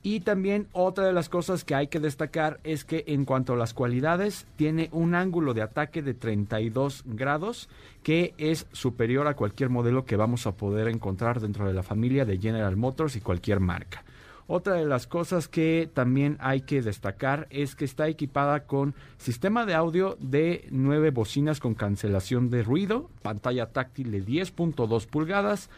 Y 0.02 0.20
también 0.20 0.68
otra 0.70 1.04
de 1.04 1.12
las 1.12 1.28
cosas 1.28 1.64
que 1.64 1.74
hay 1.74 1.88
que 1.88 1.98
destacar 1.98 2.60
es 2.62 2.84
que 2.84 3.02
en 3.08 3.24
cuanto 3.24 3.54
a 3.54 3.56
las 3.56 3.74
cualidades, 3.74 4.46
tiene 4.54 4.88
un 4.92 5.16
ángulo 5.16 5.52
de 5.52 5.62
ataque 5.62 6.00
de 6.00 6.14
32 6.14 7.02
grados, 7.06 7.68
que 8.04 8.32
es 8.38 8.68
superior 8.70 9.26
a 9.26 9.34
cualquier 9.34 9.68
modelo 9.68 10.04
que 10.04 10.14
vamos 10.14 10.46
a 10.46 10.52
poder 10.52 10.86
encontrar 10.86 11.40
dentro 11.40 11.66
de 11.66 11.72
la 11.74 11.82
familia 11.82 12.24
de 12.24 12.38
General 12.38 12.76
Motors 12.76 13.16
y 13.16 13.20
cualquier 13.20 13.58
marca. 13.58 14.04
Otra 14.48 14.74
de 14.74 14.84
las 14.84 15.08
cosas 15.08 15.48
que 15.48 15.90
también 15.92 16.36
hay 16.38 16.60
que 16.60 16.80
destacar 16.80 17.48
es 17.50 17.74
que 17.74 17.84
está 17.84 18.06
equipada 18.06 18.60
con 18.60 18.94
sistema 19.18 19.66
de 19.66 19.74
audio 19.74 20.16
de 20.20 20.68
nueve 20.70 21.10
bocinas 21.10 21.58
con 21.58 21.74
cancelación 21.74 22.48
de 22.48 22.62
ruido, 22.62 23.10
pantalla 23.22 23.66
táctil 23.72 24.12
de 24.12 24.24
10.2 24.24 25.06
pulgadas 25.06 25.68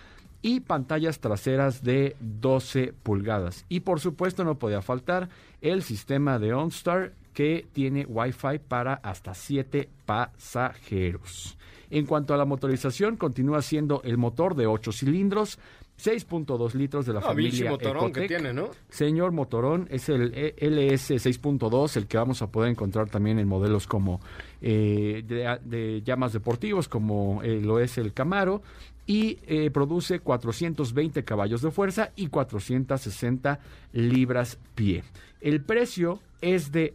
y 0.43 0.61
pantallas 0.61 1.19
traseras 1.19 1.83
de 1.83 2.15
12 2.21 2.93
pulgadas. 3.03 3.65
Y 3.71 3.81
por 3.81 4.01
supuesto 4.01 4.45
no 4.45 4.59
podía 4.59 4.83
faltar 4.83 5.31
el 5.63 5.83
sistema 5.83 6.39
de 6.39 6.53
OnStar 6.53 7.13
que 7.33 7.67
tiene 7.73 8.05
Wi-Fi 8.05 8.59
para 8.69 8.95
hasta 8.95 9.33
7 9.33 9.89
pasajeros. 10.05 11.57
En 11.91 12.05
cuanto 12.05 12.35
a 12.35 12.37
la 12.37 12.45
motorización, 12.45 13.17
continúa 13.17 13.63
siendo 13.63 14.03
el 14.05 14.19
motor 14.19 14.55
de 14.55 14.67
8 14.67 14.93
cilindros, 14.93 15.59
6.2 16.03 16.75
litros 16.75 17.07
de 17.07 17.13
la 17.13 17.19
Ah, 17.21 17.23
familia 17.25 17.71
motorón 17.71 18.13
que 18.13 18.29
tiene, 18.29 18.53
¿no? 18.53 18.71
Señor 18.89 19.33
Motorón, 19.33 19.89
es 19.91 20.09
el 20.09 20.33
E- 20.35 20.55
LS 20.61 21.11
6.2, 21.17 21.97
el 21.97 22.07
que 22.07 22.17
vamos 22.17 22.41
a 22.43 22.47
poder 22.51 22.71
encontrar 22.71 23.11
también 23.11 23.39
en 23.39 23.49
modelos 23.49 23.87
como 23.87 24.21
eh, 24.63 25.23
de, 25.27 25.59
de 25.65 26.03
llamas 26.03 26.33
deportivos, 26.33 26.89
como 26.89 27.43
eh, 27.43 27.61
lo 27.61 27.81
es 27.81 27.99
el 27.99 28.13
Camaro, 28.13 28.63
y 29.07 29.39
eh, 29.47 29.71
produce 29.71 30.21
420 30.21 31.25
caballos 31.25 31.63
de 31.63 31.71
fuerza 31.71 32.11
y 32.15 32.27
460 32.29 33.59
libras 33.93 34.59
pie. 34.75 35.03
El 35.41 35.63
precio 35.63 36.21
es 36.41 36.71
de 36.73 36.95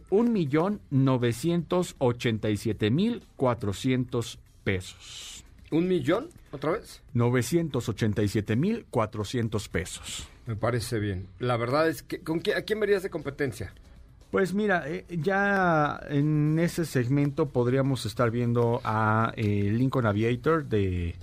1.987.400 3.34 4.38
pesos. 4.62 5.44
¿Un 5.70 5.88
millón? 5.88 6.28
¿Otra 6.54 6.72
vez? 6.72 7.00
987.400 7.14 9.68
pesos. 9.68 10.28
Me 10.46 10.56
parece 10.56 10.98
bien. 10.98 11.26
La 11.38 11.56
verdad 11.56 11.88
es 11.88 12.02
que, 12.02 12.20
¿con 12.20 12.40
quién, 12.40 12.56
¿a 12.58 12.62
quién 12.62 12.80
verías 12.80 13.02
de 13.02 13.10
competencia? 13.10 13.72
Pues 14.30 14.52
mira, 14.54 14.84
eh, 14.88 15.04
ya 15.10 16.00
en 16.08 16.58
ese 16.58 16.84
segmento 16.84 17.48
podríamos 17.48 18.04
estar 18.06 18.30
viendo 18.30 18.80
a 18.84 19.32
eh, 19.36 19.70
Lincoln 19.72 20.06
Aviator, 20.06 20.64
de, 20.66 21.14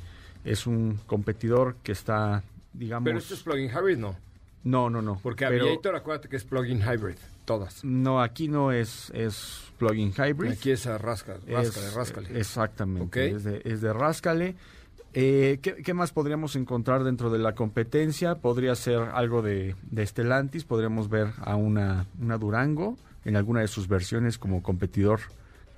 es 0.45 0.65
un 0.65 0.97
competidor 1.07 1.75
que 1.83 1.91
está, 1.91 2.43
digamos... 2.73 3.05
Pero 3.05 3.17
este 3.19 3.33
es 3.33 3.43
plug-in 3.43 3.69
hybrid, 3.69 3.97
no. 3.97 4.15
No, 4.63 4.89
no, 4.89 5.01
no. 5.01 5.19
Porque 5.23 5.45
pero- 5.47 5.65
Aviator, 5.65 5.95
acuérdate 5.95 6.29
que 6.29 6.37
es 6.37 6.43
plug-in 6.43 6.81
hybrid, 6.81 7.15
todas. 7.45 7.83
No, 7.83 8.21
aquí 8.21 8.47
no 8.47 8.71
es, 8.71 9.11
es 9.13 9.63
plug-in 9.77 10.13
hybrid. 10.13 10.51
Aquí 10.51 10.71
es 10.71 10.87
a 10.87 10.97
rasca, 10.97 11.37
ráscale, 11.47 11.87
Es- 11.87 11.93
ráscale. 11.93 12.39
Exactamente, 12.39 13.31
es, 13.31 13.43
de, 13.43 13.61
es 13.65 13.81
de 13.81 13.91
ráscale. 13.93 14.55
Eh, 15.13 15.59
¿qué, 15.61 15.75
qué 15.75 15.93
más 15.93 16.11
podríamos 16.11 16.55
encontrar 16.55 17.03
dentro 17.03 17.29
de 17.29 17.39
la 17.39 17.53
competencia? 17.53 18.35
Podría 18.35 18.75
ser 18.75 18.99
algo 19.13 19.41
de, 19.41 19.75
de 19.83 20.07
Stellantis, 20.07 20.63
podríamos 20.63 21.09
ver 21.09 21.29
a 21.41 21.55
una, 21.55 22.05
una 22.19 22.37
Durango 22.37 22.97
en 23.25 23.35
alguna 23.35 23.61
de 23.61 23.67
sus 23.67 23.87
versiones 23.87 24.37
como 24.37 24.63
competidor 24.63 25.19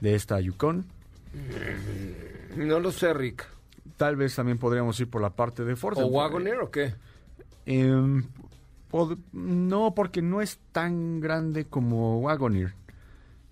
de 0.02 0.16
esta 0.16 0.40
Yukon. 0.40 0.86
No 2.56 2.80
lo 2.80 2.92
sé, 2.92 3.14
Rick. 3.14 3.48
Tal 3.98 4.16
vez 4.16 4.36
también 4.36 4.58
podríamos 4.58 5.00
ir 5.00 5.10
por 5.10 5.22
la 5.22 5.32
parte 5.32 5.64
de 5.64 5.76
Ford. 5.76 5.98
¿O 5.98 6.08
Wagoner 6.08 6.60
o 6.60 6.70
qué? 6.70 6.94
Em, 7.66 8.24
no, 9.32 9.94
porque 9.96 10.22
no 10.22 10.42
es 10.42 10.60
tan 10.72 11.20
grande 11.20 11.66
como 11.66 12.20
Wagoneer. 12.20 12.74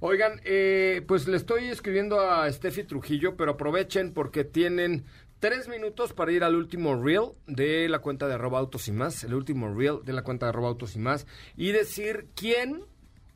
Oigan, 0.00 0.40
eh, 0.44 1.02
pues 1.06 1.28
le 1.28 1.36
estoy 1.36 1.66
escribiendo 1.66 2.20
a 2.20 2.50
Steffi 2.50 2.84
Trujillo, 2.84 3.36
pero 3.36 3.52
aprovechen 3.52 4.12
porque 4.12 4.44
tienen 4.44 5.04
tres 5.40 5.68
minutos 5.68 6.12
para 6.12 6.32
ir 6.32 6.44
al 6.44 6.54
último 6.54 7.02
reel 7.02 7.32
de 7.46 7.88
la 7.88 7.98
cuenta 7.98 8.28
de 8.28 8.34
arroba 8.34 8.58
autos 8.58 8.88
y 8.88 8.92
más, 8.92 9.24
el 9.24 9.34
último 9.34 9.74
reel 9.74 10.00
de 10.04 10.12
la 10.12 10.22
cuenta 10.22 10.46
de 10.46 10.50
arroba 10.50 10.68
autos 10.68 10.96
y 10.96 10.98
más, 10.98 11.26
y 11.56 11.72
decir 11.72 12.28
quién 12.34 12.84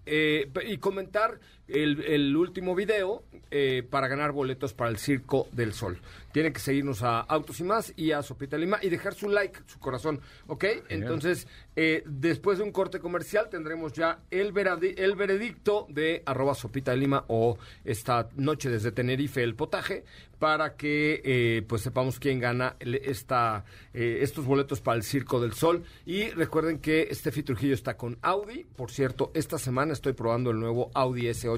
eh, 0.07 0.51
y 0.67 0.79
comentar 0.79 1.41
el, 1.69 2.03
el 2.05 2.37
último 2.37 2.75
video 2.75 3.23
eh, 3.51 3.83
para 3.89 4.09
ganar 4.09 4.33
boletos 4.33 4.75
para 4.75 4.91
el 4.91 4.99
Circo 4.99 5.49
del 5.53 5.73
Sol. 5.73 5.99
Tienen 6.33 6.53
que 6.53 6.59
seguirnos 6.61 7.03
a 7.03 7.21
Autos 7.21 7.61
y 7.61 7.65
Más 7.65 7.93
y 7.97 8.11
a 8.11 8.23
Sopita 8.23 8.59
Lima 8.59 8.79
y 8.83 8.89
dejar 8.89 9.15
su 9.15 9.29
like, 9.29 9.61
su 9.67 9.79
corazón, 9.79 10.21
¿ok? 10.49 10.65
Entonces, 10.89 11.47
eh, 11.77 12.03
después 12.07 12.59
de 12.59 12.65
un 12.65 12.73
corte 12.73 12.99
comercial 12.99 13.49
tendremos 13.51 13.93
ya 13.93 14.19
el, 14.31 14.53
veradi- 14.53 14.95
el 14.99 15.15
veredicto 15.15 15.87
de 15.89 16.23
arroba 16.27 16.55
Sopita 16.55 16.91
de 16.91 16.97
Lima 16.97 17.25
o 17.29 17.57
esta 17.85 18.29
noche 18.37 18.69
desde 18.69 18.91
Tenerife 18.91 19.43
el 19.45 19.55
potaje 19.55 20.05
para 20.41 20.75
que 20.75 21.23
eh, 21.25 21.63
pues 21.67 21.83
sepamos 21.83 22.19
quién 22.19 22.41
gana 22.41 22.77
esta, 22.81 23.65
eh, 23.95 24.19
estos 24.21 24.45
boletos 24.45 24.81
para 24.81 24.97
el 24.97 25.05
Circo 25.05 25.41
del 25.41 25.53
Sol. 25.55 25.85
Y 26.05 26.31
recuerden 26.31 26.81
que 26.81 27.09
Steffi 27.15 27.45
Trujillo 27.45 27.75
está 27.75 27.97
con 27.97 28.19
Audi. 28.21 28.65
Por 28.77 28.91
cierto, 28.91 29.31
esta 29.35 29.57
semana 29.59 29.93
estoy 29.93 30.13
probando 30.13 30.51
el 30.51 30.59
nuevo 30.59 30.91
Audi 30.95 31.23
S8. 31.29 31.54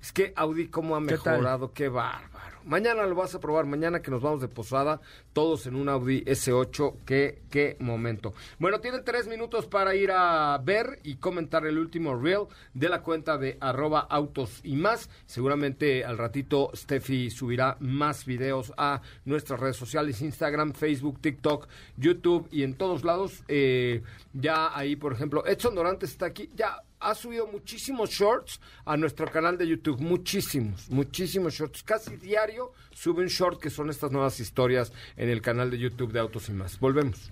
Es 0.00 0.12
que 0.12 0.32
Audi 0.36 0.68
cómo 0.68 0.96
ha 0.96 1.00
mejorado, 1.00 1.72
qué 1.72 1.88
bárbaro. 1.88 2.58
Mañana 2.64 3.06
lo 3.06 3.14
vas 3.14 3.34
a 3.34 3.40
probar, 3.40 3.64
mañana 3.64 4.02
que 4.02 4.10
nos 4.10 4.20
vamos 4.20 4.42
de 4.42 4.48
posada, 4.48 5.00
todos 5.32 5.66
en 5.66 5.76
un 5.76 5.88
Audi 5.88 6.22
S8, 6.24 6.94
qué, 7.06 7.42
qué 7.50 7.76
momento. 7.80 8.34
Bueno, 8.58 8.80
tienen 8.80 9.02
tres 9.02 9.26
minutos 9.26 9.66
para 9.66 9.94
ir 9.94 10.10
a 10.10 10.58
ver 10.62 11.00
y 11.02 11.16
comentar 11.16 11.66
el 11.66 11.78
último 11.78 12.14
reel 12.16 12.46
de 12.74 12.88
la 12.90 13.02
cuenta 13.02 13.38
de 13.38 13.56
arroba 13.60 14.00
autos 14.00 14.60
y 14.62 14.76
más. 14.76 15.08
Seguramente 15.26 16.04
al 16.04 16.18
ratito 16.18 16.70
Steffi 16.74 17.30
subirá 17.30 17.76
más 17.80 18.26
videos 18.26 18.72
a 18.76 19.00
nuestras 19.24 19.58
redes 19.58 19.76
sociales, 19.76 20.20
Instagram, 20.20 20.74
Facebook, 20.74 21.20
TikTok, 21.20 21.66
YouTube 21.96 22.46
y 22.50 22.62
en 22.62 22.74
todos 22.74 23.04
lados. 23.04 23.42
Eh, 23.48 24.02
ya 24.34 24.76
ahí, 24.76 24.96
por 24.96 25.12
ejemplo, 25.14 25.46
Edson 25.46 25.74
Dorantes 25.74 26.10
está 26.10 26.26
aquí, 26.26 26.50
ya 26.54 26.82
ha 27.00 27.14
subido 27.14 27.46
muchísimos 27.46 28.10
shorts 28.10 28.60
a 28.84 28.96
nuestro 28.96 29.26
canal 29.30 29.56
de 29.56 29.66
YouTube, 29.66 30.00
muchísimos, 30.00 30.88
muchísimos 30.90 31.54
shorts. 31.54 31.82
Casi 31.82 32.16
diario 32.16 32.72
sube 32.92 33.22
un 33.22 33.28
short 33.28 33.60
que 33.60 33.70
son 33.70 33.90
estas 33.90 34.12
nuevas 34.12 34.38
historias 34.38 34.92
en 35.16 35.30
el 35.30 35.40
canal 35.40 35.70
de 35.70 35.78
YouTube 35.78 36.12
de 36.12 36.20
Autos 36.20 36.48
y 36.48 36.52
más. 36.52 36.78
Volvemos. 36.78 37.30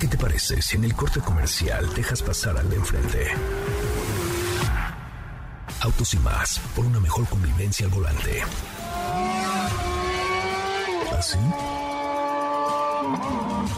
¿Qué 0.00 0.08
te 0.08 0.18
parece 0.18 0.60
si 0.60 0.76
en 0.76 0.84
el 0.84 0.94
corte 0.94 1.20
comercial 1.20 1.94
dejas 1.94 2.22
pasar 2.22 2.58
al 2.58 2.68
de 2.68 2.76
enfrente? 2.76 3.28
Autos 5.80 6.14
y 6.14 6.18
más, 6.18 6.58
por 6.74 6.84
una 6.84 6.98
mejor 6.98 7.26
convivencia 7.28 7.86
al 7.86 7.92
volante. 7.92 8.42
¿Así? 11.16 11.38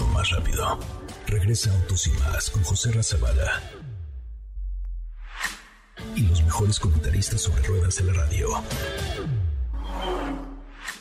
O 0.00 0.06
más 0.14 0.30
rápido. 0.30 0.78
Regresa 1.26 1.72
Autos 1.72 2.06
y 2.06 2.10
más 2.12 2.50
con 2.50 2.62
José 2.62 2.92
Razabala. 2.92 3.60
Y 6.14 6.26
los 6.28 6.42
mejores 6.42 6.78
comentaristas 6.78 7.40
sobre 7.40 7.62
ruedas 7.62 7.96
de 7.96 8.04
la 8.04 8.12
radio. 8.12 8.48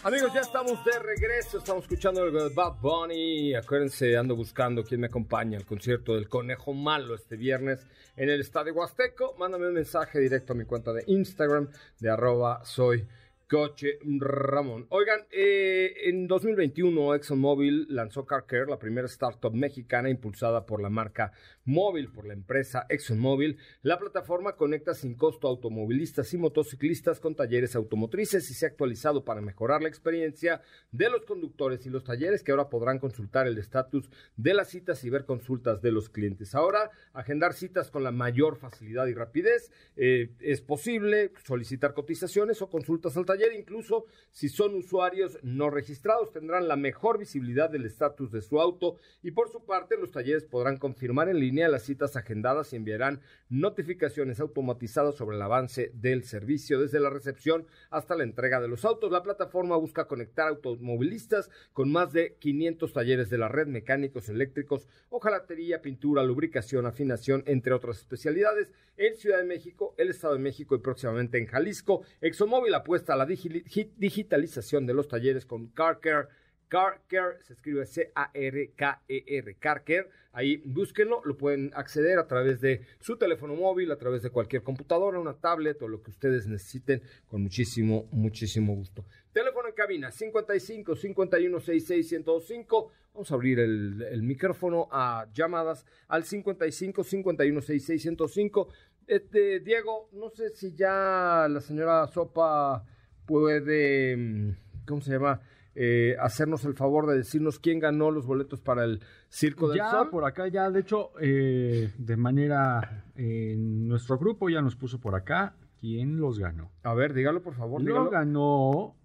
Amigos, 0.04 0.32
ya 0.34 0.41
estamos 0.41 0.86
de 0.86 1.00
regreso. 1.00 1.58
Estamos 1.58 1.84
escuchando 1.86 2.24
el 2.24 2.54
Bad 2.54 2.80
Bunny. 2.80 3.56
Acuérdense, 3.56 4.16
ando 4.16 4.36
buscando 4.36 4.84
quién 4.84 5.02
me 5.02 5.08
acompaña 5.08 5.58
al 5.58 5.66
concierto 5.66 6.14
del 6.14 6.30
Conejo 6.30 6.74
Malo 6.74 7.16
este 7.16 7.36
viernes 7.36 7.88
en 8.16 8.30
el 8.30 8.41
Estadio 8.41 8.74
Huasteco. 8.74 9.36
Mándame 9.39 9.68
un 9.68 9.74
mensaje 9.74 10.20
directo 10.20 10.54
a 10.54 10.56
mi 10.56 10.66
cuenta 10.66 10.93
de 10.93 11.04
Instagram 11.08 11.70
de 12.00 12.10
arroba 12.10 12.64
soy 12.64 13.08
Coche 13.48 14.00
Ramón. 14.02 14.88
Oigan, 14.89 15.22
eh, 15.32 15.93
en 16.06 16.28
2021 16.28 17.14
ExxonMobil 17.14 17.86
lanzó 17.89 18.26
CarCare, 18.26 18.68
la 18.68 18.80
primera 18.80 19.08
startup 19.08 19.54
mexicana 19.54 20.10
impulsada 20.10 20.66
por 20.66 20.82
la 20.82 20.89
marca 20.89 21.32
móvil, 21.64 22.12
por 22.12 22.26
la 22.26 22.34
empresa 22.34 22.88
ExxonMobil. 22.89 23.58
La 23.84 24.00
plataforma 24.00 24.56
conecta 24.56 24.96
sin 24.96 25.16
costo 25.16 25.48
automovilistas 25.48 26.34
y 26.34 26.38
motociclistas 26.38 27.20
con 27.20 27.36
talleres 27.36 27.76
automotrices 27.76 28.50
y 28.50 28.54
se 28.56 28.66
ha 28.66 28.70
actualizado 28.70 29.24
para 29.24 29.41
mejorar 29.41 29.82
la 29.84 29.89
experiencia 29.89 30.62
de 30.91 31.10
los 31.10 31.24
conductores 31.26 31.86
y 31.86 31.89
los 31.91 32.04
talleres 32.04 32.43
que 32.43 32.52
ahora 32.52 32.70
podrán 32.70 32.98
consultar 32.98 33.46
el 33.46 33.60
estatus 33.60 34.10
de 34.38 34.54
las 34.56 34.70
citas 34.70 35.04
y 35.04 35.10
ver 35.12 35.26
consultas 35.26 35.82
de 35.82 35.91
los 35.91 36.10
clientes. 36.10 36.56
Ahora, 36.56 36.89
agendar 37.14 37.54
citas 37.54 37.91
con 37.91 38.04
la 38.04 38.12
mayor 38.12 38.58
facilidad 38.58 39.06
y 39.06 39.14
rapidez 39.14 39.72
eh, 39.96 40.32
es 40.39 40.62
posible, 40.62 41.32
solicitar 41.46 41.93
cotizaciones 41.93 42.62
o 42.62 42.70
consultas 42.70 43.16
al 43.18 43.26
taller, 43.26 43.34
incluso 43.53 44.05
si 44.31 44.49
son 44.49 44.75
usuarios 44.75 45.39
no 45.43 45.69
registrados, 45.69 46.31
tendrán 46.31 46.67
la 46.67 46.75
mejor 46.75 47.17
visibilidad 47.17 47.69
del 47.69 47.86
estatus 47.86 48.31
de 48.31 48.41
su 48.41 48.59
auto 48.59 48.97
y 49.23 49.31
por 49.31 49.49
su 49.49 49.65
parte 49.65 49.97
los 49.97 50.11
talleres 50.11 50.45
podrán 50.45 50.77
confirmar 50.77 51.29
en 51.29 51.39
línea 51.39 51.69
las 51.69 51.83
citas 51.83 52.15
agendadas 52.15 52.73
y 52.73 52.75
enviarán 52.75 53.21
notificaciones 53.49 54.39
automatizadas 54.39 55.15
sobre 55.15 55.38
el 55.38 55.41
avance 55.41 55.91
del 55.93 56.23
servicio 56.23 56.79
desde 56.79 56.99
la 56.99 57.09
recepción 57.09 57.65
hasta 57.89 58.15
la 58.15 58.23
entrega 58.23 58.59
de 58.59 58.67
los 58.67 58.86
autos. 58.86 59.11
La 59.11 59.23
plataforma 59.23 59.77
busca 59.77 60.07
conectar 60.07 60.47
automovilistas 60.47 61.49
con 61.73 61.91
más 61.91 62.13
de 62.13 62.36
500 62.39 62.93
talleres 62.93 63.29
de 63.29 63.38
la 63.38 63.47
red, 63.47 63.67
mecánicos, 63.67 64.29
eléctricos, 64.29 64.88
hojalatería, 65.09 65.81
pintura, 65.81 66.23
lubricación, 66.23 66.86
afinación, 66.86 67.43
entre 67.45 67.73
otras 67.73 67.97
especialidades 67.97 68.71
en 68.97 69.15
Ciudad 69.17 69.39
de 69.39 69.43
México, 69.43 69.93
el 69.97 70.09
Estado 70.09 70.33
de 70.33 70.39
México 70.39 70.75
y 70.75 70.79
próximamente 70.79 71.38
en 71.38 71.47
Jalisco. 71.47 72.03
ExxonMobil 72.21 72.73
apuesta 72.73 73.13
a 73.13 73.17
la 73.17 73.24
digi- 73.28 73.91
digitalización 73.97 74.86
de 74.86 74.93
los 74.93 75.07
talleres 75.07 75.45
con 75.45 75.67
CarCare 75.67 76.28
Car 76.67 77.01
Care, 77.07 77.38
se 77.43 77.53
escribe 77.53 77.86
C-A-R-K-E-R, 77.86 79.55
Car 79.59 79.84
Care. 79.84 80.09
Ahí 80.34 80.57
búsquenlo, 80.65 81.21
lo 81.23 81.38
pueden 81.38 81.71
acceder 81.76 82.17
a 82.17 82.28
través 82.28 82.59
de 82.59 82.82
su 82.99 83.17
teléfono 83.17 83.55
móvil, 83.55 83.91
a 83.91 83.97
través 83.97 84.23
de 84.23 84.32
cualquier 84.32 84.63
computadora, 84.63 85.19
una 85.19 85.36
tablet 85.36 85.80
o 85.84 85.88
lo 85.88 86.01
que 86.01 86.09
ustedes 86.09 86.47
necesiten 86.47 87.01
con 87.28 87.43
muchísimo, 87.43 88.09
muchísimo 88.11 88.73
gusto. 88.76 89.05
Teléfono 89.32 89.69
en 89.69 89.76
cabina 89.76 90.11
55 90.11 90.95
51 90.95 91.59
66 91.59 92.07
105. 92.09 92.91
Vamos 93.13 93.32
a 93.32 93.36
abrir 93.36 93.59
el, 93.59 94.01
el 94.01 94.23
micrófono 94.23 94.88
a 94.91 95.28
llamadas 95.34 95.86
al 96.07 96.23
55 96.26 97.03
51 97.03 97.61
66 97.61 98.01
105. 98.01 98.69
Este, 99.07 99.59
Diego, 99.59 100.09
no 100.13 100.32
sé 100.32 100.49
si 100.49 100.73
ya 100.73 101.47
la 101.49 101.61
señora 101.61 102.07
Sopa 102.07 102.84
puede, 103.26 104.15
mm, 104.17 104.55
¿cómo 104.88 105.01
se 105.01 105.11
llama? 105.11 105.41
Eh, 105.78 106.15
hacernos 106.21 106.63
el 106.63 106.73
favor 106.73 107.05
de 107.05 107.17
decirnos 107.17 107.59
quién 107.59 107.80
ganó 107.80 108.09
los 108.09 108.26
boletos 108.26 108.61
para 108.61 108.86
el 108.86 109.01
Circo 109.30 109.67
del 109.67 109.80
ya 109.80 109.91
Sol. 109.91 110.09
por 110.09 110.23
acá, 110.23 110.47
ya 110.47 110.71
de 110.71 110.80
hecho, 110.80 111.11
eh, 111.19 111.91
de 111.97 112.15
manera, 112.15 113.03
en 113.15 113.88
nuestro 113.88 114.17
grupo 114.17 114.49
ya 114.49 114.61
nos 114.61 114.78
puso 114.78 115.01
por 115.01 115.15
acá 115.15 115.55
quién 115.78 116.17
los 116.17 116.39
ganó. 116.39 116.71
A 116.84 116.93
ver, 116.93 117.13
dígalo 117.13 117.41
por 117.41 117.55
favor. 117.55 117.82
Lo 117.82 117.88
dígalo. 117.88 118.09
ganó 118.09 118.95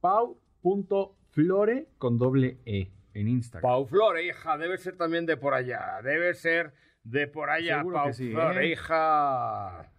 pau.flore 0.00 1.88
con 1.98 2.18
doble 2.18 2.58
E 2.66 2.92
en 3.14 3.28
Instagram. 3.28 3.68
Pau 3.68 3.86
Flore, 3.86 4.24
hija, 4.24 4.56
debe 4.58 4.78
ser 4.78 4.96
también 4.96 5.26
de 5.26 5.36
por 5.36 5.54
allá. 5.54 6.00
Debe 6.02 6.34
ser 6.34 6.72
de 7.04 7.26
por 7.26 7.50
allá, 7.50 7.78
Seguro 7.78 7.96
Pau 7.96 8.06
que 8.06 8.12
sí, 8.14 8.30
Flore, 8.30 8.66
¿eh? 8.66 8.70
hija. 8.72 9.91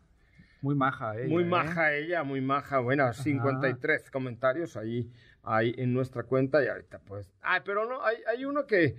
Muy 0.64 0.76
maja 0.76 1.18
ella. 1.20 1.28
Muy 1.28 1.43
¿eh? 1.43 1.45
maja 1.45 1.93
ella, 1.93 2.24
muy 2.24 2.39
maja. 2.41 2.80
Bueno, 2.80 3.14
53 3.14 4.09
comentarios 4.09 4.78
ahí, 4.78 5.11
ahí 5.43 5.76
en 5.78 5.93
nuestra 5.93 6.24
cuenta 6.24 6.64
y 6.64 6.68
ahorita 6.70 6.99
pues... 6.99 7.30
Ay, 7.41 7.59
pero 7.66 7.86
no, 7.88 8.03
hay, 8.03 8.18
hay 8.28 8.45
uno 8.45 8.66
que... 8.66 8.95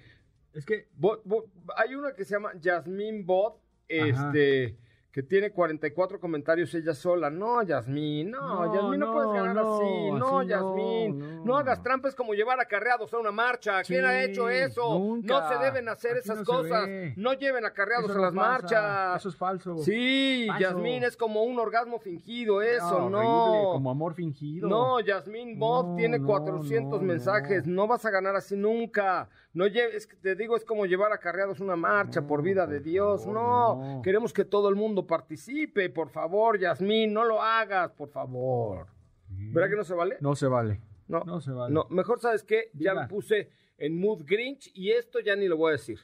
Es 0.53 0.67
que 0.67 0.87
bo- 0.95 1.23
bo- 1.25 1.47
hay 1.77 1.95
uno 1.95 2.13
que 2.15 2.25
se 2.27 2.35
llama 2.35 2.53
Yasmín 2.61 3.25
Bot, 3.25 3.55
Ajá. 3.91 4.29
este... 4.29 4.77
Que 5.15 5.23
tiene 5.23 5.53
44 5.53 6.19
comentarios 6.19 6.75
ella 6.75 6.93
sola. 6.93 7.31
No, 7.31 7.63
Yasmín, 7.63 8.33
no, 8.33 8.67
No, 8.67 8.75
Yasmín 8.75 8.99
no, 8.99 9.07
no, 9.07 9.13
puedes 9.13 9.33
ganar 9.33 9.55
no, 9.55 9.77
así. 9.77 10.11
No, 10.11 10.39
así 10.41 10.49
Yasmín. 10.49 11.45
No, 11.45 11.57
hagas 11.57 11.81
trampas 11.85 12.17
como 12.17 12.35
llevar 12.35 12.59
acarreados 12.59 13.15
a 13.15 13.19
una 13.19 13.31
marcha. 13.31 13.85
¿Quién 13.85 14.05
ha 14.05 14.25
hecho 14.25 14.49
eso? 14.49 14.99
nunca. 14.99 15.29
No 15.29 15.49
se 15.49 15.65
deben 15.65 15.89
hacer 15.89 16.17
Aquí 16.17 16.19
esas 16.19 16.43
cosas. 16.43 16.89
No 17.15 17.33
lleven 17.35 17.65
acarreados 17.65 18.11
eso 18.11 18.19
a 18.19 18.23
las 18.23 18.35
marchas. 18.35 19.19
Eso 19.21 19.29
es 19.29 19.37
falso. 19.37 19.79
Sí, 19.79 20.47
Falso. 20.49 20.61
Yasmín 20.61 21.05
es 21.05 21.17
como 21.17 21.45
un 21.45 21.61
orgasmo 21.61 22.01
fingido, 22.01 22.61
eso, 22.61 23.05
horrible, 23.07 23.23
no. 23.23 23.71
Como 23.71 23.93
amor 23.93 24.15
fingido. 24.15 24.69
No, 24.69 24.99
Yasmín 24.99 25.57
No, 25.57 25.95
tiene 25.97 26.19
no, 26.19 26.27
400 26.27 27.01
no, 27.01 27.07
mensajes, 27.07 27.69
no. 27.69 27.87
vas 27.87 28.05
a 28.05 28.11
ganar 28.11 28.35
así 28.35 28.57
nunca. 28.57 29.29
No 29.55 29.67
lle- 29.67 29.95
es 29.95 30.07
que 30.07 30.17
te 30.17 30.35
digo, 30.35 30.57
es 30.57 30.65
como 30.65 30.85
llevar 30.85 31.13
acarreados 31.13 31.61
una 31.61 31.77
marcha, 31.77 32.21
No, 32.21 32.27
por 32.27 32.43
vida 32.43 32.67
de 32.67 32.81
Dios. 32.81 33.23
favor, 33.25 33.35
no. 33.35 33.97
no. 33.97 34.03
queremos 34.03 34.33
que 34.33 34.45
todo 34.45 34.69
el 34.69 34.75
mundo 34.75 35.07
participe, 35.07 35.89
por 35.91 36.11
favor, 36.11 36.59
Yasmín, 36.59 37.13
no 37.13 37.25
lo 37.25 37.41
hagas, 37.41 37.93
por 37.93 38.09
favor. 38.09 38.87
¿Verdad 39.29 39.71
que 39.71 39.77
no 39.77 39.85
se 39.85 39.95
vale? 39.95 40.17
No 40.21 40.35
se 40.35 40.47
vale. 40.49 40.81
No, 41.07 41.23
no 41.25 41.41
se 41.41 41.53
vale. 41.53 41.73
No, 41.73 41.87
mejor 41.91 42.19
sabes 42.21 42.43
qué, 42.43 42.71
ya 42.75 42.93
Diga. 42.93 43.03
me 43.03 43.09
puse 43.09 43.49
en 43.79 43.99
mood 43.99 44.25
Grinch 44.25 44.71
y 44.75 44.91
esto 44.91 45.21
ya 45.21 45.37
ni 45.37 45.47
lo 45.49 45.57
voy 45.57 45.71
a 45.71 45.73
decir. 45.73 45.99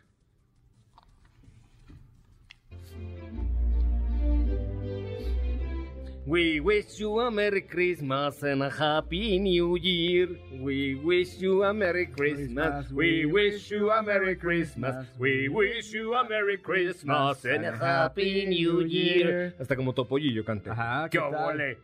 We 6.31 6.61
wish 6.61 7.01
you 7.01 7.19
a 7.19 7.29
Merry 7.29 7.63
Christmas 7.63 8.41
and 8.45 8.63
a 8.63 8.71
Happy 8.71 9.37
New 9.41 9.77
Year. 9.77 10.29
We 10.63 10.95
wish 10.95 11.41
you 11.41 11.65
a 11.65 11.75
Merry 11.75 12.07
Christmas. 12.07 12.89
We 12.93 13.27
wish 13.27 13.69
you 13.73 13.91
a 13.91 14.01
Merry 14.01 14.37
Christmas. 14.37 15.09
We 15.19 15.49
wish 15.49 15.93
you 15.93 16.15
a 16.15 16.23
Merry 16.29 16.59
Christmas 16.59 17.45
and 17.45 17.67
a 17.67 17.77
Happy 17.77 18.47
New 18.47 18.87
Year. 18.87 19.57
Hasta 19.59 19.75
como 19.75 19.93
Topollillo 19.93 20.45
canté. 20.45 20.71
Ajá, 20.71 21.09
¡Qué 21.11 21.19
¿qué! 21.19 21.79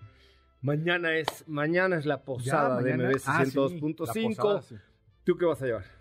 Mañana 0.62 1.16
es, 1.16 1.42
mañana 1.48 1.96
es 1.98 2.06
la 2.06 2.22
posada 2.22 2.80
de 2.82 2.92
mañana- 2.92 3.10
MBS 3.10 3.24
Ah, 3.26 3.44
sí, 3.44 3.50
102.5. 3.50 4.06
la 4.06 4.42
posada, 4.42 4.62
sí. 4.62 4.76
¿Tú 5.24 5.36
qué 5.36 5.44
vas 5.44 5.60
a 5.60 5.66
llevar? 5.66 5.95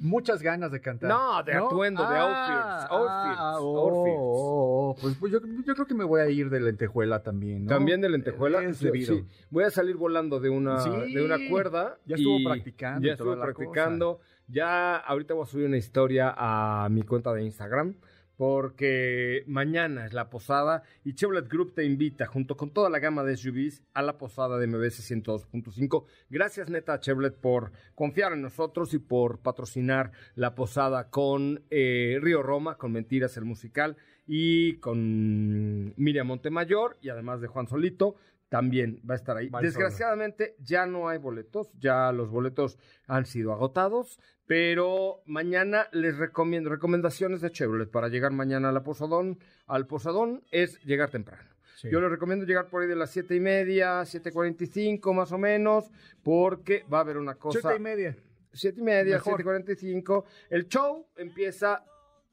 Muchas 0.00 0.42
ganas 0.42 0.70
de 0.70 0.80
cantar. 0.80 1.08
No, 1.10 1.42
de 1.42 1.54
atuendo, 1.54 2.08
de 2.08 2.16
outfits, 2.16 2.90
outfits, 2.90 3.38
ah, 3.40 3.56
oh, 3.60 3.78
outfits. 3.78 4.16
oh, 4.18 4.88
oh, 4.90 4.96
pues, 5.00 5.16
pues 5.18 5.32
yo, 5.32 5.40
yo 5.66 5.74
creo 5.74 5.86
que 5.86 5.94
me 5.94 6.04
voy 6.04 6.20
a 6.20 6.28
ir 6.30 6.50
de 6.50 6.60
lentejuela 6.60 7.22
también, 7.22 7.64
¿no? 7.64 7.68
También 7.70 8.00
de 8.00 8.08
lentejuela. 8.08 8.62
Es 8.62 8.80
Yo- 8.80 8.86
debido. 8.86 9.14
sí. 9.16 9.24
Voy 9.50 9.64
a 9.64 9.70
salir 9.70 9.96
volando 9.96 10.38
de 10.40 10.50
una, 10.50 10.80
Sí. 10.80 10.90
de 10.90 11.24
una 11.24 11.36
cuerda. 11.50 11.98
Ya 12.06 12.16
estuvo 12.16 12.38
y 12.38 12.44
practicando 12.44 13.06
Ya 13.06 13.12
estuve 13.14 13.36
practicando. 13.36 14.20
Ya 14.46 14.96
ahorita 14.96 15.34
voy 15.34 15.42
a 15.42 15.46
subir 15.46 15.66
una 15.66 15.76
historia 15.76 16.34
a 16.36 16.88
mi 16.90 17.02
cuenta 17.02 17.32
de 17.34 17.42
Instagram. 17.44 17.94
Porque 18.38 19.42
mañana 19.48 20.06
es 20.06 20.12
la 20.12 20.30
posada 20.30 20.84
y 21.04 21.14
Chevrolet 21.14 21.48
Group 21.48 21.74
te 21.74 21.84
invita, 21.84 22.24
junto 22.26 22.56
con 22.56 22.70
toda 22.70 22.88
la 22.88 23.00
gama 23.00 23.24
de 23.24 23.36
SUVs, 23.36 23.82
a 23.94 24.00
la 24.00 24.16
posada 24.16 24.58
de 24.58 24.68
MBS 24.68 25.10
102.5. 25.10 26.04
Gracias, 26.30 26.70
neta, 26.70 26.94
a 26.94 27.00
Chevrolet, 27.00 27.34
por 27.34 27.72
confiar 27.96 28.32
en 28.32 28.42
nosotros 28.42 28.94
y 28.94 29.00
por 29.00 29.40
patrocinar 29.40 30.12
la 30.36 30.54
posada 30.54 31.10
con 31.10 31.64
eh, 31.68 32.18
Río 32.22 32.44
Roma, 32.44 32.78
con 32.78 32.92
Mentiras 32.92 33.36
el 33.36 33.44
Musical, 33.44 33.96
y 34.24 34.74
con 34.74 35.94
Miriam 35.96 36.28
Montemayor, 36.28 36.96
y 37.00 37.08
además 37.08 37.40
de 37.40 37.48
Juan 37.48 37.66
Solito, 37.66 38.14
también 38.48 39.00
va 39.08 39.14
a 39.14 39.16
estar 39.16 39.36
ahí. 39.36 39.50
Desgraciadamente 39.60 40.56
ya 40.58 40.86
no 40.86 41.08
hay 41.08 41.18
boletos, 41.18 41.70
ya 41.78 42.12
los 42.12 42.30
boletos 42.30 42.78
han 43.06 43.26
sido 43.26 43.52
agotados, 43.52 44.18
pero 44.46 45.22
mañana 45.26 45.88
les 45.92 46.16
recomiendo 46.16 46.70
recomendaciones 46.70 47.40
de 47.40 47.50
Chevrolet 47.50 47.90
para 47.90 48.08
llegar 48.08 48.32
mañana 48.32 48.70
a 48.70 48.72
la 48.72 48.82
Posadón, 48.82 49.38
al 49.66 49.86
Posadón 49.86 50.44
es 50.50 50.80
llegar 50.84 51.10
temprano. 51.10 51.48
Sí. 51.76 51.88
Yo 51.90 52.00
les 52.00 52.10
recomiendo 52.10 52.44
llegar 52.44 52.68
por 52.68 52.82
ahí 52.82 52.88
de 52.88 52.96
las 52.96 53.10
siete 53.10 53.36
y 53.36 53.40
media, 53.40 54.00
7.45 54.00 55.14
más 55.14 55.30
o 55.30 55.38
menos, 55.38 55.90
porque 56.24 56.84
va 56.92 56.98
a 56.98 57.00
haber 57.02 57.18
una 57.18 57.36
cosa... 57.36 57.60
Siete 57.60 57.76
y 57.76 57.80
media. 57.80 58.16
Siete 58.52 58.80
y 58.80 58.82
media, 58.82 59.14
Mejor. 59.14 59.44
7.45. 59.44 60.24
El 60.50 60.66
show 60.66 61.06
empieza 61.16 61.84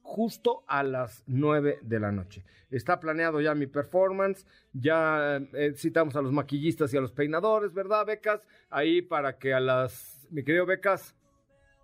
justo 0.05 0.63
a 0.67 0.83
las 0.83 1.23
9 1.25 1.79
de 1.81 1.99
la 1.99 2.11
noche. 2.11 2.45
Está 2.69 2.99
planeado 2.99 3.41
ya 3.41 3.55
mi 3.55 3.65
performance, 3.65 4.45
ya 4.71 5.37
eh, 5.53 5.73
citamos 5.75 6.15
a 6.15 6.21
los 6.21 6.31
maquillistas 6.31 6.93
y 6.93 6.97
a 6.97 7.01
los 7.01 7.11
peinadores, 7.11 7.73
¿verdad, 7.73 8.05
Becas? 8.05 8.41
Ahí 8.69 9.01
para 9.01 9.37
que 9.37 9.53
a 9.53 9.59
las... 9.59 10.27
Mi 10.29 10.43
querido 10.43 10.65
Becas, 10.65 11.15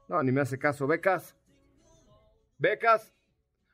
no, 0.08 0.22
ni 0.22 0.32
me 0.32 0.42
hace 0.42 0.60
caso, 0.60 0.86
Becas. 0.86 1.36
Becas, 2.60 3.12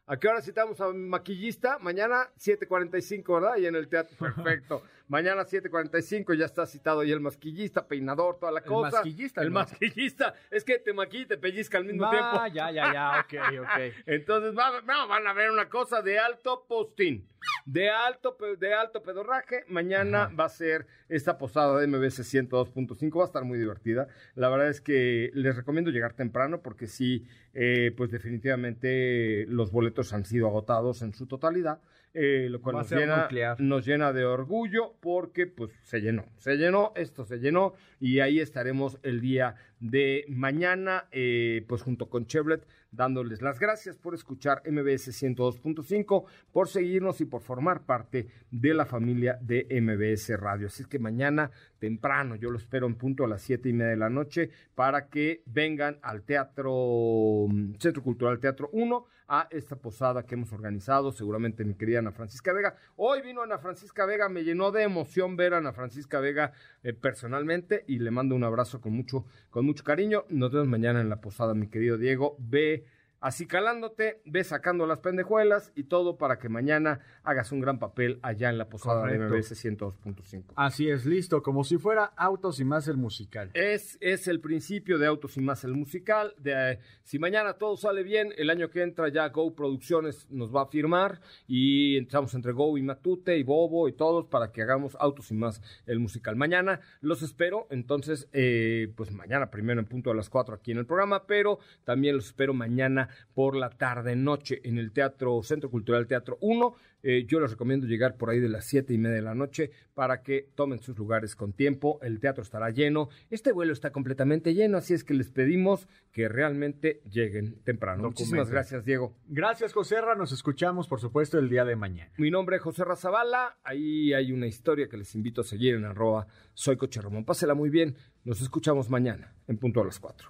¿a 0.06 0.18
qué 0.18 0.30
hora 0.30 0.42
citamos 0.42 0.80
a 0.80 0.90
mi 0.94 1.08
maquillista? 1.08 1.78
Mañana 1.80 2.30
7.45, 2.40 3.34
¿verdad? 3.34 3.58
Y 3.58 3.66
en 3.66 3.76
el 3.76 3.90
teatro, 3.90 4.16
perfecto. 4.34 4.82
Mañana 5.08 5.44
7.45 5.46 6.36
ya 6.38 6.46
está 6.46 6.66
citado 6.66 7.00
ahí 7.00 7.12
el 7.12 7.22
maquillista, 7.22 7.88
peinador, 7.88 8.40
toda 8.40 8.52
la 8.52 8.60
El 8.60 8.66
cosa. 8.66 8.92
masquillista, 8.98 9.42
El 9.42 9.48
¿no? 9.50 9.60
maquillista. 9.62 10.34
Es 10.52 10.64
que 10.66 10.80
te 10.80 10.94
maquilla 10.94 11.24
y 11.24 11.28
te 11.28 11.38
pellizca 11.38 11.78
al 11.78 11.86
mismo 11.86 12.10
tiempo. 12.10 12.28
Ah, 12.34 12.48
ya, 12.50 12.72
ya, 12.72 12.92
ya, 12.94 13.20
ok, 13.22 13.60
ok. 13.62 13.94
Entonces 14.06 14.54
va- 14.58 14.82
no, 14.82 15.08
van 15.08 15.26
a 15.28 15.34
ver 15.34 15.50
una 15.50 15.70
cosa 15.70 16.02
de 16.02 16.20
alto 16.20 16.66
postín, 16.68 17.26
de 17.66 17.90
alto, 17.90 18.36
de 18.60 18.74
alto 18.74 19.02
pedorraje. 19.02 19.64
Mañana 19.70 20.30
va 20.38 20.46
a 20.46 20.50
ser 20.50 20.86
esta 21.08 21.38
posada 21.38 21.80
de 21.80 21.88
MBC 21.88 22.24
102.5, 22.24 23.18
va 23.18 23.24
a 23.24 23.28
estar 23.28 23.44
muy 23.46 23.58
divertida. 23.58 24.08
La 24.36 24.50
verdad 24.50 24.68
es 24.68 24.82
que 24.82 25.32
les 25.34 25.56
recomiendo 25.56 25.90
llegar 25.90 26.14
temprano 26.14 26.62
porque 26.62 26.88
sí, 26.88 27.26
eh, 27.54 27.94
pues 27.96 28.12
definitivamente 28.12 29.46
los 29.48 29.72
boletos 29.72 30.12
han 30.14 30.26
sido 30.26 30.48
agotados 30.48 31.02
en 31.02 31.14
su 31.14 31.28
totalidad, 31.28 31.80
eh, 32.20 32.48
lo 32.50 32.60
cual 32.62 32.78
nos 32.78 32.90
llena, 32.90 33.28
nos 33.60 33.86
llena 33.86 34.12
de 34.12 34.26
orgullo 34.26 34.96
porque 35.00 35.46
pues 35.46 35.72
se 35.84 36.02
llenó, 36.02 36.26
se 36.38 36.58
llenó, 36.58 36.92
esto 36.96 37.26
se 37.26 37.38
llenó 37.38 37.76
y 38.00 38.22
ahí 38.22 38.40
estaremos 38.40 38.98
el 39.04 39.22
día 39.22 39.54
de 39.80 40.26
mañana, 40.28 41.06
eh, 41.12 41.64
pues 41.68 41.84
junto 41.84 42.10
con 42.10 42.26
Chevrolet, 42.26 42.66
dándoles 42.90 43.44
las 43.44 43.60
gracias 43.60 43.98
por 43.98 44.16
escuchar 44.16 44.64
MBS 44.66 45.10
102.5, 45.10 46.26
por 46.52 46.68
seguirnos 46.70 47.22
y 47.22 47.26
por 47.26 47.42
formar 47.42 47.86
parte 47.86 48.28
de 48.50 48.74
la 48.74 48.88
familia 48.88 49.38
de 49.40 49.68
MBS 49.80 50.40
Radio. 50.40 50.68
Así 50.68 50.82
es 50.82 50.88
que 50.88 50.98
mañana 50.98 51.52
temprano, 51.78 52.36
yo 52.36 52.50
lo 52.50 52.58
espero 52.58 52.88
en 52.88 52.96
punto 52.96 53.26
a 53.26 53.28
las 53.28 53.44
siete 53.44 53.70
y 53.70 53.74
media 53.74 53.92
de 53.92 53.98
la 53.98 54.10
noche, 54.10 54.50
para 54.74 55.08
que 55.08 55.44
vengan 55.46 56.00
al 56.02 56.24
Teatro, 56.24 57.46
mm, 57.48 57.76
Centro 57.78 58.02
Cultural 58.02 58.40
Teatro 58.40 58.70
1, 58.74 59.06
a 59.28 59.48
esta 59.52 59.76
posada 59.76 60.26
que 60.26 60.36
hemos 60.36 60.52
organizado, 60.54 61.12
seguramente 61.12 61.66
mi 61.66 61.76
querida 61.76 62.00
Ana 62.00 62.12
Francisca 62.12 62.54
Vega. 62.54 62.76
Hoy 62.96 63.22
vino 63.22 63.42
Ana 63.42 63.58
Francisca 63.58 64.06
Vega, 64.06 64.30
me 64.30 64.44
llenó 64.44 64.72
de 64.72 64.84
emoción 64.84 65.36
ver 65.36 65.54
a 65.54 65.58
Ana 65.58 65.74
Francisca 65.74 66.20
Vega 66.20 66.54
eh, 66.84 66.94
personalmente 66.94 67.84
y 67.88 68.00
le 68.00 68.12
mando 68.12 68.36
un 68.36 68.44
abrazo 68.44 68.82
con 68.82 68.94
mucho, 68.94 69.26
con 69.50 69.66
mucho 69.66 69.84
cariño. 69.84 70.26
Nos 70.30 70.52
vemos 70.52 70.68
mañana 70.68 71.02
en 71.02 71.10
la 71.10 71.22
posada, 71.22 71.54
mi 71.54 71.68
querido 71.68 71.98
Diego. 71.98 72.36
Ve 72.40 72.86
así 73.20 73.48
calándote, 73.48 74.22
ves 74.26 74.48
sacando 74.48 74.86
las 74.86 75.00
pendejuelas 75.00 75.72
y 75.76 75.84
todo 75.84 76.18
para 76.18 76.40
que 76.40 76.50
mañana 76.50 77.00
hagas 77.24 77.52
un 77.52 77.60
gran 77.60 77.80
papel 77.80 78.20
allá 78.22 78.50
en 78.50 78.58
la 78.58 78.70
posada 78.70 79.06
de 79.08 79.18
Correcto. 79.18 79.36
MBS 79.36 79.66
102.5. 79.66 80.44
Así 80.56 80.90
es, 80.90 81.06
listo, 81.06 81.42
como 81.42 81.64
si 81.64 81.78
fuera 81.78 82.06
Autos 82.16 82.60
y 82.60 82.66
más 82.66 82.88
el 82.88 82.98
musical. 82.98 83.52
Es, 83.54 83.98
es 84.02 84.28
el 84.28 84.40
principio 84.40 84.98
de 84.98 85.08
Autos 85.08 85.38
y 85.38 85.42
Más 85.42 85.64
el 85.64 85.74
musical. 85.74 86.34
De, 86.38 86.74
eh, 86.74 86.80
si 87.04 87.20
mañana 87.20 87.54
todo 87.54 87.78
sale 87.78 88.04
bien, 88.04 88.34
el 88.38 88.50
año 88.50 88.70
que 88.70 88.82
entra 88.82 89.10
ya 89.10 89.30
Go 89.30 89.56
Producciones 89.56 90.28
nos 90.30 90.56
va 90.56 90.64
a 90.64 90.66
firmar 90.68 91.20
y 91.48 91.98
entramos 91.98 92.34
entre 92.34 92.52
Go 92.52 92.78
y 92.78 92.82
Matute 92.82 93.38
y 93.38 93.44
Bobo 93.44 93.88
y 93.88 93.94
todos 93.94 94.26
para 94.26 94.52
que 94.52 94.62
hagamos 94.62 94.96
Autos 95.00 95.32
y 95.32 95.34
Más 95.34 95.62
el 95.86 96.00
musical. 96.00 96.36
Mañana 96.36 96.82
los 97.02 97.22
espero, 97.22 97.68
entonces, 97.70 98.28
eh, 98.34 98.92
pues 98.96 99.12
mañana 99.12 99.50
primero 99.50 99.80
en 99.80 99.86
punto 99.86 100.12
a 100.12 100.16
las 100.16 100.30
4 100.30 100.56
aquí 100.56 100.72
en 100.72 100.78
el 100.80 100.86
programa, 100.86 101.26
pero 101.26 101.60
también 101.84 102.16
los 102.16 102.28
espero 102.28 102.54
mañana 102.54 103.07
por 103.34 103.56
la 103.56 103.70
tarde 103.70 104.16
noche 104.16 104.62
en 104.64 104.78
el 104.78 104.92
Teatro 104.92 105.42
Centro 105.44 105.70
Cultural 105.70 106.08
Teatro 106.08 106.38
1. 106.42 106.76
Eh, 107.04 107.26
yo 107.28 107.40
les 107.40 107.52
recomiendo 107.52 107.86
llegar 107.88 108.18
por 108.18 108.30
ahí 108.30 108.40
de 108.40 108.50
las 108.50 108.66
siete 108.66 108.94
y 108.94 108.98
media 108.98 109.16
de 109.18 109.22
la 109.22 109.36
noche 109.36 109.72
para 109.94 110.24
que 110.24 110.50
tomen 110.56 110.80
sus 110.80 110.98
lugares 110.98 111.36
con 111.36 111.54
tiempo. 111.54 112.00
El 112.02 112.20
teatro 112.20 112.44
estará 112.44 112.70
lleno. 112.72 113.10
Este 113.30 113.52
vuelo 113.52 113.72
está 113.72 113.92
completamente 113.92 114.54
lleno, 114.54 114.78
así 114.78 114.94
es 114.94 115.04
que 115.04 115.14
les 115.14 115.30
pedimos 115.30 115.88
que 116.12 116.28
realmente 116.28 117.02
lleguen 117.10 117.62
temprano. 117.64 118.04
Muchísimas 118.04 118.48
Documenten. 118.48 118.54
gracias, 118.54 118.86
Diego. 118.86 119.16
Gracias, 119.28 119.74
Joserra. 119.74 120.16
Nos 120.16 120.32
escuchamos, 120.32 120.88
por 120.88 121.00
supuesto, 121.00 121.38
el 121.38 121.50
día 121.50 121.66
de 121.66 121.76
mañana. 121.76 122.12
Mi 122.18 122.32
nombre 122.32 122.58
es 122.58 122.62
José 122.62 122.84
Razabala. 122.84 123.58
Ahí 123.64 124.14
hay 124.14 124.32
una 124.32 124.48
historia 124.48 124.90
que 124.90 124.98
les 124.98 125.14
invito 125.16 125.42
a 125.42 125.44
seguir 125.44 125.76
en 125.76 125.86
arroba 125.86 126.28
soy 126.54 126.76
Coche 126.78 127.00
Ramón. 127.00 127.24
Pásela 127.24 127.54
muy 127.54 127.70
bien. 127.70 127.96
Nos 128.26 128.42
escuchamos 128.42 128.90
mañana 128.90 129.34
en 129.48 129.58
punto 129.58 129.82
a 129.82 129.86
las 129.86 130.00
4. 130.00 130.30